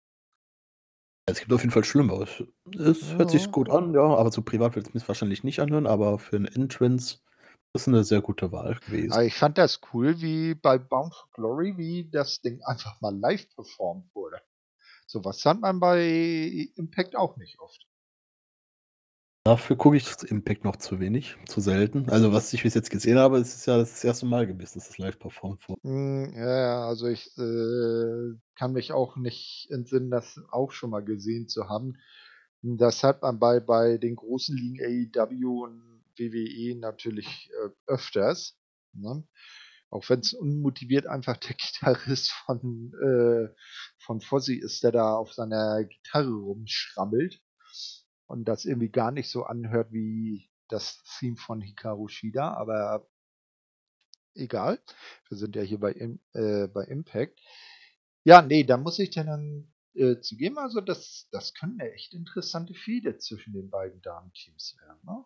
Es 1.31 1.41
gibt 1.41 1.53
auf 1.53 1.61
jeden 1.61 1.73
Fall 1.73 1.85
Schlimmer. 1.85 2.27
Es 2.75 3.19
hört 3.19 3.31
sich 3.31 3.51
gut 3.51 3.69
an, 3.69 3.93
ja, 3.93 4.01
aber 4.01 4.31
so 4.33 4.41
privat 4.43 4.77
wird 4.77 4.89
es 4.89 4.95
mir 4.95 5.07
wahrscheinlich 5.09 5.45
nicht 5.45 5.61
anhören, 5.61 5.87
aber 5.87 6.19
für 6.19 6.37
'n 6.37 6.47
Entrance 6.47 7.19
ist 7.75 7.87
'ne 7.87 8.03
sehr 8.05 8.23
gute 8.23 8.51
Wahl 8.53 8.77
gewesen. 8.77 9.19
Aber 9.19 9.25
ich 9.25 9.35
fand 9.35 9.57
das 9.59 9.81
cool, 9.93 10.21
wie 10.21 10.55
bei 10.55 10.77
Bound 10.79 11.15
for 11.15 11.29
Glory, 11.33 11.77
wie 11.79 12.09
das 12.11 12.41
Ding 12.43 12.63
einfach 12.65 13.01
mal 13.01 13.17
live 13.17 13.49
performt 13.55 14.15
wurde. 14.15 14.41
So 15.07 15.25
was 15.25 15.45
hat 15.47 15.61
man 15.61 15.81
bei 15.81 16.71
Impact 16.77 17.17
auch 17.17 17.37
nicht 17.39 17.61
oft. 17.61 17.87
Dafür 19.49 19.77
gucke 19.77 19.97
ich 19.97 20.05
das 20.05 20.25
Impact 20.25 20.65
noch 20.65 20.77
zu 20.77 21.01
wenig, 21.01 21.39
zu 21.47 21.63
selten. 21.63 22.11
Also, 22.11 22.35
was 22.35 22.53
ich 22.53 22.65
bis 22.65 22.75
jetzt 22.75 22.91
gesehen 22.91 23.17
habe, 23.17 23.39
ist 23.39 23.55
es 23.55 23.65
ja 23.65 23.79
das 23.79 24.05
1. 24.05 24.25
Mal 24.25 24.47
gewesen, 24.47 24.75
dass 24.75 24.89
das 24.89 24.99
live 24.99 25.19
performt 25.19 25.67
wurde. 25.67 25.81
Hm, 25.85 26.35
ja, 26.37 26.87
also 26.87 27.07
ich, 27.07 27.31
äh, 27.39 28.37
kann 28.57 28.75
mich 28.75 28.93
auch 28.93 29.17
nicht 29.17 29.69
entsinnen, 29.71 30.11
das 30.11 30.39
auch 30.51 30.71
schon 30.71 30.91
mal 30.91 31.03
gesehen 31.03 31.49
zu 31.49 31.67
haben. 31.67 31.97
Das 32.61 33.03
hat 33.03 33.23
man 33.23 33.39
bei 33.39 33.59
bei 33.59 33.97
den 33.97 34.17
großen 34.17 34.55
Ligen 34.55 35.11
AEW 35.17 35.65
und 35.65 36.03
WWE 36.19 36.79
natürlich, 36.79 37.51
äh, 37.65 37.71
öfters, 37.87 38.55
ne? 38.93 39.25
Auch 39.89 40.07
wenn's 40.11 40.35
unmotiviert 40.35 41.07
einfach 41.07 41.39
der 41.39 41.57
Gitarrist 41.59 42.33
von, 42.45 42.93
äh 43.03 43.49
von 43.97 44.21
Fozzy 44.21 44.57
ist, 44.57 44.85
der 44.85 44.93
da 44.93 45.15
auf 45.15 45.33
seiner 45.33 45.85
Gitarre 45.85 46.35
rumschrammelt 46.35 47.41
und 48.29 48.47
das 48.47 48.65
irgendwie 48.67 48.91
gar 48.91 49.13
nicht 49.13 49.31
so 49.31 49.45
anhört 49.45 49.93
wie 49.93 50.51
das 50.69 51.03
Theme 51.19 51.37
von 51.39 51.61
Hikaru 51.63 52.09
Shida, 52.09 52.53
aber 52.55 53.09
egal. 54.37 54.79
Wir 55.29 55.37
sind 55.39 55.57
ja 55.57 55.63
hier 55.63 55.81
bei 55.81 55.93
äh, 55.93 56.69
bei 56.69 56.85
Impact. 56.85 57.41
Ja, 58.25 58.43
ne, 58.43 58.65
da 58.65 58.77
muss 58.77 58.99
ich 58.99 59.11
dann, 59.11 59.73
äh, 59.95 60.21
zugeben, 60.21 60.59
also 60.59 60.81
das 60.81 61.29
das 61.33 61.55
können 61.55 61.77
'ne 61.77 61.93
echt 61.93 62.15
interessante 62.15 62.75
Fehde 62.75 63.19
zwischen 63.19 63.53
den 63.55 63.71
beiden 63.71 64.01
Damenteams 64.03 64.77
werden, 64.81 65.01
ne? 65.05 65.25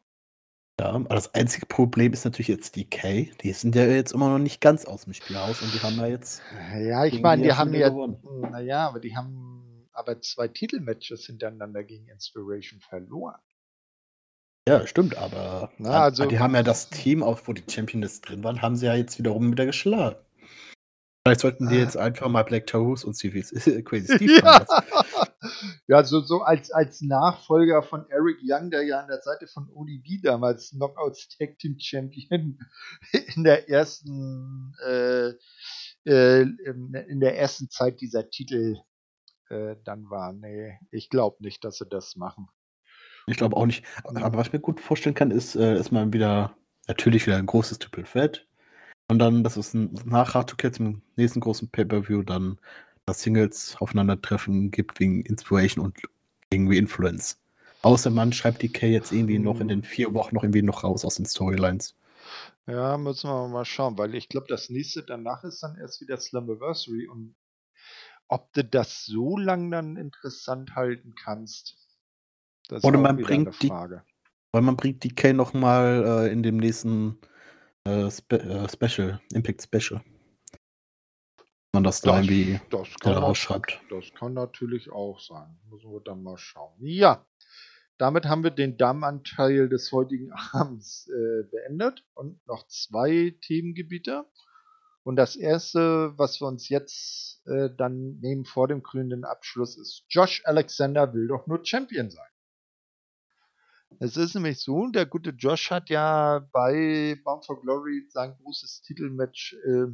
Ja, 0.80 0.86
aber 0.92 1.14
das 1.14 1.34
einzige 1.34 1.66
Problem 1.66 2.12
ist 2.12 2.24
natürlich 2.24 2.48
jetzt 2.48 2.76
Decay. 2.76 3.32
Die 3.42 3.52
sind 3.52 3.74
ja 3.74 3.84
jetzt 3.86 4.12
immer 4.12 4.30
noch 4.30 4.38
nicht 4.38 4.60
ganz 4.60 4.86
aus'm 4.86 5.12
Spiel 5.12 5.36
raus 5.36 5.60
und 5.60 5.72
die 5.74 5.82
haben 5.82 5.98
ja 5.98 6.06
jetzt 6.06 6.42
Ja, 6.80 7.04
ich 7.04 7.22
meine, 7.22 7.42
die 7.42 7.52
die 7.52 7.52
haben 7.52 7.74
ja 7.74 7.90
gewonnen. 7.90 8.22
na 8.50 8.60
ja, 8.60 8.88
aber 8.88 9.00
die 9.00 9.16
haben 9.16 9.51
aber 9.92 10.20
2 10.20 10.48
Titelmatches 10.48 11.26
hintereinander 11.26 11.84
gegen 11.84 12.08
Inspiration 12.08 12.80
verloren. 12.80 13.40
Ja, 14.68 14.86
stimmt, 14.86 15.16
aber 15.16 15.72
Na, 15.78 15.90
a 15.90 16.02
also 16.04 16.24
die 16.26 16.38
haben 16.38 16.54
ja 16.54 16.62
das 16.62 16.88
Team, 16.88 17.22
auch 17.24 17.40
wo 17.46 17.52
die 17.52 17.64
Championess 17.68 18.20
drin 18.20 18.44
waren, 18.44 18.62
haben 18.62 18.76
sie 18.76 18.86
ja 18.86 18.94
jetzt 18.94 19.18
wiederum 19.18 19.50
wieder 19.50 19.66
geschlagen. 19.66 20.16
Vielleicht 21.24 21.40
sollten 21.40 21.68
die 21.68 21.76
Ah. 21.76 21.80
jetzt 21.80 21.96
einfach 21.96 22.28
mal 22.28 22.42
Black 22.42 22.66
Taurus 22.66 23.04
und 23.04 23.14
Stevie 23.14 23.42
Crazy 23.84 24.14
Steve 24.16 24.40
Ja. 24.42 24.64
Ja, 25.88 26.04
so 26.04 26.20
so 26.20 26.42
als 26.42 26.70
als 26.70 27.00
Nachfolger 27.00 27.82
von 27.82 28.08
Eric 28.10 28.38
Young, 28.42 28.70
der 28.70 28.82
ja 28.84 29.00
an 29.00 29.08
der 29.08 29.20
Seite 29.22 29.46
von 29.48 29.68
ODB 29.72 30.20
damals 30.22 30.70
Knockouts 30.70 31.28
Tag 31.36 31.58
Team 31.58 31.76
Champion 31.80 32.58
in 33.36 33.44
der 33.44 33.68
ersten, 33.68 34.74
äh, 34.86 35.32
äh, 36.04 36.42
in 36.42 37.20
der 37.20 37.36
ersten 37.38 37.68
Zeit 37.70 38.00
dieser 38.00 38.30
Titel, 38.30 38.78
äh, 39.52 39.76
dann 39.84 40.10
war. 40.10 40.32
Ne, 40.32 40.80
ich 40.90 41.10
glaube 41.10 41.42
nicht, 41.44 41.64
dass 41.64 41.78
sie 41.78 41.86
das 41.86 42.16
machen. 42.16 42.48
Ich 43.26 43.36
glaube 43.36 43.56
auch 43.56 43.66
nicht. 43.66 43.84
Aber 44.04 44.38
was 44.38 44.48
ich 44.48 44.52
mir 44.52 44.60
gut 44.60 44.80
vorstellen 44.80 45.14
kann, 45.14 45.30
ist, 45.30 45.54
äh, 45.56 45.78
ist 45.78 45.92
mal 45.92 46.12
wieder 46.12 46.56
natürlich 46.88 47.26
wieder 47.26 47.38
'n 47.38 47.46
großes 47.46 47.78
Triple 47.78 48.04
Threat 48.04 48.46
und 49.08 49.18
dann, 49.20 49.44
dass 49.44 49.56
es 49.56 49.74
'n 49.74 49.92
nach 50.06 50.34
Hard 50.34 50.50
to 50.50 50.56
Kill 50.56 50.72
zum 50.72 51.02
nächsten 51.16 51.40
großen 51.40 51.70
Pay-Per-View 51.70 52.22
dann 52.24 52.58
das 53.06 53.22
Singles 53.22 53.76
Aufeinandertreffen 53.80 54.70
gibt 54.72 55.00
wegen 55.00 55.22
Inspiration 55.22 55.84
und 55.86 55.98
gegen 56.50 56.68
Re-Influence. 56.68 57.40
Außer 57.82 58.10
man 58.10 58.32
schreibt 58.32 58.62
Decay 58.62 58.92
jetzt 58.92 59.12
irgendwie 59.12 59.38
noch 59.40 59.60
in 59.60 59.68
Hm. 59.68 59.70
den 59.70 59.84
4 59.84 60.14
Wochen 60.14 60.34
noch 60.36 60.44
irgendwie 60.44 60.62
noch 60.62 60.84
raus 60.84 61.04
aus 61.04 61.16
den 61.16 61.26
Storylines. 61.26 61.96
Ja, 62.66 62.96
müssen 62.98 63.28
wir 63.30 63.48
mal 63.48 63.64
schauen, 63.64 63.98
weil 63.98 64.14
ich 64.16 64.28
glaube, 64.28 64.46
das 64.48 64.68
nächste 64.68 65.02
danach 65.04 65.44
ist 65.44 65.62
dann 65.62 65.76
erst 65.76 66.00
wieder 66.00 66.16
Slammiversary 66.18 67.06
und 67.08 67.34
ob 68.28 68.52
du 68.52 68.64
das 68.64 69.04
so 69.04 69.36
lang 69.36 69.70
dann 69.70 69.96
interessant 69.96 70.74
halten 70.74 71.14
kannst, 71.14 71.76
das 72.68 72.78
ist 72.78 72.84
Oder 72.84 72.98
man 72.98 73.16
bringt 73.16 73.62
die 73.62 73.70
oder 73.70 74.62
man 74.62 74.76
bringt 74.76 75.02
Decay 75.02 75.32
noch 75.32 75.54
mal, 75.54 76.26
äh, 76.26 76.32
in 76.32 76.42
dem 76.42 76.58
nächsten, 76.58 77.18
äh, 77.84 78.10
Spe 78.10 78.40
äh, 78.40 78.68
Special 78.68 79.20
Impact 79.32 79.62
Special. 79.62 80.02
Man 81.74 81.84
das 81.84 82.02
da 82.02 82.18
Das 82.18 82.26
irgendwie 82.26 82.60
das 82.70 82.94
kann 83.00 83.14
rausschreibt. 83.14 83.80
das 83.88 84.12
kann 84.12 84.34
natürlich 84.34 84.92
auch 84.92 85.18
sein. 85.20 85.58
Müssen 85.70 85.90
wir 85.90 86.00
dann 86.00 86.22
mal 86.22 86.36
schauen. 86.36 86.74
Ja, 86.80 87.26
damit 87.96 88.26
haben 88.26 88.44
wir 88.44 88.50
den 88.50 88.76
Damenanteil 88.76 89.70
des 89.70 89.90
heutigen 89.90 90.32
Abends, 90.52 91.08
äh, 91.08 91.44
beendet 91.50 92.04
und 92.14 92.46
noch 92.46 92.66
2 92.66 93.36
Themengebiete. 93.40 94.26
Und 95.04 95.16
das 95.16 95.34
erste, 95.34 96.12
was 96.16 96.40
wir 96.40 96.46
uns 96.46 96.68
jetzt, 96.68 97.42
äh, 97.46 97.70
dann 97.76 98.18
nehmen 98.20 98.44
vor 98.44 98.68
dem 98.68 98.82
krönenden 98.82 99.24
Abschluss, 99.24 99.76
ist 99.76 100.04
Josh 100.08 100.42
Alexander 100.44 101.12
will 101.12 101.26
doch 101.26 101.46
nur 101.46 101.64
Champion 101.64 102.10
sein. 102.10 102.28
Es 103.98 104.16
ist 104.16 104.34
nämlich 104.34 104.60
so, 104.60 104.88
der 104.88 105.06
gute 105.06 105.30
Josh 105.30 105.70
hat 105.70 105.90
ja 105.90 106.48
bei 106.52 107.20
Bound 107.24 107.44
for 107.44 107.60
Glory 107.60 108.06
sein 108.08 108.34
großes 108.36 108.82
Titelmatch, 108.82 109.54
äh, 109.64 109.86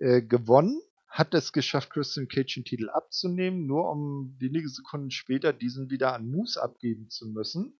äh, 0.00 0.22
gewonnen, 0.22 0.80
hat 1.08 1.34
es 1.34 1.52
geschafft, 1.52 1.90
Christian 1.90 2.28
Cage 2.28 2.56
den 2.56 2.64
Titel 2.64 2.90
abzunehmen, 2.90 3.66
nur 3.66 3.90
um 3.90 4.36
wenige 4.38 4.68
Sekunden 4.68 5.10
später 5.10 5.52
diesen 5.52 5.90
wieder 5.90 6.14
an 6.14 6.28
Moose 6.28 6.62
abgeben 6.62 7.08
zu 7.08 7.28
müssen. 7.28 7.78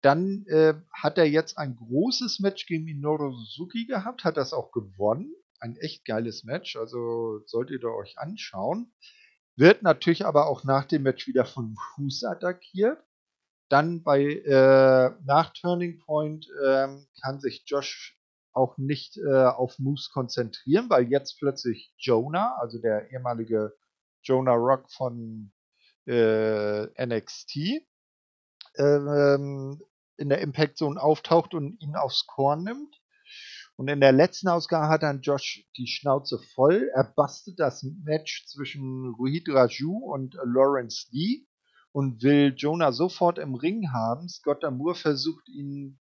Dann, 0.00 0.44
äh, 0.46 0.74
hat 0.92 1.18
er 1.18 1.28
jetzt 1.28 1.58
ein 1.58 1.76
großes 1.76 2.40
Match 2.40 2.66
gegen 2.66 2.84
Minoru 2.84 3.32
Suzuki 3.32 3.86
gehabt, 3.86 4.24
hat 4.24 4.36
das 4.36 4.52
auch 4.52 4.72
gewonnen. 4.72 5.34
Ein 5.60 5.76
echt 5.76 6.04
geiles 6.04 6.44
Match, 6.44 6.76
also 6.76 7.40
solltet 7.46 7.82
ihr 7.82 7.92
euch 7.94 8.18
anschauen. 8.18 8.92
Wird 9.56 9.82
natürlich 9.82 10.26
aber 10.26 10.46
auch 10.48 10.64
nach 10.64 10.84
dem 10.84 11.02
Match 11.02 11.26
wieder 11.26 11.44
von 11.44 11.76
Moose 11.96 12.28
attackiert. 12.28 13.02
Dann 13.68 14.02
bei, 14.02 14.22
äh 14.22 15.10
nach 15.24 15.52
Turning 15.52 15.98
Point, 15.98 16.48
ähm, 16.64 17.06
kann 17.22 17.40
sich 17.40 17.64
Josh 17.66 18.18
auch 18.52 18.78
nicht, 18.78 19.18
äh, 19.18 19.44
auf 19.44 19.78
Moose 19.78 20.10
konzentrieren, 20.12 20.88
weil 20.88 21.08
jetzt 21.10 21.38
plötzlich 21.38 21.92
Jonah, 21.98 22.56
also 22.60 22.78
der 22.80 23.10
ehemalige 23.10 23.74
Jonah 24.22 24.54
Rock 24.54 24.90
von, 24.90 25.52
äh, 26.06 26.86
NXT, 27.04 27.82
ähm, 28.78 29.82
in 30.16 30.28
der 30.28 30.40
Impact 30.40 30.78
Zone 30.78 31.00
auftaucht 31.00 31.54
und 31.54 31.80
ihn 31.80 31.96
aufs 31.96 32.26
Korn 32.26 32.64
nimmt. 32.64 33.00
Und 33.76 33.88
in 33.88 34.00
der 34.00 34.12
letzten 34.12 34.48
Ausgabe 34.48 34.88
hat 34.88 35.02
dann 35.02 35.20
Josh 35.20 35.66
die 35.76 35.86
Schnauze 35.86 36.38
voll. 36.54 36.90
Er 36.94 37.04
bastet 37.04 37.60
das 37.60 37.82
Match 38.04 38.46
zwischen 38.46 39.14
Rohit 39.18 39.48
Raju 39.48 39.98
und 39.98 40.34
Lawrence 40.44 41.08
Lee 41.10 41.46
und 41.92 42.22
will 42.22 42.54
Jonah 42.56 42.92
sofort 42.92 43.38
im 43.38 43.54
Ring 43.54 43.92
haben. 43.92 44.28
Scott 44.28 44.64
D'Amour 44.64 44.94
versucht 44.94 45.48
ihn, 45.48 45.98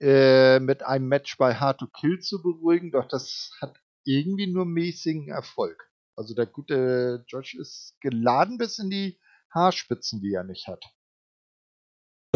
äh, 0.00 0.58
mit 0.60 0.84
einem 0.84 1.08
Match 1.08 1.38
bei 1.38 1.54
Hard 1.54 1.78
to 1.78 1.86
Kill 1.86 2.18
zu 2.18 2.42
beruhigen, 2.42 2.90
doch 2.90 3.08
das 3.08 3.50
hat 3.60 3.76
irgendwie 4.04 4.46
nur 4.46 4.66
mäßigen 4.66 5.28
Erfolg. 5.28 5.90
Also 6.16 6.34
der 6.34 6.46
gute 6.46 7.24
Josh 7.28 7.54
ist 7.54 7.96
geladen 8.00 8.58
bis 8.58 8.78
in 8.78 8.90
die 8.90 9.18
Haarspitzen, 9.54 10.20
die 10.20 10.32
er 10.32 10.44
nicht 10.44 10.66
hat. 10.66 10.84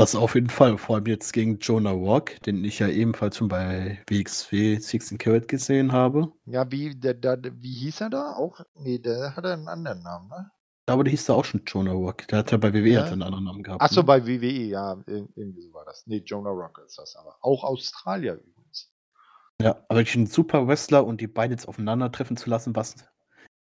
Das 0.01 0.14
auf 0.14 0.34
jeden 0.34 0.48
Fall, 0.48 0.78
vor 0.78 0.96
allem 0.96 1.05
jetzt 1.07 1.32
gegen 1.34 1.59
Jonah 1.59 1.90
Rock, 1.90 2.40
den 2.46 2.64
ich 2.64 2.78
ja 2.78 2.88
ebenfalls 2.88 3.36
schon 3.36 3.48
bei 3.48 3.98
WXW 4.09 4.78
16 4.78 5.18
Carat 5.18 5.46
gesehen 5.46 5.92
habe. 5.92 6.32
Ja, 6.46 6.70
wie 6.72 6.94
der 6.94 7.12
der 7.12 7.38
wie 7.61 7.74
hieß 7.74 8.01
er 8.01 8.09
da? 8.11 8.32
Auch 8.32 8.61
ne, 8.76 8.98
der 8.98 9.36
hatte 9.36 9.48
'n 9.53 9.68
anderen 9.68 10.03
Namen, 10.03 10.28
ne? 10.28 10.51
Ich 10.82 10.86
glaube, 10.86 11.05
der 11.05 11.11
hieß 11.11 11.26
da 11.26 11.34
auch 11.34 11.44
schon 11.44 11.62
Jonah 11.66 11.92
Rock. 11.92 12.26
Der 12.28 12.38
hat 12.38 12.51
ja 12.51 12.57
bei 12.57 12.72
WWE 12.72 12.88
Ja? 12.88 13.01
hat 13.03 13.11
er 13.11 13.12
'n 13.16 13.22
anderen 13.22 13.44
Namen 13.44 13.62
gehabt, 13.62 13.82
Ach 13.82 13.90
so, 13.90 14.01
ne? 14.01 14.07
bei 14.07 14.26
WWE, 14.26 14.64
ja, 14.64 14.94
ir 15.07 15.28
irgendwie 15.36 15.61
so 15.61 15.72
war 15.74 15.84
das. 15.84 16.07
Ne, 16.07 16.16
Jonah 16.24 16.51
Rock 16.51 16.82
ist 16.86 16.98
das 16.98 17.14
aber. 17.16 17.36
Auch 17.42 17.62
Australier 17.62 18.34
übrigens. 18.34 18.90
Ja, 19.62 19.84
aber 19.88 19.98
wirklich 20.01 20.16
'n 20.16 20.26
super 20.26 20.66
Wrestler 20.66 21.05
und 21.07 21.20
die 21.20 21.26
beiden 21.28 21.53
jetzt 21.53 21.68
aufeinandertreffen 21.68 22.36
zu 22.38 22.48
lassen, 22.48 22.74
was 22.74 22.96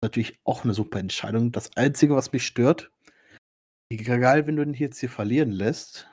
natürlich 0.01 0.39
auch 0.45 0.63
'ne 0.63 0.73
super 0.73 0.99
Entscheidung. 0.99 1.51
Das 1.51 1.75
Einzige, 1.75 2.15
was 2.15 2.31
mich 2.31 2.45
stört, 2.45 2.91
egal, 3.91 4.47
wenn 4.47 4.57
du 4.57 4.63
ihn 4.63 4.73
jetzt 4.73 4.99
hier 4.99 5.09
verlieren 5.09 5.51
lässt, 5.51 6.08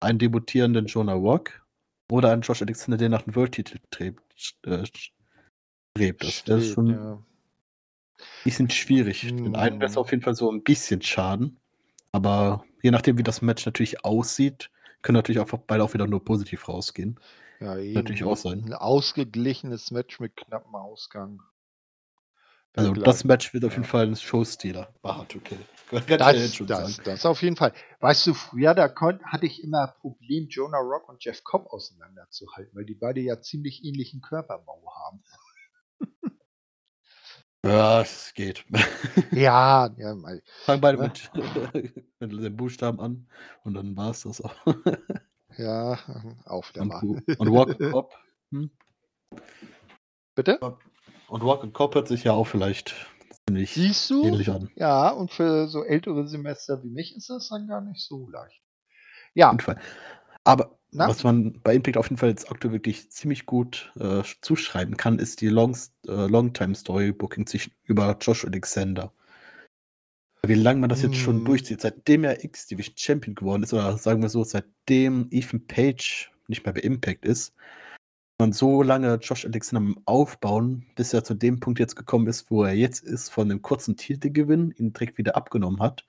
einen 0.00 0.18
debütierenden 0.18 0.86
Jonah 0.86 1.14
Rock 1.14 1.64
Oder 2.10 2.32
an 2.32 2.40
Josh 2.40 2.62
Alexander, 2.62 2.96
der 2.96 3.08
nach 3.10 3.22
dem 3.22 3.34
World-Titel 3.36 3.78
strebt. 3.88 4.22
Äh, 4.64 4.84
strebt. 4.86 6.22
Das 6.24 6.46
wäre 6.46 6.60
Steht, 6.60 6.74
schon 6.74 6.88
ein 6.88 6.94
ja. 6.94 7.22
bisschen 8.44 8.70
schwierig. 8.70 9.22
Den 9.22 9.56
einen 9.56 9.80
wäre 9.80 9.90
es 9.90 9.96
Hm. 9.96 10.00
auf 10.00 10.10
jeden 10.10 10.22
Fall 10.22 10.34
so 10.34 10.50
ein 10.50 10.62
bisschen 10.62 11.02
schaden. 11.02 11.60
Aber 12.12 12.64
je 12.82 12.90
nachdem, 12.90 13.18
wie 13.18 13.22
das 13.22 13.42
Match 13.42 13.66
natürlich 13.66 14.04
aussieht, 14.04 14.70
können 15.02 15.16
natürlich 15.16 15.40
auch 15.40 15.48
beide 15.66 15.84
auch 15.84 15.92
wieder 15.94 16.06
nur 16.06 16.24
positiv 16.24 16.68
rausgehen. 16.68 17.20
Ja, 17.60 17.74
Natürlich 17.74 18.24
auch 18.24 18.36
sein. 18.36 18.64
Ein 18.64 18.72
ausgeglichenes 18.74 19.90
Match 19.90 20.20
mit 20.20 20.36
knappem 20.36 20.74
Ausgang. 20.76 21.42
Also 22.74 22.92
gleich- 22.92 23.04
das 23.04 23.24
Match 23.24 23.52
wird 23.54 23.64
auf 23.64 23.72
jeden 23.72 23.84
Fall 23.84 24.06
ein 24.06 24.16
Showstealer. 24.16 24.92
Hard 25.04 25.28
to 25.30 25.40
kill. 25.40 25.58
Das, 26.06 26.58
das, 26.66 26.96
das 26.98 27.26
auf 27.26 27.42
jeden 27.42 27.56
Fall. 27.56 27.72
Weißt 28.00 28.26
du, 28.26 28.34
früher 28.34 28.74
da 28.74 28.92
hatte 29.24 29.46
ich 29.46 29.64
immer 29.64 29.88
ein 29.88 29.94
Problem, 30.00 30.46
Jonah 30.48 30.78
Rock 30.78 31.08
und 31.08 31.24
Jeff 31.24 31.42
Cobb 31.44 31.66
auseinanderzuhalten, 31.72 32.76
weil 32.76 32.84
die 32.84 32.94
beide 32.94 33.20
ja 33.20 33.40
ziemlich 33.40 33.84
ähnlichen 33.84 34.20
Körperbau 34.20 34.82
haben. 35.04 35.22
Ja, 37.64 38.02
es 38.02 38.32
geht. 38.34 38.64
Ja, 39.32 39.90
ja, 39.98 40.14
mal. 40.14 40.40
Fangen 40.64 40.80
beide 40.80 40.98
mit, 40.98 41.30
mit 42.20 42.32
den 42.32 42.56
Buchstaben 42.56 43.00
an 43.00 43.28
und 43.64 43.74
dann 43.74 43.96
war 43.96 44.10
es 44.10 44.22
das 44.22 44.40
auch. 44.40 44.54
Ja, 45.56 45.98
auf 46.44 46.70
der 46.72 46.82
Und, 46.82 46.92
und 47.38 47.52
Walk 47.52 47.78
Cop. 47.90 48.14
Hm? 48.52 48.70
Bitte? 50.36 50.58
Und 51.28 51.44
Walk 51.44 51.62
and 51.62 51.74
Cop 51.74 51.94
hört 51.94 52.08
sich 52.08 52.24
ja 52.24 52.32
auch 52.32 52.46
vielleicht 52.46 52.94
ziemlich 53.46 53.74
Siehst 53.74 54.10
du? 54.10 54.24
ähnlich 54.24 54.48
an. 54.50 54.70
Ja, 54.76 55.10
und 55.10 55.30
für 55.30 55.68
so 55.68 55.84
ältere 55.84 56.26
Semester 56.26 56.82
wie 56.82 56.88
mich 56.88 57.14
ist 57.16 57.28
das 57.28 57.48
dann 57.48 57.66
gar 57.68 57.80
nicht 57.80 58.00
so 58.00 58.28
leicht. 58.30 58.60
Auf 58.60 59.34
Ja, 59.34 59.50
jeden 59.50 59.60
Fall. 59.60 59.78
Aber 60.44 60.78
Na? 60.90 61.06
was 61.06 61.22
man 61.24 61.60
bei 61.62 61.74
Impact 61.74 61.98
auf 61.98 62.06
jeden 62.06 62.16
Fall 62.18 62.30
jetzt 62.30 62.50
aktuell 62.50 62.72
wirklich 62.72 63.10
ziemlich 63.10 63.44
gut 63.44 63.92
äh, 64.00 64.22
zuschreiben 64.40 64.96
kann, 64.96 65.18
ist 65.18 65.40
die 65.42 65.48
Long, 65.48 65.76
äh, 66.06 66.26
Longtime-Story-Booking 66.26 67.46
zwischen 67.46 67.72
über 67.84 68.16
Josh 68.20 68.44
Alexander. 68.46 69.12
Wie 70.46 70.54
lange 70.54 70.80
man 70.80 70.88
das 70.88 71.02
jetzt 71.02 71.16
schon 71.16 71.42
Mm. 71.42 71.44
durchzieht, 71.44 71.80
seitdem 71.82 72.24
er 72.24 72.42
X-Division 72.42 72.96
Champion 72.96 73.34
geworden 73.34 73.64
ist, 73.64 73.74
oder 73.74 73.98
sagen 73.98 74.22
wir 74.22 74.28
so, 74.30 74.44
seitdem 74.44 75.28
Ethan 75.30 75.66
Page 75.66 76.30
nicht 76.46 76.64
mehr 76.64 76.72
bei 76.72 76.80
Impact 76.80 77.26
ist, 77.26 77.52
man 78.38 78.52
so 78.52 78.82
lange 78.82 79.14
Josh 79.16 79.44
Alexander 79.44 80.00
Aufbauen, 80.04 80.86
bis 80.94 81.12
er 81.12 81.24
zu 81.24 81.34
dem 81.34 81.60
Punkt 81.60 81.80
jetzt 81.80 81.96
gekommen 81.96 82.26
ist, 82.28 82.50
wo 82.50 82.64
er 82.64 82.74
jetzt 82.74 83.04
ist, 83.04 83.30
von 83.30 83.50
einem 83.50 83.62
kurzen 83.62 83.96
Titelgewinn, 83.96 84.72
ihn 84.76 84.92
direkt 84.92 85.18
wieder 85.18 85.36
abgenommen 85.36 85.80
hat, 85.80 86.06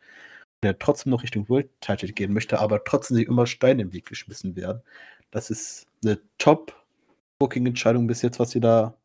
der 0.63 0.77
trotzdem 0.77 1.11
noch 1.11 1.23
Richtung 1.23 1.49
World 1.49 1.69
Title 1.81 2.11
gehen 2.13 2.33
möchte, 2.33 2.59
aber 2.59 2.83
trotzdem 2.83 3.17
sich 3.17 3.27
immer 3.27 3.47
Steine 3.47 3.81
im 3.81 3.93
Weg 3.93 4.05
geschmissen 4.05 4.55
werden. 4.55 4.81
Das 5.31 5.49
ist 5.49 5.87
eine 6.03 6.19
Top-Booking-Entscheidung 6.37 8.07
bis 8.07 8.21
jetzt, 8.21 8.39
was 8.39 8.51
sie 8.51 8.59
da 8.59 8.95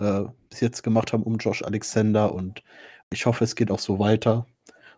äh, 0.00 0.24
bis 0.50 0.60
jetzt 0.60 0.82
gemacht 0.82 1.12
haben 1.12 1.22
um 1.22 1.38
Josh 1.38 1.62
Alexander 1.62 2.34
und 2.34 2.62
ich 3.10 3.26
hoffe, 3.26 3.44
es 3.44 3.54
geht 3.54 3.70
auch 3.70 3.78
so 3.78 3.98
weiter 3.98 4.46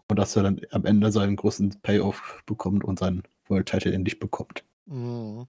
und 0.08 0.18
dass 0.18 0.36
er 0.36 0.42
dann 0.42 0.60
am 0.70 0.86
Ende 0.86 1.12
seinen 1.12 1.36
großen 1.36 1.80
Payoff 1.82 2.42
bekommt 2.46 2.84
und 2.84 2.98
seinen 2.98 3.22
World 3.48 3.66
Title 3.66 3.92
endlich 3.92 4.18
bekommt. 4.18 4.64
Mhm. 4.86 5.46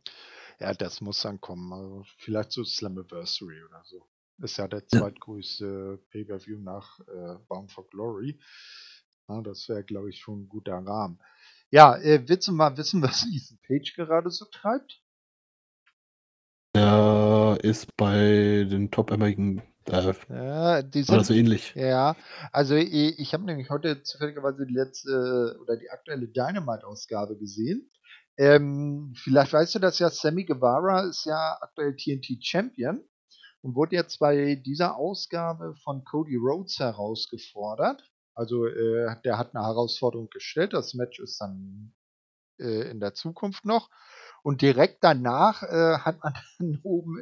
Ja, 0.60 0.74
das 0.74 1.02
muss 1.02 1.22
dann 1.22 1.40
kommen. 1.42 1.72
Also 1.74 2.04
vielleicht 2.18 2.52
so 2.52 2.64
Slammiversary 2.64 3.64
oder 3.64 3.82
so. 3.86 4.06
Ist 4.40 4.58
ja 4.58 4.68
der 4.68 4.88
Ja. 4.92 5.00
zweitgrößte 5.00 6.00
Pay-Per-View 6.12 6.60
nach 6.60 7.00
äh, 7.02 7.36
Bound 7.48 7.72
for 7.72 7.88
Glory. 7.90 8.40
Ja, 9.28 9.42
das 9.42 9.68
wäre, 9.70 9.84
glaube 9.84 10.10
ich, 10.10 10.20
schon 10.20 10.44
ein 10.44 10.50
guter 10.50 10.76
Rahmen. 10.78 11.20
Ja, 11.72 11.98
äh, 11.98 12.28
willst 12.28 12.48
du 12.48 12.52
mal 12.54 12.76
wissen, 12.78 13.02
was 13.04 13.26
Ethan 13.26 13.60
Page 13.68 13.94
gerade 13.96 14.32
so 14.32 14.46
treibt? 14.46 15.02
Er 16.74 17.60
ist 17.62 17.96
bei 17.96 18.66
den 18.70 18.90
Top-American 18.90 19.62
äh, 19.86 20.14
Ja, 20.30 20.82
die 20.84 21.04
oder 21.08 21.24
sind, 21.24 21.26
so 21.26 21.34
ähnlich. 21.34 21.76
ja, 21.76 22.16
also 22.52 22.76
ich, 22.76 23.18
ich 23.20 23.34
habe 23.34 23.46
nämlich 23.46 23.70
heute 23.70 24.04
zufälligerweise 24.04 24.66
die 24.68 24.74
letzte 24.74 25.58
oder 25.62 25.76
die 25.76 25.90
aktuelle 25.90 26.28
Dynamite-Ausgabe 26.28 27.38
gesehen. 27.38 27.90
Ähm, 28.40 29.14
vielleicht 29.22 29.52
weißt 29.52 29.76
du 29.76 29.80
das 29.80 30.00
ja, 30.00 30.10
Sammy 30.10 30.46
Guevara 30.46 31.02
ist 31.02 31.26
ja 31.26 31.58
aktuell 31.60 31.98
TNT 31.98 32.42
Champion 32.42 33.04
und 33.62 33.76
wurde 33.76 33.98
jetzt 33.98 34.18
bei 34.20 34.56
dieser 34.56 34.96
Ausgabe 34.96 35.76
von 35.84 36.06
Cody 36.06 36.38
Rhodes 36.38 36.80
herausgefordert. 36.80 38.02
Also 38.34 38.66
äh, 38.66 39.14
der 39.26 39.38
hat 39.38 39.54
eine 39.54 39.66
Herausforderung 39.66 40.30
gestellt. 40.30 40.72
Das 40.72 40.94
Match 40.94 41.20
ist 41.20 41.42
dann 41.42 41.94
äh, 42.60 42.90
in 42.90 43.02
der 43.02 43.14
Zukunft 43.14 43.66
noch. 43.66 43.90
Und 44.42 44.62
direkt 44.62 45.04
danach 45.04 45.62
äh, 45.64 45.98
hat 45.98 46.24
man 46.24 46.34
dann 46.60 46.80
oben 46.84 47.22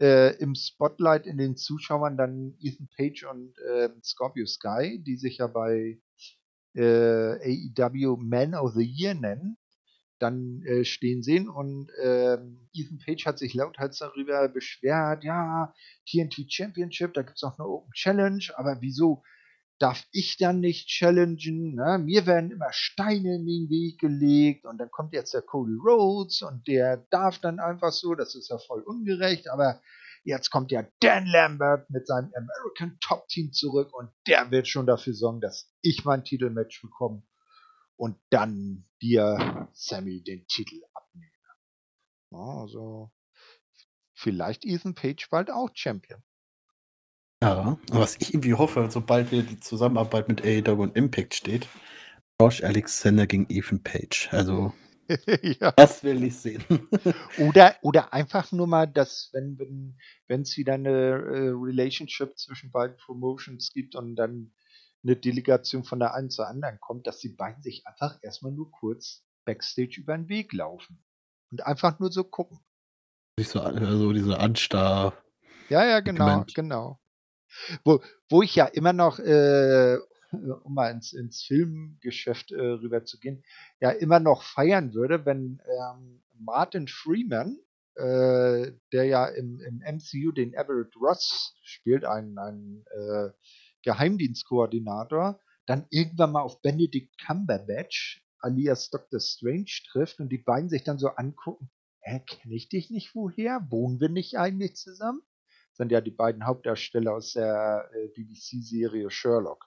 äh, 0.00 0.36
im 0.38 0.56
Spotlight 0.56 1.24
in 1.24 1.38
den 1.38 1.56
Zuschauern 1.56 2.16
dann 2.16 2.56
Ethan 2.58 2.88
Page 2.96 3.26
und 3.30 3.56
äh, 3.60 3.90
Scorpio 4.02 4.46
Sky, 4.46 5.00
die 5.06 5.16
sich 5.16 5.38
ja 5.38 5.46
bei 5.46 6.00
äh, 6.74 7.68
AEW 7.78 8.16
Man 8.16 8.56
of 8.56 8.72
the 8.72 8.82
Year 8.84 9.14
nennen, 9.14 9.56
dann 10.22 10.62
äh, 10.62 10.84
stehen 10.84 11.22
sehen 11.22 11.48
und 11.48 11.90
ähm, 12.02 12.68
Ethan 12.72 12.98
Page 13.04 13.26
hat 13.26 13.38
sich 13.38 13.54
lauthals 13.54 13.98
darüber 13.98 14.48
beschwert, 14.48 15.24
ja, 15.24 15.74
TNT 16.08 16.46
Championship, 16.48 17.14
da 17.14 17.22
gibt's 17.22 17.42
auch 17.42 17.58
eine 17.58 17.68
Open 17.68 17.92
Challenge, 17.92 18.44
aber 18.56 18.78
wieso 18.80 19.22
darf 19.78 20.04
ich 20.12 20.36
dann 20.36 20.60
nicht 20.60 20.86
challengen? 20.86 21.74
Ne? 21.74 21.98
Mir 21.98 22.24
werden 22.24 22.52
immer 22.52 22.72
Steine 22.72 23.34
in 23.34 23.46
den 23.46 23.68
Weg 23.68 23.98
gelegt 23.98 24.64
und 24.64 24.78
dann 24.78 24.92
kommt 24.92 25.12
jetzt 25.12 25.34
der 25.34 25.42
Cody 25.42 25.74
Rhodes 25.74 26.42
und 26.42 26.68
der 26.68 26.98
darf 27.10 27.40
dann 27.40 27.58
einfach 27.58 27.90
so, 27.90 28.14
das 28.14 28.36
ist 28.36 28.48
ja 28.48 28.58
voll 28.58 28.82
ungerecht, 28.82 29.50
aber 29.50 29.80
jetzt 30.22 30.50
kommt 30.50 30.70
ja 30.70 30.86
Dan 31.00 31.26
Lambert 31.26 31.90
mit 31.90 32.06
seinem 32.06 32.30
American 32.36 32.96
Top 33.00 33.26
Team 33.26 33.52
zurück 33.52 33.92
und 33.92 34.08
der 34.28 34.52
wird 34.52 34.68
schon 34.68 34.86
dafür 34.86 35.14
sorgen, 35.14 35.40
dass 35.40 35.68
ich 35.82 36.04
mein 36.04 36.22
Titelmatch 36.22 36.80
bekomme 36.80 37.24
und 37.96 38.16
dann 38.30 38.84
dir, 39.00 39.68
Sammy, 39.72 40.22
den 40.22 40.46
Titel 40.46 40.80
abnehme. 40.94 41.32
Ja, 42.30 42.60
also 42.60 43.10
vielleicht 44.14 44.64
Ethan 44.64 44.94
Page 44.94 45.28
bald 45.30 45.50
auch 45.50 45.70
Champion. 45.74 46.22
Ja, 47.42 47.76
was 47.90 48.16
ich 48.20 48.34
irgendwie 48.34 48.54
hoffe, 48.54 48.88
sobald 48.90 49.32
wieder 49.32 49.42
die 49.42 49.58
Zusammenarbeit 49.58 50.28
mit 50.28 50.42
AEW 50.44 50.80
und 50.80 50.96
Impact 50.96 51.34
steht, 51.34 51.66
Josh 52.40 52.62
Alexander 52.62 53.26
gegen 53.26 53.46
Ethan 53.48 53.82
Page. 53.82 54.28
Also, 54.30 54.72
ja. 55.42 55.72
das 55.72 56.04
will 56.04 56.22
ich 56.22 56.36
sehen. 56.36 56.62
Oder, 57.38 57.76
oder 57.82 58.12
einfach 58.12 58.52
nur 58.52 58.68
mal, 58.68 58.86
dass, 58.86 59.30
wenn 59.32 59.58
wenn 59.58 59.96
wenn, 60.28 60.42
es 60.42 60.56
wieder 60.56 60.74
eine 60.74 60.90
äh, 60.90 61.50
Relationship 61.50 62.38
zwischen 62.38 62.70
beiden 62.70 62.96
Promotions 62.96 63.72
gibt 63.72 63.96
und 63.96 64.14
dann 64.14 64.52
eine 65.04 65.16
Delegation 65.16 65.84
von 65.84 65.98
der 65.98 66.14
einen 66.14 66.30
zur 66.30 66.46
anderen 66.46 66.78
kommt, 66.80 67.06
dass 67.06 67.18
die 67.18 67.30
beiden 67.30 67.62
sich 67.62 67.86
einfach 67.86 68.18
erstmal 68.22 68.52
nur 68.52 68.70
kurz 68.70 69.24
Backstage 69.44 70.00
über 70.00 70.16
den 70.16 70.28
Weg 70.28 70.52
laufen. 70.52 71.02
Und 71.50 71.66
einfach 71.66 71.98
nur 71.98 72.10
so 72.10 72.24
gucken. 72.24 72.60
Nicht 73.38 73.50
so, 73.50 73.60
also 73.60 74.12
diese 74.12 74.38
Anstar. 74.38 75.14
Ja, 75.68 75.84
ja, 75.84 76.00
genau, 76.00 76.26
Segment. 76.26 76.54
genau. 76.54 77.00
Wo, 77.84 78.02
wo 78.30 78.42
ich 78.42 78.54
ja 78.54 78.66
immer 78.66 78.92
noch, 78.92 79.18
äh, 79.18 79.98
um 80.30 80.74
mal 80.74 80.90
ins, 80.90 81.12
ins 81.12 81.42
Filmgeschäft 81.42 82.52
äh, 82.52 82.60
rüber 82.60 83.04
zu 83.04 83.18
gehen, 83.18 83.44
ja 83.80 83.90
immer 83.90 84.20
noch 84.20 84.42
feiern 84.42 84.94
würde, 84.94 85.26
wenn 85.26 85.60
ähm, 85.66 86.22
Martin 86.38 86.88
Freeman, 86.88 87.58
äh, 87.94 88.72
der 88.92 89.04
ja 89.04 89.26
im, 89.26 89.60
im 89.60 89.78
MCU 89.78 90.32
den 90.32 90.54
Everett 90.54 90.96
Ross 90.96 91.54
spielt, 91.62 92.04
einen, 92.04 92.38
einen 92.38 92.84
äh, 92.86 93.30
Geheimdienstkoordinator, 93.82 95.40
dann 95.66 95.86
irgendwann 95.90 96.32
mal 96.32 96.42
auf 96.42 96.60
Benedict 96.62 97.16
Cumberbatch 97.24 98.24
alias 98.38 98.90
Dr. 98.90 99.20
Strange 99.20 99.70
trifft 99.90 100.18
und 100.18 100.28
die 100.28 100.38
beiden 100.38 100.68
sich 100.68 100.82
dann 100.82 100.98
so 100.98 101.08
angucken, 101.08 101.70
hä, 102.00 102.20
kenne 102.26 102.54
ich 102.54 102.68
dich 102.68 102.90
nicht 102.90 103.14
woher? 103.14 103.66
Wohnen 103.70 104.00
wir 104.00 104.08
nicht 104.08 104.36
eigentlich 104.36 104.74
zusammen? 104.74 105.22
sind 105.74 105.92
ja 105.92 106.00
die 106.00 106.10
beiden 106.10 106.46
Hauptdarsteller 106.46 107.12
aus 107.14 107.32
der 107.32 107.90
äh, 107.94 108.08
BBC-Serie 108.08 109.10
Sherlock. 109.10 109.66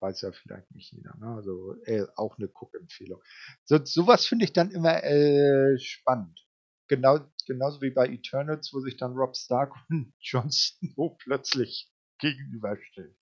Weiß 0.00 0.20
ja 0.22 0.32
vielleicht 0.32 0.70
nicht 0.72 0.92
jeder, 0.92 1.16
ne? 1.16 1.28
Also 1.36 1.74
äh, 1.84 2.06
auch 2.16 2.36
eine 2.38 2.48
Guckempfehlung. 2.48 3.22
So, 3.64 3.82
sowas 3.84 4.26
finde 4.26 4.44
ich 4.44 4.52
dann 4.52 4.70
immer 4.70 5.02
äh, 5.02 5.78
spannend. 5.78 6.46
Genau, 6.88 7.18
genauso 7.46 7.80
wie 7.80 7.90
bei 7.90 8.06
Eternals, 8.06 8.72
wo 8.72 8.80
sich 8.80 8.96
dann 8.96 9.14
Rob 9.14 9.36
Stark 9.36 9.72
und 9.88 10.12
Jon 10.20 10.50
Snow 10.50 11.16
plötzlich 11.18 11.90
gegenüberstellen. 12.18 13.14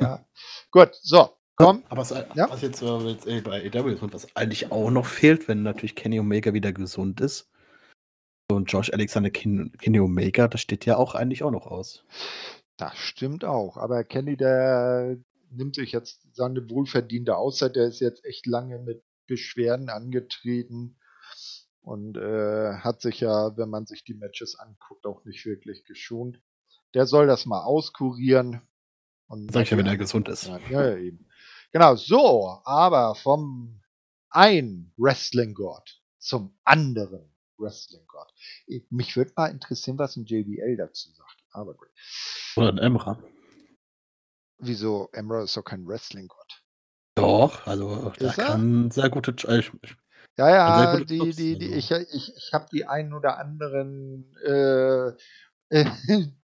Ja. 0.00 0.26
Gut, 0.70 0.90
so, 1.02 1.36
komm. 1.56 1.82
Aber 1.88 2.00
was, 2.00 2.10
Ja. 2.34 2.50
was 2.50 2.62
jetzt, 2.62 2.82
äh, 2.82 2.98
jetzt 3.08 3.26
äh, 3.26 3.40
bei 3.40 3.62
AEW 3.70 3.88
ist 3.94 4.02
und 4.02 4.12
was 4.14 4.34
eigentlich 4.36 4.72
auch 4.72 4.90
noch 4.90 5.06
fehlt, 5.06 5.48
wenn 5.48 5.62
natürlich 5.62 5.94
Kenny 5.94 6.18
Omega 6.18 6.52
wieder 6.54 6.72
gesund 6.72 7.20
ist. 7.20 7.50
Und 8.50 8.70
Josh 8.70 8.92
Alexander 8.92 9.30
Ken, 9.30 9.72
Kenny 9.78 10.00
Omega, 10.00 10.48
das 10.48 10.60
steht 10.60 10.84
ja 10.84 10.96
auch 10.96 11.14
eigentlich 11.14 11.42
auch 11.42 11.50
noch 11.50 11.66
aus. 11.66 12.04
Das 12.76 12.96
stimmt 12.96 13.44
auch. 13.44 13.76
Aber 13.76 14.04
Kenny, 14.04 14.36
der 14.36 15.16
nimmt 15.50 15.76
sich 15.76 15.92
jetzt 15.92 16.26
seine 16.34 16.68
wohlverdiente 16.68 17.36
Auszeit. 17.36 17.76
Der 17.76 17.86
ist 17.86 18.00
jetzt 18.00 18.24
echt 18.24 18.46
lange 18.46 18.78
mit 18.78 19.02
Beschwerden 19.26 19.88
angetreten. 19.88 20.98
Und 21.80 22.16
äh, 22.16 22.74
hat 22.78 23.00
sich 23.02 23.20
ja, 23.20 23.56
wenn 23.56 23.68
man 23.68 23.86
sich 23.86 24.04
die 24.04 24.14
Matches 24.14 24.58
anguckt, 24.58 25.06
auch 25.06 25.24
nicht 25.24 25.44
wirklich 25.44 25.84
geschont. 25.84 26.40
Der 26.94 27.06
soll 27.06 27.26
das 27.26 27.46
mal 27.46 27.62
auskurieren. 27.62 28.62
Und 29.26 29.52
Sag 29.52 29.62
ich 29.64 29.70
ja, 29.70 29.76
wenn 29.76 29.86
er 29.86 29.96
gesund 29.96 30.28
ist. 30.28 30.46
Ja, 30.46 30.58
ja, 30.70 30.96
eben. 30.96 31.28
Genau, 31.72 31.96
so, 31.96 32.60
aber 32.64 33.14
vom 33.16 33.80
einen 34.30 34.92
Wrestling-Gott 34.96 36.00
zum 36.18 36.56
anderen 36.64 37.34
Wrestling-Gott. 37.58 38.32
Mich 38.90 39.16
würde 39.16 39.32
mal 39.36 39.50
interessieren, 39.50 39.98
was 39.98 40.16
ein 40.16 40.24
JBL 40.24 40.76
dazu 40.76 41.10
sagt. 41.10 41.42
Aber 41.50 41.74
gut. 41.74 41.88
Oder 42.56 42.68
ein 42.68 42.78
Emra. 42.78 43.22
Wieso? 44.58 45.08
Emra 45.12 45.42
ist 45.42 45.56
doch 45.56 45.64
kein 45.64 45.86
Wrestling-Gott. 45.86 46.62
Doch, 47.16 47.66
also 47.66 48.10
der 48.20 48.32
kann 48.32 48.90
sehr 48.90 49.08
gute. 49.08 49.32
Äh, 49.48 49.62
ja, 50.36 50.50
ja, 50.50 51.00
die, 51.00 51.30
die, 51.30 51.58
die, 51.58 51.74
also. 51.74 51.94
ich, 51.96 52.12
ich, 52.12 52.36
ich 52.36 52.52
habe 52.52 52.66
die 52.72 52.86
einen 52.86 53.14
oder 53.14 53.38
anderen 53.38 54.34
äh, 54.42 55.12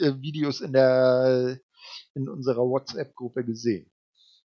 äh, 0.00 0.12
Videos 0.20 0.60
in 0.60 0.72
der 0.72 1.58
in 2.14 2.28
unserer 2.28 2.62
WhatsApp-Gruppe 2.62 3.44
gesehen. 3.44 3.90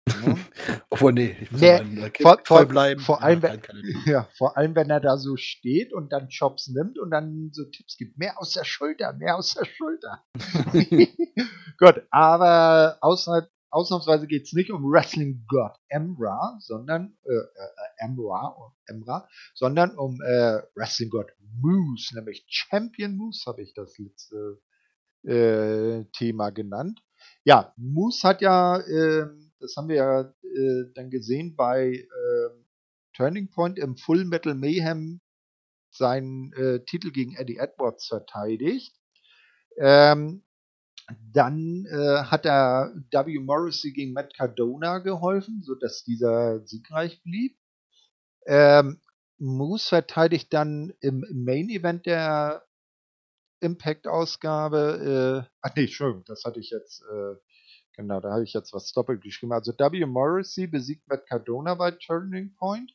Ja. 0.08 0.36
Obwohl, 0.90 1.12
nee, 1.12 1.36
ich 1.40 1.50
muss 1.52 1.60
nee, 1.60 1.82
mal 1.82 2.12
vor, 2.20 2.40
vor, 2.44 2.64
bleiben. 2.66 3.00
Vor 3.00 3.22
allem, 3.22 3.42
wenn, 3.42 3.60
ja, 4.06 4.28
vor 4.36 4.56
allem, 4.56 4.74
wenn 4.74 4.90
er 4.90 5.00
da 5.00 5.16
so 5.16 5.36
steht 5.36 5.92
und 5.92 6.12
dann 6.12 6.28
Jobs 6.28 6.68
nimmt 6.68 6.98
und 6.98 7.10
dann 7.10 7.50
so 7.52 7.64
Tipps 7.64 7.96
gibt. 7.96 8.18
Mehr 8.18 8.40
aus 8.40 8.52
der 8.52 8.64
Schulter, 8.64 9.12
mehr 9.12 9.36
aus 9.36 9.54
der 9.54 9.64
Schulter. 9.64 10.24
Gut, 11.78 12.02
aber 12.10 12.98
außer, 13.00 13.48
ausnahmsweise 13.70 14.26
geht 14.26 14.44
es 14.44 14.52
nicht 14.52 14.72
um 14.72 14.82
Wrestling 14.82 15.44
God 15.46 15.72
Emra, 15.88 16.56
sondern 16.60 17.16
äh, 17.24 17.32
äh, 17.32 18.04
Emra, 18.04 18.74
Emra, 18.86 19.28
sondern 19.54 19.96
um 19.96 20.20
äh, 20.22 20.60
Wrestling 20.74 21.10
God 21.10 21.32
Moose, 21.60 22.14
nämlich 22.16 22.44
Champion 22.48 23.16
Moose 23.16 23.44
habe 23.46 23.62
ich 23.62 23.74
das 23.74 23.96
letzte 23.98 24.60
äh, 25.24 26.04
Thema 26.12 26.50
genannt. 26.50 27.02
Ja, 27.44 27.72
Moose 27.76 28.26
hat 28.26 28.40
ja 28.42 28.78
äh, 28.78 29.26
das 29.60 29.76
haben 29.76 29.88
wir 29.88 29.96
ja 29.96 30.20
äh, 30.20 30.84
dann 30.94 31.10
gesehen 31.10 31.54
bei 31.54 31.92
äh, 31.92 32.50
Turning 33.14 33.50
Point 33.50 33.78
im 33.78 33.96
Full 33.96 34.24
Metal 34.24 34.54
Mayhem 34.54 35.20
seinen 35.90 36.52
äh, 36.54 36.84
Titel 36.84 37.10
gegen 37.10 37.34
Eddie 37.36 37.58
Edwards 37.58 38.06
verteidigt. 38.06 38.94
Ähm, 39.76 40.44
dann 41.32 41.86
äh, 41.86 42.24
hat 42.24 42.46
er 42.46 42.94
W. 43.10 43.38
Morrissey 43.40 43.92
gegen 43.92 44.12
Matt 44.12 44.34
Cardona 44.34 44.98
geholfen, 44.98 45.62
sodass 45.62 46.04
dieser 46.04 46.64
siegreich 46.66 47.22
blieb. 47.22 47.58
Ähm, 48.46 49.00
Moose 49.38 49.88
verteidigt 49.88 50.52
dann 50.52 50.92
im 51.00 51.24
Main 51.32 51.68
Event 51.68 52.06
der 52.06 52.62
Impact-Ausgabe. 53.60 55.44
Äh, 55.46 55.50
ach 55.62 55.74
nee, 55.76 55.82
Entschuldigung, 55.82 56.24
das 56.26 56.44
hatte 56.44 56.60
ich 56.60 56.70
jetzt 56.70 57.02
äh, 57.02 57.36
Genau, 58.00 58.18
da 58.18 58.32
habe 58.32 58.44
ich 58.44 58.54
jetzt 58.54 58.72
was 58.72 58.92
doppelt 58.92 59.22
geschrieben. 59.22 59.52
Also 59.52 59.72
W. 59.72 60.06
Morrissey 60.06 60.66
besiegt 60.66 61.06
Matt 61.06 61.26
Cardona 61.26 61.74
bei 61.74 61.90
Turning 61.90 62.54
Point 62.54 62.92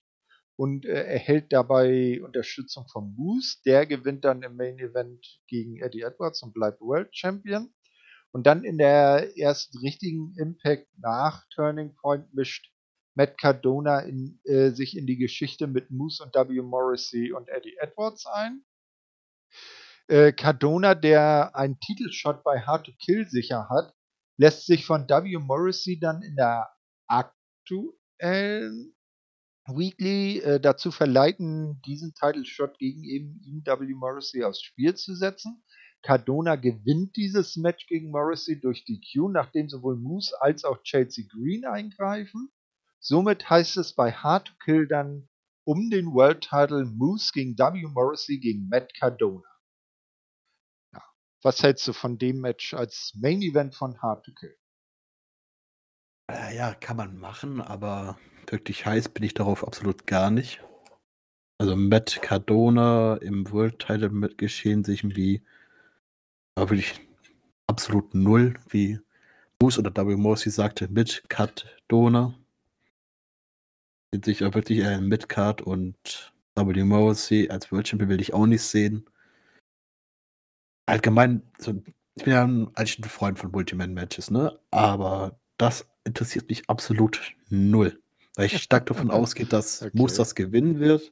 und 0.56 0.84
äh, 0.86 1.04
erhält 1.04 1.54
dabei 1.54 2.22
Unterstützung 2.24 2.88
von 2.88 3.14
Moose. 3.16 3.58
Der 3.66 3.86
gewinnt 3.86 4.26
dann 4.26 4.42
im 4.42 4.56
Main 4.56 4.80
Event 4.80 5.40
gegen 5.48 5.78
Eddie 5.78 6.02
Edwards 6.02 6.42
und 6.42 6.54
bleibt 6.54 6.82
World 6.82 7.16
Champion. 7.16 7.72
Und 8.32 8.48
dann 8.48 8.64
in 8.64 8.80
der 8.80 9.38
ersten 9.38 9.78
richtigen 9.78 10.34
Impact 10.38 10.88
nach 10.98 11.46
Turning 11.54 11.96
Point 11.96 12.34
mischt 12.34 12.72
Matt 13.14 13.38
Cardona 13.38 14.00
in, 14.00 14.40
äh, 14.44 14.72
sich 14.72 14.98
in 14.98 15.06
die 15.06 15.18
Geschichte 15.18 15.68
mit 15.68 15.92
Moose 15.92 16.24
und 16.24 16.34
W. 16.34 16.62
Morrissey 16.62 17.32
und 17.32 17.48
Eddie 17.48 17.78
Edwards 17.80 18.26
ein. 18.26 18.66
Äh, 20.08 20.34
Cardona, 20.34 20.94
der 20.94 21.56
einen 21.56 21.80
Titelshot 21.80 22.44
bei 22.44 22.62
Hard 22.62 22.86
to 22.86 22.92
Kill 23.04 23.28
sicher 23.28 23.68
hat, 23.70 23.94
lässt 24.38 24.66
sich 24.66 24.86
von 24.86 25.08
W. 25.10 25.38
Morrissey 25.40 26.00
dann 26.00 26.22
in 26.22 26.36
der 26.36 26.70
aktuellen 27.08 28.96
Weekly 29.68 30.40
äh, 30.42 30.60
dazu 30.60 30.92
verleiten, 30.92 31.82
diesen 31.88 32.14
Title 32.14 32.46
Shot 32.46 32.78
gegen 32.78 33.04
eben 33.04 33.42
ihn 33.44 33.64
W. 33.66 33.94
Morrissey 33.96 34.44
aufs 34.44 34.62
Spiel 34.62 34.94
zu 34.94 35.16
setzen. 35.16 35.64
Cardona 36.04 36.56
gewinnt 36.56 37.16
dieses 37.16 37.56
Match 37.56 37.88
gegen 37.88 38.12
Morrissey 38.12 38.60
durch 38.60 38.86
die 38.86 39.02
Q, 39.02 39.30
nachdem 39.30 39.70
sowohl 39.70 39.96
Moose 39.96 40.40
als 40.40 40.64
auch 40.64 40.84
Chelsea 40.84 41.26
Green 41.28 41.66
eingreifen. 41.66 42.52
Somit 43.00 43.50
heißt 43.50 43.78
es 43.78 43.94
bei 43.94 44.12
Hard 44.12 44.50
to 44.50 44.54
Kill 44.64 44.88
dann 44.88 45.28
um 45.64 45.90
den 45.90 46.14
World 46.14 46.42
Title 46.42 46.86
Moose 46.86 47.32
gegen 47.34 47.58
W. 47.58 47.88
Morrissey 47.88 48.38
gegen 48.38 48.70
Matt 48.70 48.94
Cardona. 48.94 49.55
Was 51.46 51.62
hältst 51.62 51.88
du 51.88 51.94
von 51.94 52.18
dem 52.18 52.42
Match 52.42 52.74
als 52.74 53.14
Main 53.14 53.40
Event 53.44 53.76
von 53.76 54.02
Hard 54.02 54.26
to 54.26 54.32
Kill? 54.32 54.58
Äh, 56.28 56.58
ja, 56.58 56.74
kann 56.74 56.98
man 56.98 57.20
machen, 57.20 57.62
aber 57.62 58.18
wirklich 58.48 58.88
heiß 58.88 59.10
bin 59.10 59.22
ich 59.22 59.36
darauf 59.36 59.64
absolut 59.64 60.08
gar 60.08 60.32
nicht. 60.32 60.64
Also 61.60 61.76
Matt 61.76 62.20
Cardona 62.24 63.18
im 63.18 63.52
World 63.52 63.78
Title 63.78 64.10
Geschehen 64.36 64.84
sich 64.84 65.04
wie 65.16 65.44
da 66.56 66.68
würde 66.68 66.80
ich 66.80 67.00
absolut 67.68 68.16
null, 68.16 68.56
wie 68.70 69.00
Moose 69.62 69.82
oder 69.82 69.96
W. 69.96 70.16
Morrissey 70.16 70.50
sagte, 70.50 70.88
mit 70.88 71.26
Cardona. 71.30 72.34
Sind 74.12 74.26
sich 74.26 74.42
wirklich 74.42 74.80
eher 74.80 75.00
mit 75.00 75.30
Card 75.30 75.62
und 75.62 76.34
W. 76.56 76.84
Morrissey 76.84 77.50
als 77.52 77.72
World 77.72 77.88
Champion 77.88 78.10
will 78.10 78.20
ich 78.22 78.34
auch 78.34 78.48
nicht 78.48 78.64
sehen 78.64 79.08
allgemein, 80.86 81.42
so, 81.58 81.82
ich 82.16 82.24
bin 82.24 82.34
ja 82.34 82.44
ein, 82.44 82.68
eigentlich 82.76 83.00
ein 83.00 83.04
Freund 83.04 83.40
von 83.40 83.52
Multiman-Matches, 83.52 84.32
ne? 84.32 84.60
Aber 84.72 85.40
das 85.58 85.88
interessiert 86.04 86.50
mich 86.50 86.70
absolut 86.70 87.36
null. 87.50 88.02
Weil 88.36 88.48
ich 88.48 88.62
stark 88.62 88.86
davon 88.86 89.12
ausgehe, 89.12 89.46
dass 89.46 89.82
okay. 89.82 89.92
Moose 89.94 90.18
das 90.18 90.36
gewinnen 90.36 90.80
wird 90.80 91.12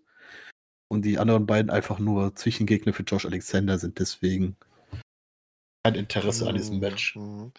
und 0.87 1.03
die 1.03 1.17
anderen 1.17 1.45
beiden 1.45 1.71
einfach 1.71 1.99
nur 1.99 2.35
Zwischengegner 2.35 2.93
für 2.93 3.03
Josh 3.03 3.25
Alexander 3.25 3.77
sind. 3.77 3.99
Deswegen 3.99 4.57
kein 5.85 5.95
Interesse 5.95 6.47
an 6.47 6.55
diesem 6.55 6.79
Match. 6.79 7.17
Mhm. 7.17 7.51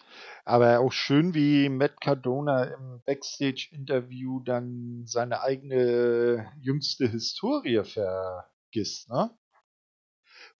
Aber 0.45 0.79
auch 0.79 0.91
schön, 0.91 1.35
wie 1.35 1.69
Matt 1.69 2.01
Cardona 2.01 2.63
im 2.63 3.01
Backstage-Interview 3.05 4.39
dann 4.39 5.03
seine 5.05 5.41
eigene 5.41 6.51
jüngste 6.59 7.07
Historie 7.07 7.83
vergisst, 7.83 9.09
ne? 9.09 9.29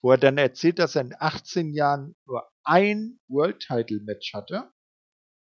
Wo 0.05 0.11
er 0.11 0.19
dann 0.19 0.37
erzählt, 0.37 0.77
dass 0.77 0.95
er 0.95 1.01
in 1.01 1.15
18 1.17 1.73
Jahren 1.73 2.15
nur 2.27 2.47
ein 2.63 3.19
World 3.27 3.59
Title 3.59 4.01
Match 4.01 4.35
hatte 4.35 4.71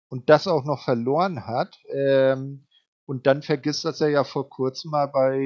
und 0.09 0.29
das 0.29 0.49
auch 0.49 0.65
noch 0.65 0.83
verloren 0.83 1.47
hat. 1.47 1.79
Ähm, 1.95 2.67
und 3.07 3.29
dann 3.29 3.43
vergisst, 3.43 3.85
dass 3.85 4.01
er 4.01 4.09
ja 4.09 4.25
vor 4.25 4.51
kurzem 4.51 4.91
mal 4.91 5.07
bei 5.07 5.39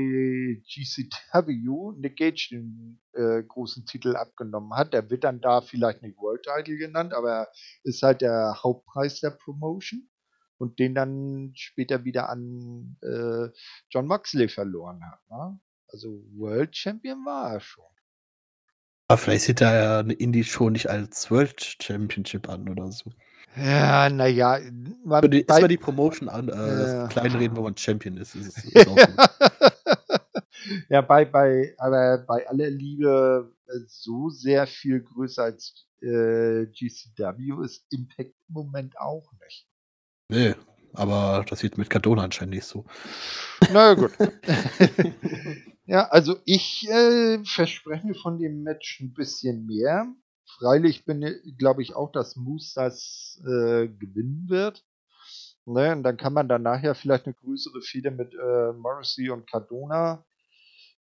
GCW 0.67 1.99
Nick 1.99 2.17
Gage 2.17 2.49
den 2.53 2.99
äh, 3.13 3.43
großen 3.43 3.85
Titel 3.85 4.17
abgenommen 4.17 4.73
hat. 4.73 4.95
Der 4.95 5.11
wird 5.11 5.25
dann 5.25 5.43
da 5.43 5.61
vielleicht 5.61 6.01
nicht 6.01 6.17
World 6.17 6.43
Title 6.43 6.79
genannt, 6.79 7.13
aber 7.13 7.49
ist 7.83 8.03
halt 8.03 8.23
der 8.23 8.63
Hauptpreis 8.63 9.21
der 9.21 9.33
Promotion 9.33 10.09
und 10.57 10.79
den 10.79 10.95
dann 10.95 11.53
später 11.57 12.05
wieder 12.05 12.31
an 12.31 12.97
äh, 13.03 13.51
John 13.91 14.07
Moxley 14.07 14.49
verloren 14.49 15.03
hat. 15.05 15.21
Ne? 15.29 15.61
Also 15.89 16.09
World 16.39 16.75
Champion 16.75 17.23
war 17.27 17.53
er 17.53 17.61
schon. 17.61 17.94
Aber 19.15 19.23
vielleicht 19.23 19.45
sieht 19.45 19.61
er 19.61 19.75
ja 19.77 19.99
eine 20.01 20.13
Indie 20.13 20.43
schon 20.43 20.73
nicht 20.73 20.91
als 20.91 21.31
World 21.31 21.77
Championship 21.81 22.49
an 22.49 22.69
oder 22.69 22.91
so. 22.91 23.13
Ja, 23.57 24.11
naja. 24.11 24.57
Ist 24.57 25.47
bei, 25.47 25.69
die 25.69 25.77
Promotion 25.77 26.29
an, 26.29 26.49
äh, 26.49 26.53
ja. 26.53 27.07
kleinreden, 27.07 27.57
wo 27.57 27.63
man 27.63 27.77
Champion 27.77 28.17
ist. 28.17 28.35
ist, 28.35 28.65
ist 28.65 28.75
ja. 28.75 29.09
ja, 30.89 31.01
bei, 31.03 31.27
bei, 31.27 31.77
aber 31.79 32.25
bei 32.27 32.49
aller 32.49 32.71
Liebe, 32.71 33.53
äh, 33.69 33.79
so 33.87 34.31
sehr 34.31 34.67
viel 34.67 35.01
größer 35.01 35.45
als 35.45 35.87
äh, 36.01 36.67
GCW 36.67 37.65
ist 37.65 37.87
Impact 37.93 38.35
im 38.49 38.53
Moment 38.53 38.99
auch 38.99 39.31
nicht. 39.45 39.69
Nee, 40.29 40.57
aber 40.95 41.45
das 41.49 41.61
sieht 41.61 41.79
mit 41.79 41.91
Cardona 41.91 42.23
anscheinend 42.25 42.55
nicht 42.55 42.67
so. 42.67 42.85
Na 43.73 43.95
gut. 43.95 44.13
Ja, 45.87 46.09
also 46.09 46.39
ich 46.47 46.89
äh, 46.89 47.45
verspreche 47.45 48.07
mir 48.07 48.15
von 48.15 48.39
dem 48.39 48.63
Match 48.63 49.01
ein 49.01 49.13
bisschen 49.13 49.67
mehr. 49.67 50.07
Freilich 50.47 51.05
bin 51.05 51.23
glaube 51.59 51.83
ich 51.83 51.95
auch, 51.95 52.11
dass 52.11 52.37
Moose 52.37 52.73
das 52.75 53.39
äh, 53.45 53.89
gewinnen 53.89 54.47
wird. 54.49 54.83
Ne, 55.67 55.93
und 55.93 56.03
dann 56.03 56.17
kann 56.17 56.35
man 56.35 56.49
dann 56.49 56.63
nachher 56.63 56.95
vielleicht 56.95 57.27
eine 57.27 57.35
größere 57.35 57.81
Fehde 57.83 58.11
mit 58.11 58.35
äh, 58.35 58.73
Morrissey 58.73 59.31
und 59.31 59.51
Cardona 59.51 60.25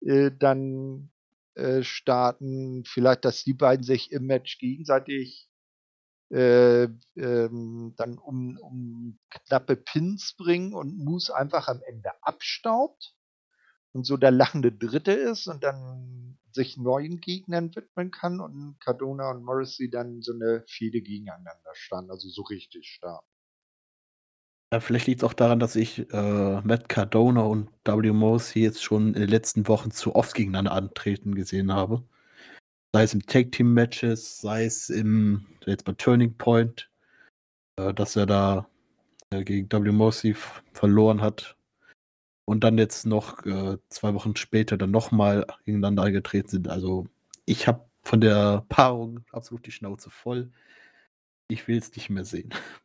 äh, 0.01 0.31
dann 0.37 1.11
äh, 1.55 1.83
starten. 1.83 2.85
Vielleicht, 2.85 3.25
dass 3.25 3.45
die 3.45 3.55
beiden 3.55 3.85
sich 3.85 4.13
im 4.13 4.27
Match 4.27 4.59
gegenseitig 4.59 5.49
äh, 6.33 6.85
ähm, 7.17 7.95
dann 7.97 8.19
um, 8.19 8.57
um 8.59 9.19
knappe 9.29 9.77
Pins 9.77 10.35
bringen 10.37 10.73
und 10.73 10.97
Moose 10.97 11.35
einfach 11.35 11.69
am 11.69 11.83
Ende 11.87 12.11
abstaubt 12.23 13.15
und 13.93 14.07
so 14.07 14.17
der 14.17 14.31
lachende 14.31 14.73
Dritte 14.73 15.13
ist 15.13 15.47
und 15.47 15.63
dann 15.63 16.39
sich 16.53 16.77
neuen 16.79 17.21
Gegnern 17.21 17.75
widmen 17.75 18.11
kann 18.11 18.41
und 18.41 18.79
Cardona 18.81 19.31
und 19.31 19.45
Morrissey 19.45 19.91
dann 19.91 20.23
so 20.23 20.33
eine 20.33 20.65
Fehde 20.69 21.03
gegeneinander 21.03 21.73
standen, 21.75 22.11
also 22.11 22.29
so 22.29 22.43
richtig 22.43 22.87
stark. 22.87 23.25
Ja, 24.73 24.81
vielleicht 24.81 25.07
liegt 25.07 25.21
es 25.21 25.25
auch 25.25 25.35
daran, 25.35 25.61
dass 25.61 25.77
ich 25.77 26.11
äh, 26.15 26.61
Matt 26.63 26.89
Cardona 26.89 27.43
und 27.43 27.69
W. 27.85 28.11
Morrissey 28.13 28.63
jetzt 28.63 28.83
schon 28.83 29.09
in 29.09 29.21
den 29.21 29.29
letzten 29.29 29.69
Wochen 29.69 29.91
zu 29.91 30.15
oft 30.15 30.35
gegeneinander 30.35 30.73
antreten 30.73 31.35
gesehen 31.35 31.73
habe. 31.73 32.05
Sei 32.95 33.05
es 33.05 33.15
im 33.15 33.25
Tag 33.25 33.53
Team 33.53 33.73
Matches, 33.73 34.39
sei 34.39 34.67
es 34.67 34.91
im 34.91 35.47
jetzt 35.65 35.85
bei 35.85 35.93
Turning 35.93 36.37
Point, 36.37 36.91
äh, 37.77 37.95
dass 37.95 38.17
er 38.17 38.27
da 38.27 38.69
äh, 39.31 39.45
gegen 39.45 39.71
W. 39.73 39.93
Morrissey 39.93 40.35
verloren 40.73 41.23
hat 41.23 41.57
und 42.45 42.65
dann 42.65 42.77
jetzt 42.77 43.07
noch 43.07 43.45
äh, 43.47 43.79
zwei 43.89 44.13
Wochen 44.15 44.37
später 44.37 44.77
dann 44.77 44.91
nochmal 44.91 45.47
gegeneinander 45.65 46.03
angetreten 46.03 46.49
sind. 46.49 46.69
Also 46.69 47.07
ich 47.47 47.67
habe 47.67 47.89
von 48.03 48.21
der 48.21 48.67
Paarung 48.69 49.25
absolut 49.33 49.65
die 49.67 49.73
Schnauze 49.73 50.11
voll. 50.11 50.51
Ich 51.49 51.69
will 51.69 51.79
es 51.79 51.95
nicht 51.97 52.11
mehr 52.11 52.25
sehen. 52.25 52.51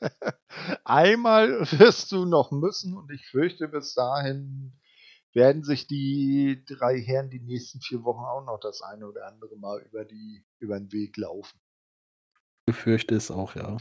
Einmal 0.84 1.60
wirst 1.72 2.12
du 2.12 2.24
noch 2.24 2.50
müssen 2.50 2.96
und 2.96 3.10
ich 3.10 3.26
fürchte, 3.26 3.68
bis 3.68 3.94
dahin 3.94 4.72
werden 5.36 5.62
sich 5.62 5.86
die 5.86 6.64
drei 6.66 6.98
Herren 6.98 7.28
die 7.28 7.40
nächsten 7.40 7.82
vier 7.82 8.02
Wochen 8.04 8.24
auch 8.24 8.42
noch 8.46 8.58
das 8.58 8.80
eine 8.80 9.06
oder 9.06 9.26
andere 9.26 9.54
Mal 9.56 9.82
über, 9.82 10.06
die, 10.06 10.42
über 10.58 10.78
den 10.78 10.90
Weg 10.92 11.18
laufen. 11.18 11.60
Ich 12.60 12.74
befürchte 12.74 13.14
es 13.14 13.30
auch, 13.30 13.54
ja. 13.54 13.76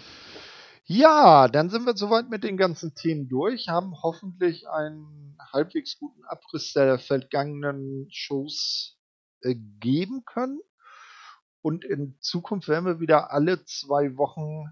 Ja, 0.83 1.47
dann 1.47 1.69
sind 1.69 1.85
wir 1.85 1.95
soweit 1.95 2.29
mit 2.29 2.43
den 2.43 2.57
ganzen 2.57 2.93
Themen 2.93 3.29
durch, 3.29 3.69
haben 3.69 4.03
hoffentlich 4.03 4.67
einen 4.67 5.37
halbwegs 5.53 5.97
guten 5.97 6.25
Abriss 6.25 6.73
der 6.73 6.99
vergangenen 6.99 8.07
Shows 8.11 8.99
äh, 9.41 9.55
geben 9.55 10.25
können. 10.25 10.59
Und 11.61 11.85
in 11.85 12.17
Zukunft 12.19 12.67
werden 12.67 12.85
wir 12.85 12.99
wieder 12.99 13.31
alle 13.31 13.63
zwei 13.63 14.17
Wochen 14.17 14.65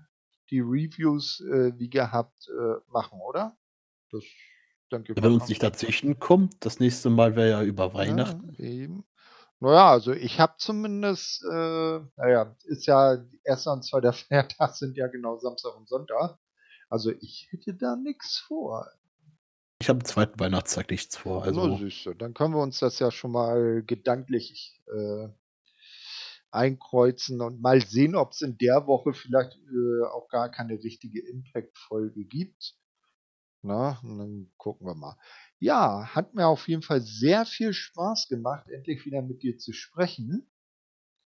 die 0.51 0.59
Reviews 0.59 1.39
äh, 1.39 1.79
wie 1.79 1.89
gehabt 1.89 2.49
äh, 2.49 2.91
machen, 2.91 3.21
oder? 3.21 3.57
Das 4.11 4.23
denke. 4.93 5.21
Wenn 5.21 5.33
uns 5.33 5.47
nicht 5.47 5.63
dazwischen 5.63 6.19
kommt, 6.19 6.55
das 6.65 6.79
nächste 6.79 7.09
Mal 7.09 7.35
wäre 7.35 7.49
ja 7.49 7.63
über 7.63 7.93
Weihnachten. 7.93 8.55
Ja, 8.57 8.65
eben. 8.65 9.03
Naja, 9.59 9.91
also 9.91 10.11
ich 10.11 10.39
habe 10.39 10.55
zumindest, 10.57 11.43
äh, 11.43 11.99
naja, 12.17 12.55
ist 12.65 12.85
ja, 12.85 13.23
erster 13.43 13.73
und 13.73 13.83
zweiter 13.83 14.13
Feiertag 14.13 14.75
sind 14.75 14.97
ja 14.97 15.07
genau 15.07 15.37
Samstag 15.37 15.75
und 15.77 15.87
Sonntag. 15.87 16.37
Also 16.89 17.11
ich 17.11 17.47
hätte 17.49 17.73
da 17.73 17.95
nichts 17.95 18.39
vor. 18.39 18.87
Ich 19.81 19.89
habe 19.89 19.99
am 19.99 20.05
zweiten 20.05 20.39
Weihnachtstag 20.39 20.91
nichts 20.91 21.17
vor. 21.17 21.43
Also 21.43 21.65
Na, 21.65 21.77
süße. 21.77 22.15
Dann 22.15 22.33
können 22.33 22.53
wir 22.53 22.61
uns 22.61 22.79
das 22.79 22.99
ja 22.99 23.09
schon 23.11 23.31
mal 23.31 23.83
gedanklich 23.83 24.81
äh, 24.87 25.27
einkreuzen 26.51 27.41
und 27.41 27.61
mal 27.61 27.81
sehen, 27.81 28.15
ob 28.15 28.31
es 28.31 28.41
in 28.41 28.57
der 28.57 28.85
Woche 28.85 29.13
vielleicht 29.13 29.57
äh, 29.57 30.05
auch 30.05 30.29
gar 30.29 30.51
keine 30.51 30.73
richtige 30.73 31.27
Impact-Folge 31.27 32.25
gibt. 32.25 32.75
Na, 33.63 33.97
und 34.03 34.17
dann 34.17 34.51
gucken 34.57 34.85
wir 34.85 34.93
mal. 34.93 35.17
Ja, 35.59 36.05
hat 36.13 36.33
mir 36.33 36.47
auf 36.47 36.67
jeden 36.67 36.81
Fall 36.81 36.99
sehr 36.99 37.45
viel 37.45 37.71
Spaß 37.71 38.27
gemacht, 38.27 38.67
endlich 38.69 39.05
wieder 39.05 39.21
mit 39.21 39.41
dir 39.41 39.57
zu 39.57 39.71
sprechen. 39.71 40.49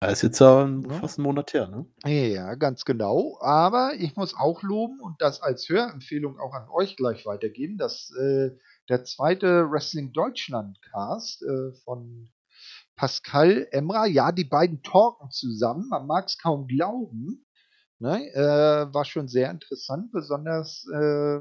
Das 0.00 0.14
ist 0.14 0.22
jetzt 0.22 0.40
ja 0.40 0.66
fast 0.98 1.18
ein 1.18 1.22
Monat 1.22 1.52
her, 1.52 1.68
ne? 1.68 1.86
Ja, 2.04 2.54
ganz 2.56 2.84
genau. 2.84 3.38
Aber 3.40 3.92
ich 3.98 4.16
muss 4.16 4.34
auch 4.34 4.62
loben 4.62 4.98
und 5.00 5.20
das 5.20 5.40
als 5.42 5.68
Hörempfehlung 5.68 6.40
auch 6.40 6.54
an 6.54 6.68
euch 6.70 6.96
gleich 6.96 7.24
weitergeben, 7.24 7.76
dass 7.76 8.10
äh, 8.16 8.50
der 8.88 9.04
zweite 9.04 9.70
Wrestling 9.70 10.12
Deutschland 10.12 10.80
Cast 10.90 11.42
äh, 11.42 11.72
von 11.84 12.32
Pascal 12.96 13.68
Emra, 13.70 14.06
ja, 14.06 14.32
die 14.32 14.44
beiden 14.44 14.82
talken 14.82 15.30
zusammen, 15.30 15.88
man 15.88 16.06
mag 16.06 16.26
es 16.26 16.38
kaum 16.38 16.66
glauben, 16.66 17.46
ne? 18.00 18.26
äh, 18.34 18.92
war 18.92 19.04
schon 19.04 19.28
sehr 19.28 19.50
interessant, 19.50 20.10
besonders 20.10 20.84
äh, 20.92 21.40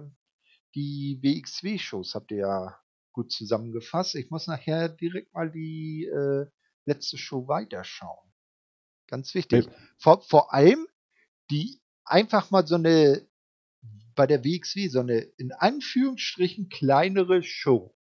die 0.75 1.19
WXW-Shows 1.21 2.15
habt 2.15 2.31
ihr 2.31 2.37
ja 2.37 2.79
gut 3.11 3.31
zusammengefasst. 3.31 4.15
Ich 4.15 4.29
muss 4.29 4.47
nachher 4.47 4.89
direkt 4.89 5.33
mal 5.33 5.51
die 5.51 6.05
äh, 6.05 6.45
letzte 6.85 7.17
Show 7.17 7.47
weiterschauen. 7.47 8.31
Ganz 9.07 9.33
wichtig. 9.33 9.65
Ja. 9.65 9.71
Vor, 9.97 10.21
vor 10.21 10.53
allem 10.53 10.87
die 11.49 11.81
einfach 12.05 12.51
mal 12.51 12.65
so 12.65 12.75
eine 12.75 13.27
bei 14.15 14.27
der 14.27 14.43
WXW 14.43 14.87
so 14.87 14.99
eine 14.99 15.19
in 15.19 15.51
Anführungsstrichen 15.51 16.69
kleinere 16.69 17.43
Show. 17.43 17.95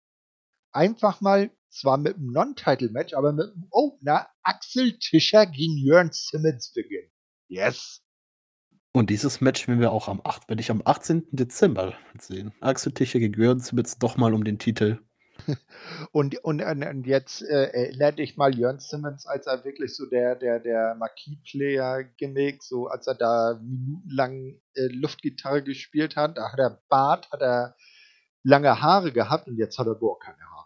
Einfach 0.72 1.22
mal 1.22 1.51
zwar 1.70 1.97
mit 1.97 2.15
einem 2.15 2.32
Non-Title-Match, 2.32 3.13
aber 3.13 3.34
mit 3.34 3.51
einem 3.53 3.68
Opener 3.72 4.28
Axel 4.43 4.97
Tischer 4.99 5.45
gegen 5.45 5.78
Jörn 5.78 6.11
Simmons 6.11 6.72
beginnen. 6.74 7.11
Yes. 7.47 8.03
Und 8.97 9.11
dieses 9.11 9.41
Match 9.41 9.67
werden 9.67 9.79
wir 9.79 9.91
auch 9.91 10.07
am 10.07 10.21
8, 10.23 10.49
werde 10.49 10.59
ich 10.59 10.71
am 10.71 10.81
18. 10.83 11.27
Dezember 11.29 11.93
sehen. 12.19 12.51
Axel 12.61 12.91
Tischer 12.91 13.19
gegen 13.19 13.39
Jörn 13.39 13.61
doch 13.99 14.17
mal 14.17 14.33
um 14.33 14.43
den 14.43 14.57
Titel. 14.57 14.97
und, 16.11 16.43
und, 16.43 16.63
und 16.63 17.05
jetzt 17.05 17.43
äh, 17.43 17.65
erinnere 17.65 18.13
dich 18.13 18.37
mal 18.37 18.57
Jörn 18.57 18.79
Simmons, 18.79 19.27
als 19.27 19.45
er 19.45 19.63
wirklich 19.63 19.95
so 19.95 20.07
der, 20.07 20.33
der, 20.33 20.59
der 20.59 20.95
Marquis-Player-Gimmick, 20.95 22.63
so 22.63 22.87
als 22.87 23.05
er 23.05 23.13
da 23.13 23.61
minutenlang 23.61 24.59
äh, 24.73 24.87
Luftgitarre 24.87 25.61
gespielt 25.61 26.15
hat, 26.15 26.35
da 26.35 26.51
hat 26.51 26.57
er 26.57 26.81
Bart, 26.89 27.29
hat 27.31 27.41
er 27.41 27.75
lange 28.41 28.81
Haare 28.81 29.11
gehabt 29.11 29.47
und 29.47 29.57
jetzt 29.57 29.77
hat 29.77 29.85
er 29.85 29.93
gar 29.93 30.17
keine 30.17 30.39
Haare. 30.39 30.57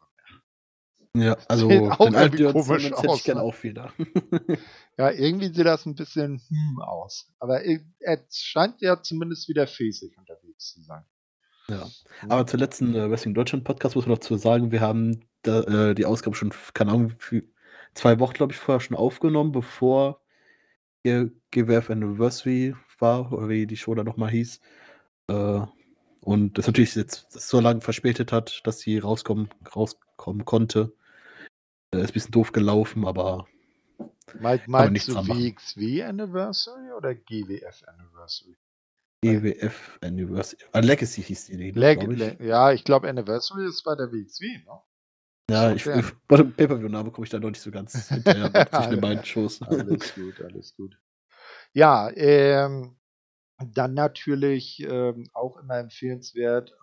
Ja, 1.16 1.38
also 1.48 1.68
den 1.68 1.92
Simmons 1.92 2.70
hätte 2.70 3.14
ich 3.16 3.24
gerne 3.24 3.42
ne? 3.42 3.46
auch 3.46 3.64
wieder. 3.64 3.94
Ja, 4.98 5.10
irgendwie 5.10 5.48
sieht 5.48 5.66
das 5.66 5.86
ein 5.88 5.96
bisschen 5.96 6.42
hm 6.48 6.80
aus. 6.80 7.32
Aber 7.40 7.64
er, 7.64 7.80
er 8.02 8.20
scheint 8.30 8.82
ja 8.82 9.02
zumindest 9.02 9.48
wieder 9.48 9.66
fäßig 9.66 10.16
unterwegs 10.18 10.74
zu 10.74 10.84
sein. 10.84 11.04
Ja. 11.70 11.88
Aber 12.28 12.46
zur 12.46 12.60
letzten 12.60 12.94
äh, 12.94 13.10
Wrestling 13.10 13.34
Deutschland 13.34 13.64
Podcast 13.64 13.96
muss 13.96 14.06
man 14.06 14.16
noch 14.16 14.20
zu 14.20 14.36
sagen, 14.36 14.72
wir 14.72 14.82
haben 14.82 15.22
da, 15.42 15.62
äh, 15.62 15.96
die 15.96 16.06
Ausgabe 16.06 16.36
schon, 16.36 16.54
keine 16.74 16.92
Ahnung, 16.92 17.14
zwei 17.96 18.20
Wochen, 18.20 18.34
glaube 18.34 18.52
ich, 18.52 18.60
vorher 18.60 18.82
schon 18.82 18.98
aufgenommen, 18.98 19.52
bevor 19.54 20.22
der 21.04 21.30
GWF 21.52 21.90
Anniversary 21.90 22.76
war, 23.00 23.32
oder 23.32 23.50
wie 23.50 23.66
die 23.66 23.78
Show 23.78 23.96
da 23.96 24.04
nochmal 24.04 24.30
hieß. 24.30 24.60
Äh, 25.28 25.62
und 26.22 26.58
das 26.58 26.68
natürlich 26.68 26.94
jetzt 26.96 27.32
so 27.32 27.60
lange 27.60 27.82
verspätet 27.82 28.32
hat, 28.32 28.62
dass 28.66 28.80
sie 28.80 29.00
rauskommen, 29.00 29.50
rauskommen 29.76 30.46
konnte. 30.46 30.94
Äh, 31.94 32.02
ist 32.02 32.12
ein 32.12 32.14
bisschen 32.14 32.32
doof 32.32 32.52
gelaufen, 32.52 33.06
aber 33.06 33.48
Meint, 34.40 34.68
meinst 34.68 35.10
du 35.10 35.16
WXW 35.16 36.04
Anniversary 36.04 36.92
oder 36.94 37.14
GWF 37.14 37.84
Anniversary? 37.88 38.56
GWF 39.24 40.00
Anniversary. 40.02 40.64
Ah, 40.72 40.80
Legacy 40.80 41.22
hieß 41.22 41.48
die. 41.48 41.72
Leg 41.72 42.02
ich. 42.04 42.40
ja, 42.40 42.72
ich 42.72 42.84
glaube 42.84 43.10
Anniversary 43.10 43.68
ist 43.68 43.84
bei 43.84 43.96
der 43.96 44.12
WXW, 44.12 44.60
ne? 44.66 44.82
Ja, 45.50 45.74
ich, 45.74 45.86
ich, 45.86 46.06
bei 46.30 46.38
dem 46.38 46.54
Pay-Per-View-Name 46.54 47.12
komme 47.12 47.26
ich 47.26 47.30
da 47.30 47.38
noch 47.38 47.50
nicht 47.50 47.60
so 47.60 47.72
ganz 47.72 48.08
hinterher 48.08 48.50
zwischen 48.72 48.92
den 48.92 49.02
beiden 49.02 49.26
Shows. 49.26 49.62
alles 49.62 50.16
gut, 50.16 50.42
alles 50.42 50.74
gut. 50.76 50.98
Ja, 51.74 52.10
ähm, 52.16 52.98
dann 53.58 53.94
natürlich 53.94 54.80
ähm, 54.80 55.30
auch 55.34 55.58
immer 55.58 55.78
empfehlenswert 55.78 56.74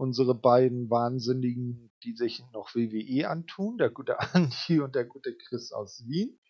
unsere 0.00 0.34
beiden 0.34 0.88
Wahnsinnigen, 0.88 1.90
die 2.04 2.16
sich 2.16 2.42
noch 2.54 2.74
WWE 2.74 3.28
antun, 3.28 3.76
der 3.76 3.90
gute 3.90 4.18
Andi 4.34 4.80
und 4.80 4.94
der 4.94 5.04
gute 5.04 5.36
Chris 5.36 5.72
aus 5.72 6.02
Wien. 6.08 6.40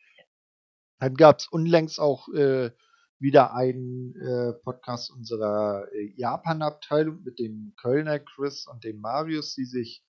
Dann 1.01 1.15
gab 1.15 1.41
es 1.41 1.49
unlängst 1.49 1.99
auch 1.99 2.29
äh, 2.29 2.71
wieder 3.19 3.53
einen 3.53 4.15
äh, 4.15 4.53
Podcast 4.53 5.11
unserer 5.11 5.89
äh, 5.93 6.13
Japan-Abteilung 6.17 7.25
mit 7.25 7.41
dem 7.41 7.75
Kölner 7.77 8.21
Chris 8.21 8.69
und 8.69 8.85
dem 8.85 9.01
Marius, 9.01 9.57
die 9.57 9.65
sich 9.65 10.05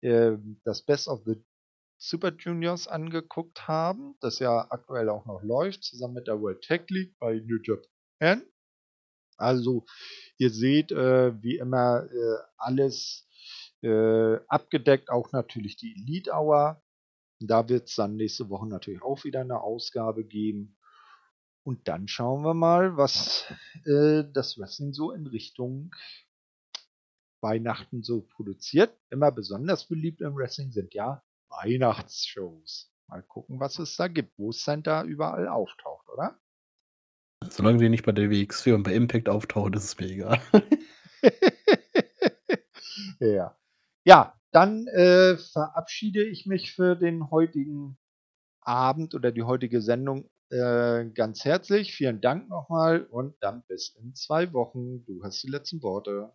äh, 0.00 0.32
das 0.64 0.82
Best 0.84 1.06
of 1.06 1.22
the 1.24 1.36
Super 1.96 2.32
Juniors 2.36 2.88
angeguckt 2.88 3.68
haben, 3.68 4.16
das 4.20 4.40
ja 4.40 4.66
aktuell 4.70 5.10
auch 5.10 5.26
noch 5.26 5.42
läuft, 5.44 5.84
zusammen 5.84 6.14
mit 6.14 6.26
der 6.26 6.40
World 6.40 6.62
Tech 6.62 6.86
League 6.88 7.14
bei 7.20 7.34
New 7.34 7.58
Japan. 7.62 8.42
Also 9.40 9.84
ihr 10.38 10.50
seht, 10.50 10.92
äh, 10.92 11.42
wie 11.42 11.58
immer 11.58 12.04
äh, 12.04 12.36
alles 12.56 13.28
äh, 13.82 14.36
abgedeckt, 14.48 15.10
auch 15.10 15.32
natürlich 15.32 15.76
die 15.76 15.92
Elite 15.92 16.32
Hour. 16.32 16.82
Da 17.40 17.68
wird 17.68 17.88
es 17.88 17.94
dann 17.94 18.16
nächste 18.16 18.50
Woche 18.50 18.68
natürlich 18.68 19.02
auch 19.02 19.24
wieder 19.24 19.40
eine 19.40 19.60
Ausgabe 19.62 20.24
geben. 20.24 20.76
Und 21.62 21.88
dann 21.88 22.08
schauen 22.08 22.42
wir 22.42 22.54
mal, 22.54 22.96
was 22.96 23.46
äh, 23.86 24.24
das 24.32 24.58
Wrestling 24.58 24.92
so 24.92 25.12
in 25.12 25.26
Richtung 25.26 25.94
Weihnachten 27.40 28.02
so 28.02 28.22
produziert. 28.22 28.94
Immer 29.10 29.32
besonders 29.32 29.86
beliebt 29.86 30.20
im 30.20 30.36
Wrestling 30.36 30.72
sind 30.72 30.94
ja 30.94 31.22
Weihnachtsshows. 31.48 32.92
Mal 33.08 33.22
gucken, 33.22 33.60
was 33.60 33.78
es 33.78 33.96
da 33.96 34.08
gibt, 34.08 34.38
wo 34.38 34.50
es 34.50 34.64
dann 34.64 34.82
da 34.82 35.04
überall 35.04 35.48
auftaucht, 35.48 36.08
oder? 36.08 36.38
Solange 37.50 37.78
die 37.78 37.88
nicht 37.88 38.04
bei 38.04 38.12
der 38.12 38.30
WXW 38.30 38.72
und 38.72 38.84
bei 38.84 38.94
Impact 38.94 39.28
auftauchen, 39.28 39.74
ist 39.74 39.84
es 39.84 39.98
mir 39.98 40.06
egal. 40.06 40.40
ja. 43.20 43.56
Ja, 44.04 44.34
Dann 44.52 44.86
äh, 44.86 45.36
verabschiede 45.36 46.24
ich 46.24 46.46
mich 46.46 46.74
für 46.74 46.96
den 46.96 47.30
heutigen 47.30 47.98
Abend 48.62 49.14
oder 49.14 49.32
die 49.32 49.42
heutige 49.42 49.82
Sendung 49.82 50.30
äh, 50.50 51.06
ganz 51.14 51.44
herzlich. 51.44 51.94
Vielen 51.94 52.20
Dank 52.20 52.48
nochmal 52.48 53.04
und 53.04 53.34
dann 53.40 53.62
bis 53.68 53.94
in 54.00 54.14
zwei 54.14 54.52
Wochen. 54.52 55.04
Du 55.04 55.22
hast 55.22 55.42
die 55.42 55.50
letzten 55.50 55.82
Worte. 55.82 56.32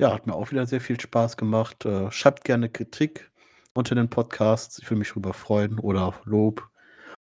Ja, 0.00 0.12
hat 0.12 0.26
mir 0.26 0.34
auch 0.34 0.50
wieder 0.50 0.66
sehr 0.66 0.80
viel 0.80 1.00
Spaß 1.00 1.36
gemacht. 1.36 1.84
Äh, 1.84 2.10
schreibt 2.10 2.44
gerne 2.44 2.70
Kritik 2.70 3.30
unter 3.74 3.94
den 3.94 4.08
Podcasts. 4.08 4.78
Ich 4.78 4.90
würde 4.90 5.00
mich 5.00 5.10
darüber 5.10 5.34
freuen. 5.34 5.78
Oder 5.78 6.14
Lob. 6.24 6.68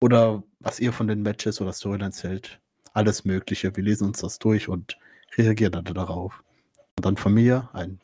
Oder 0.01 0.43
was 0.61 0.81
ihr 0.81 0.93
von 0.93 1.09
den 1.09 1.23
Matches 1.23 1.61
oder 1.61 1.73
Storylines 1.73 2.23
hält. 2.23 2.61
Alles 2.93 3.25
Mögliche. 3.25 3.75
Wir 3.77 3.85
lesen 3.85 4.09
uns 4.09 4.21
das 4.21 4.39
durch 4.39 4.69
und 4.69 4.99
reagieren 5.37 5.73
dann 5.73 5.85
darauf. 5.85 6.43
Und 6.97 7.07
dann 7.07 7.17
von 7.17 7.35
mir 7.35 7.71
ein 7.73 8.01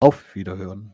Auf 0.00 0.34
Wiederhören. 0.34 0.93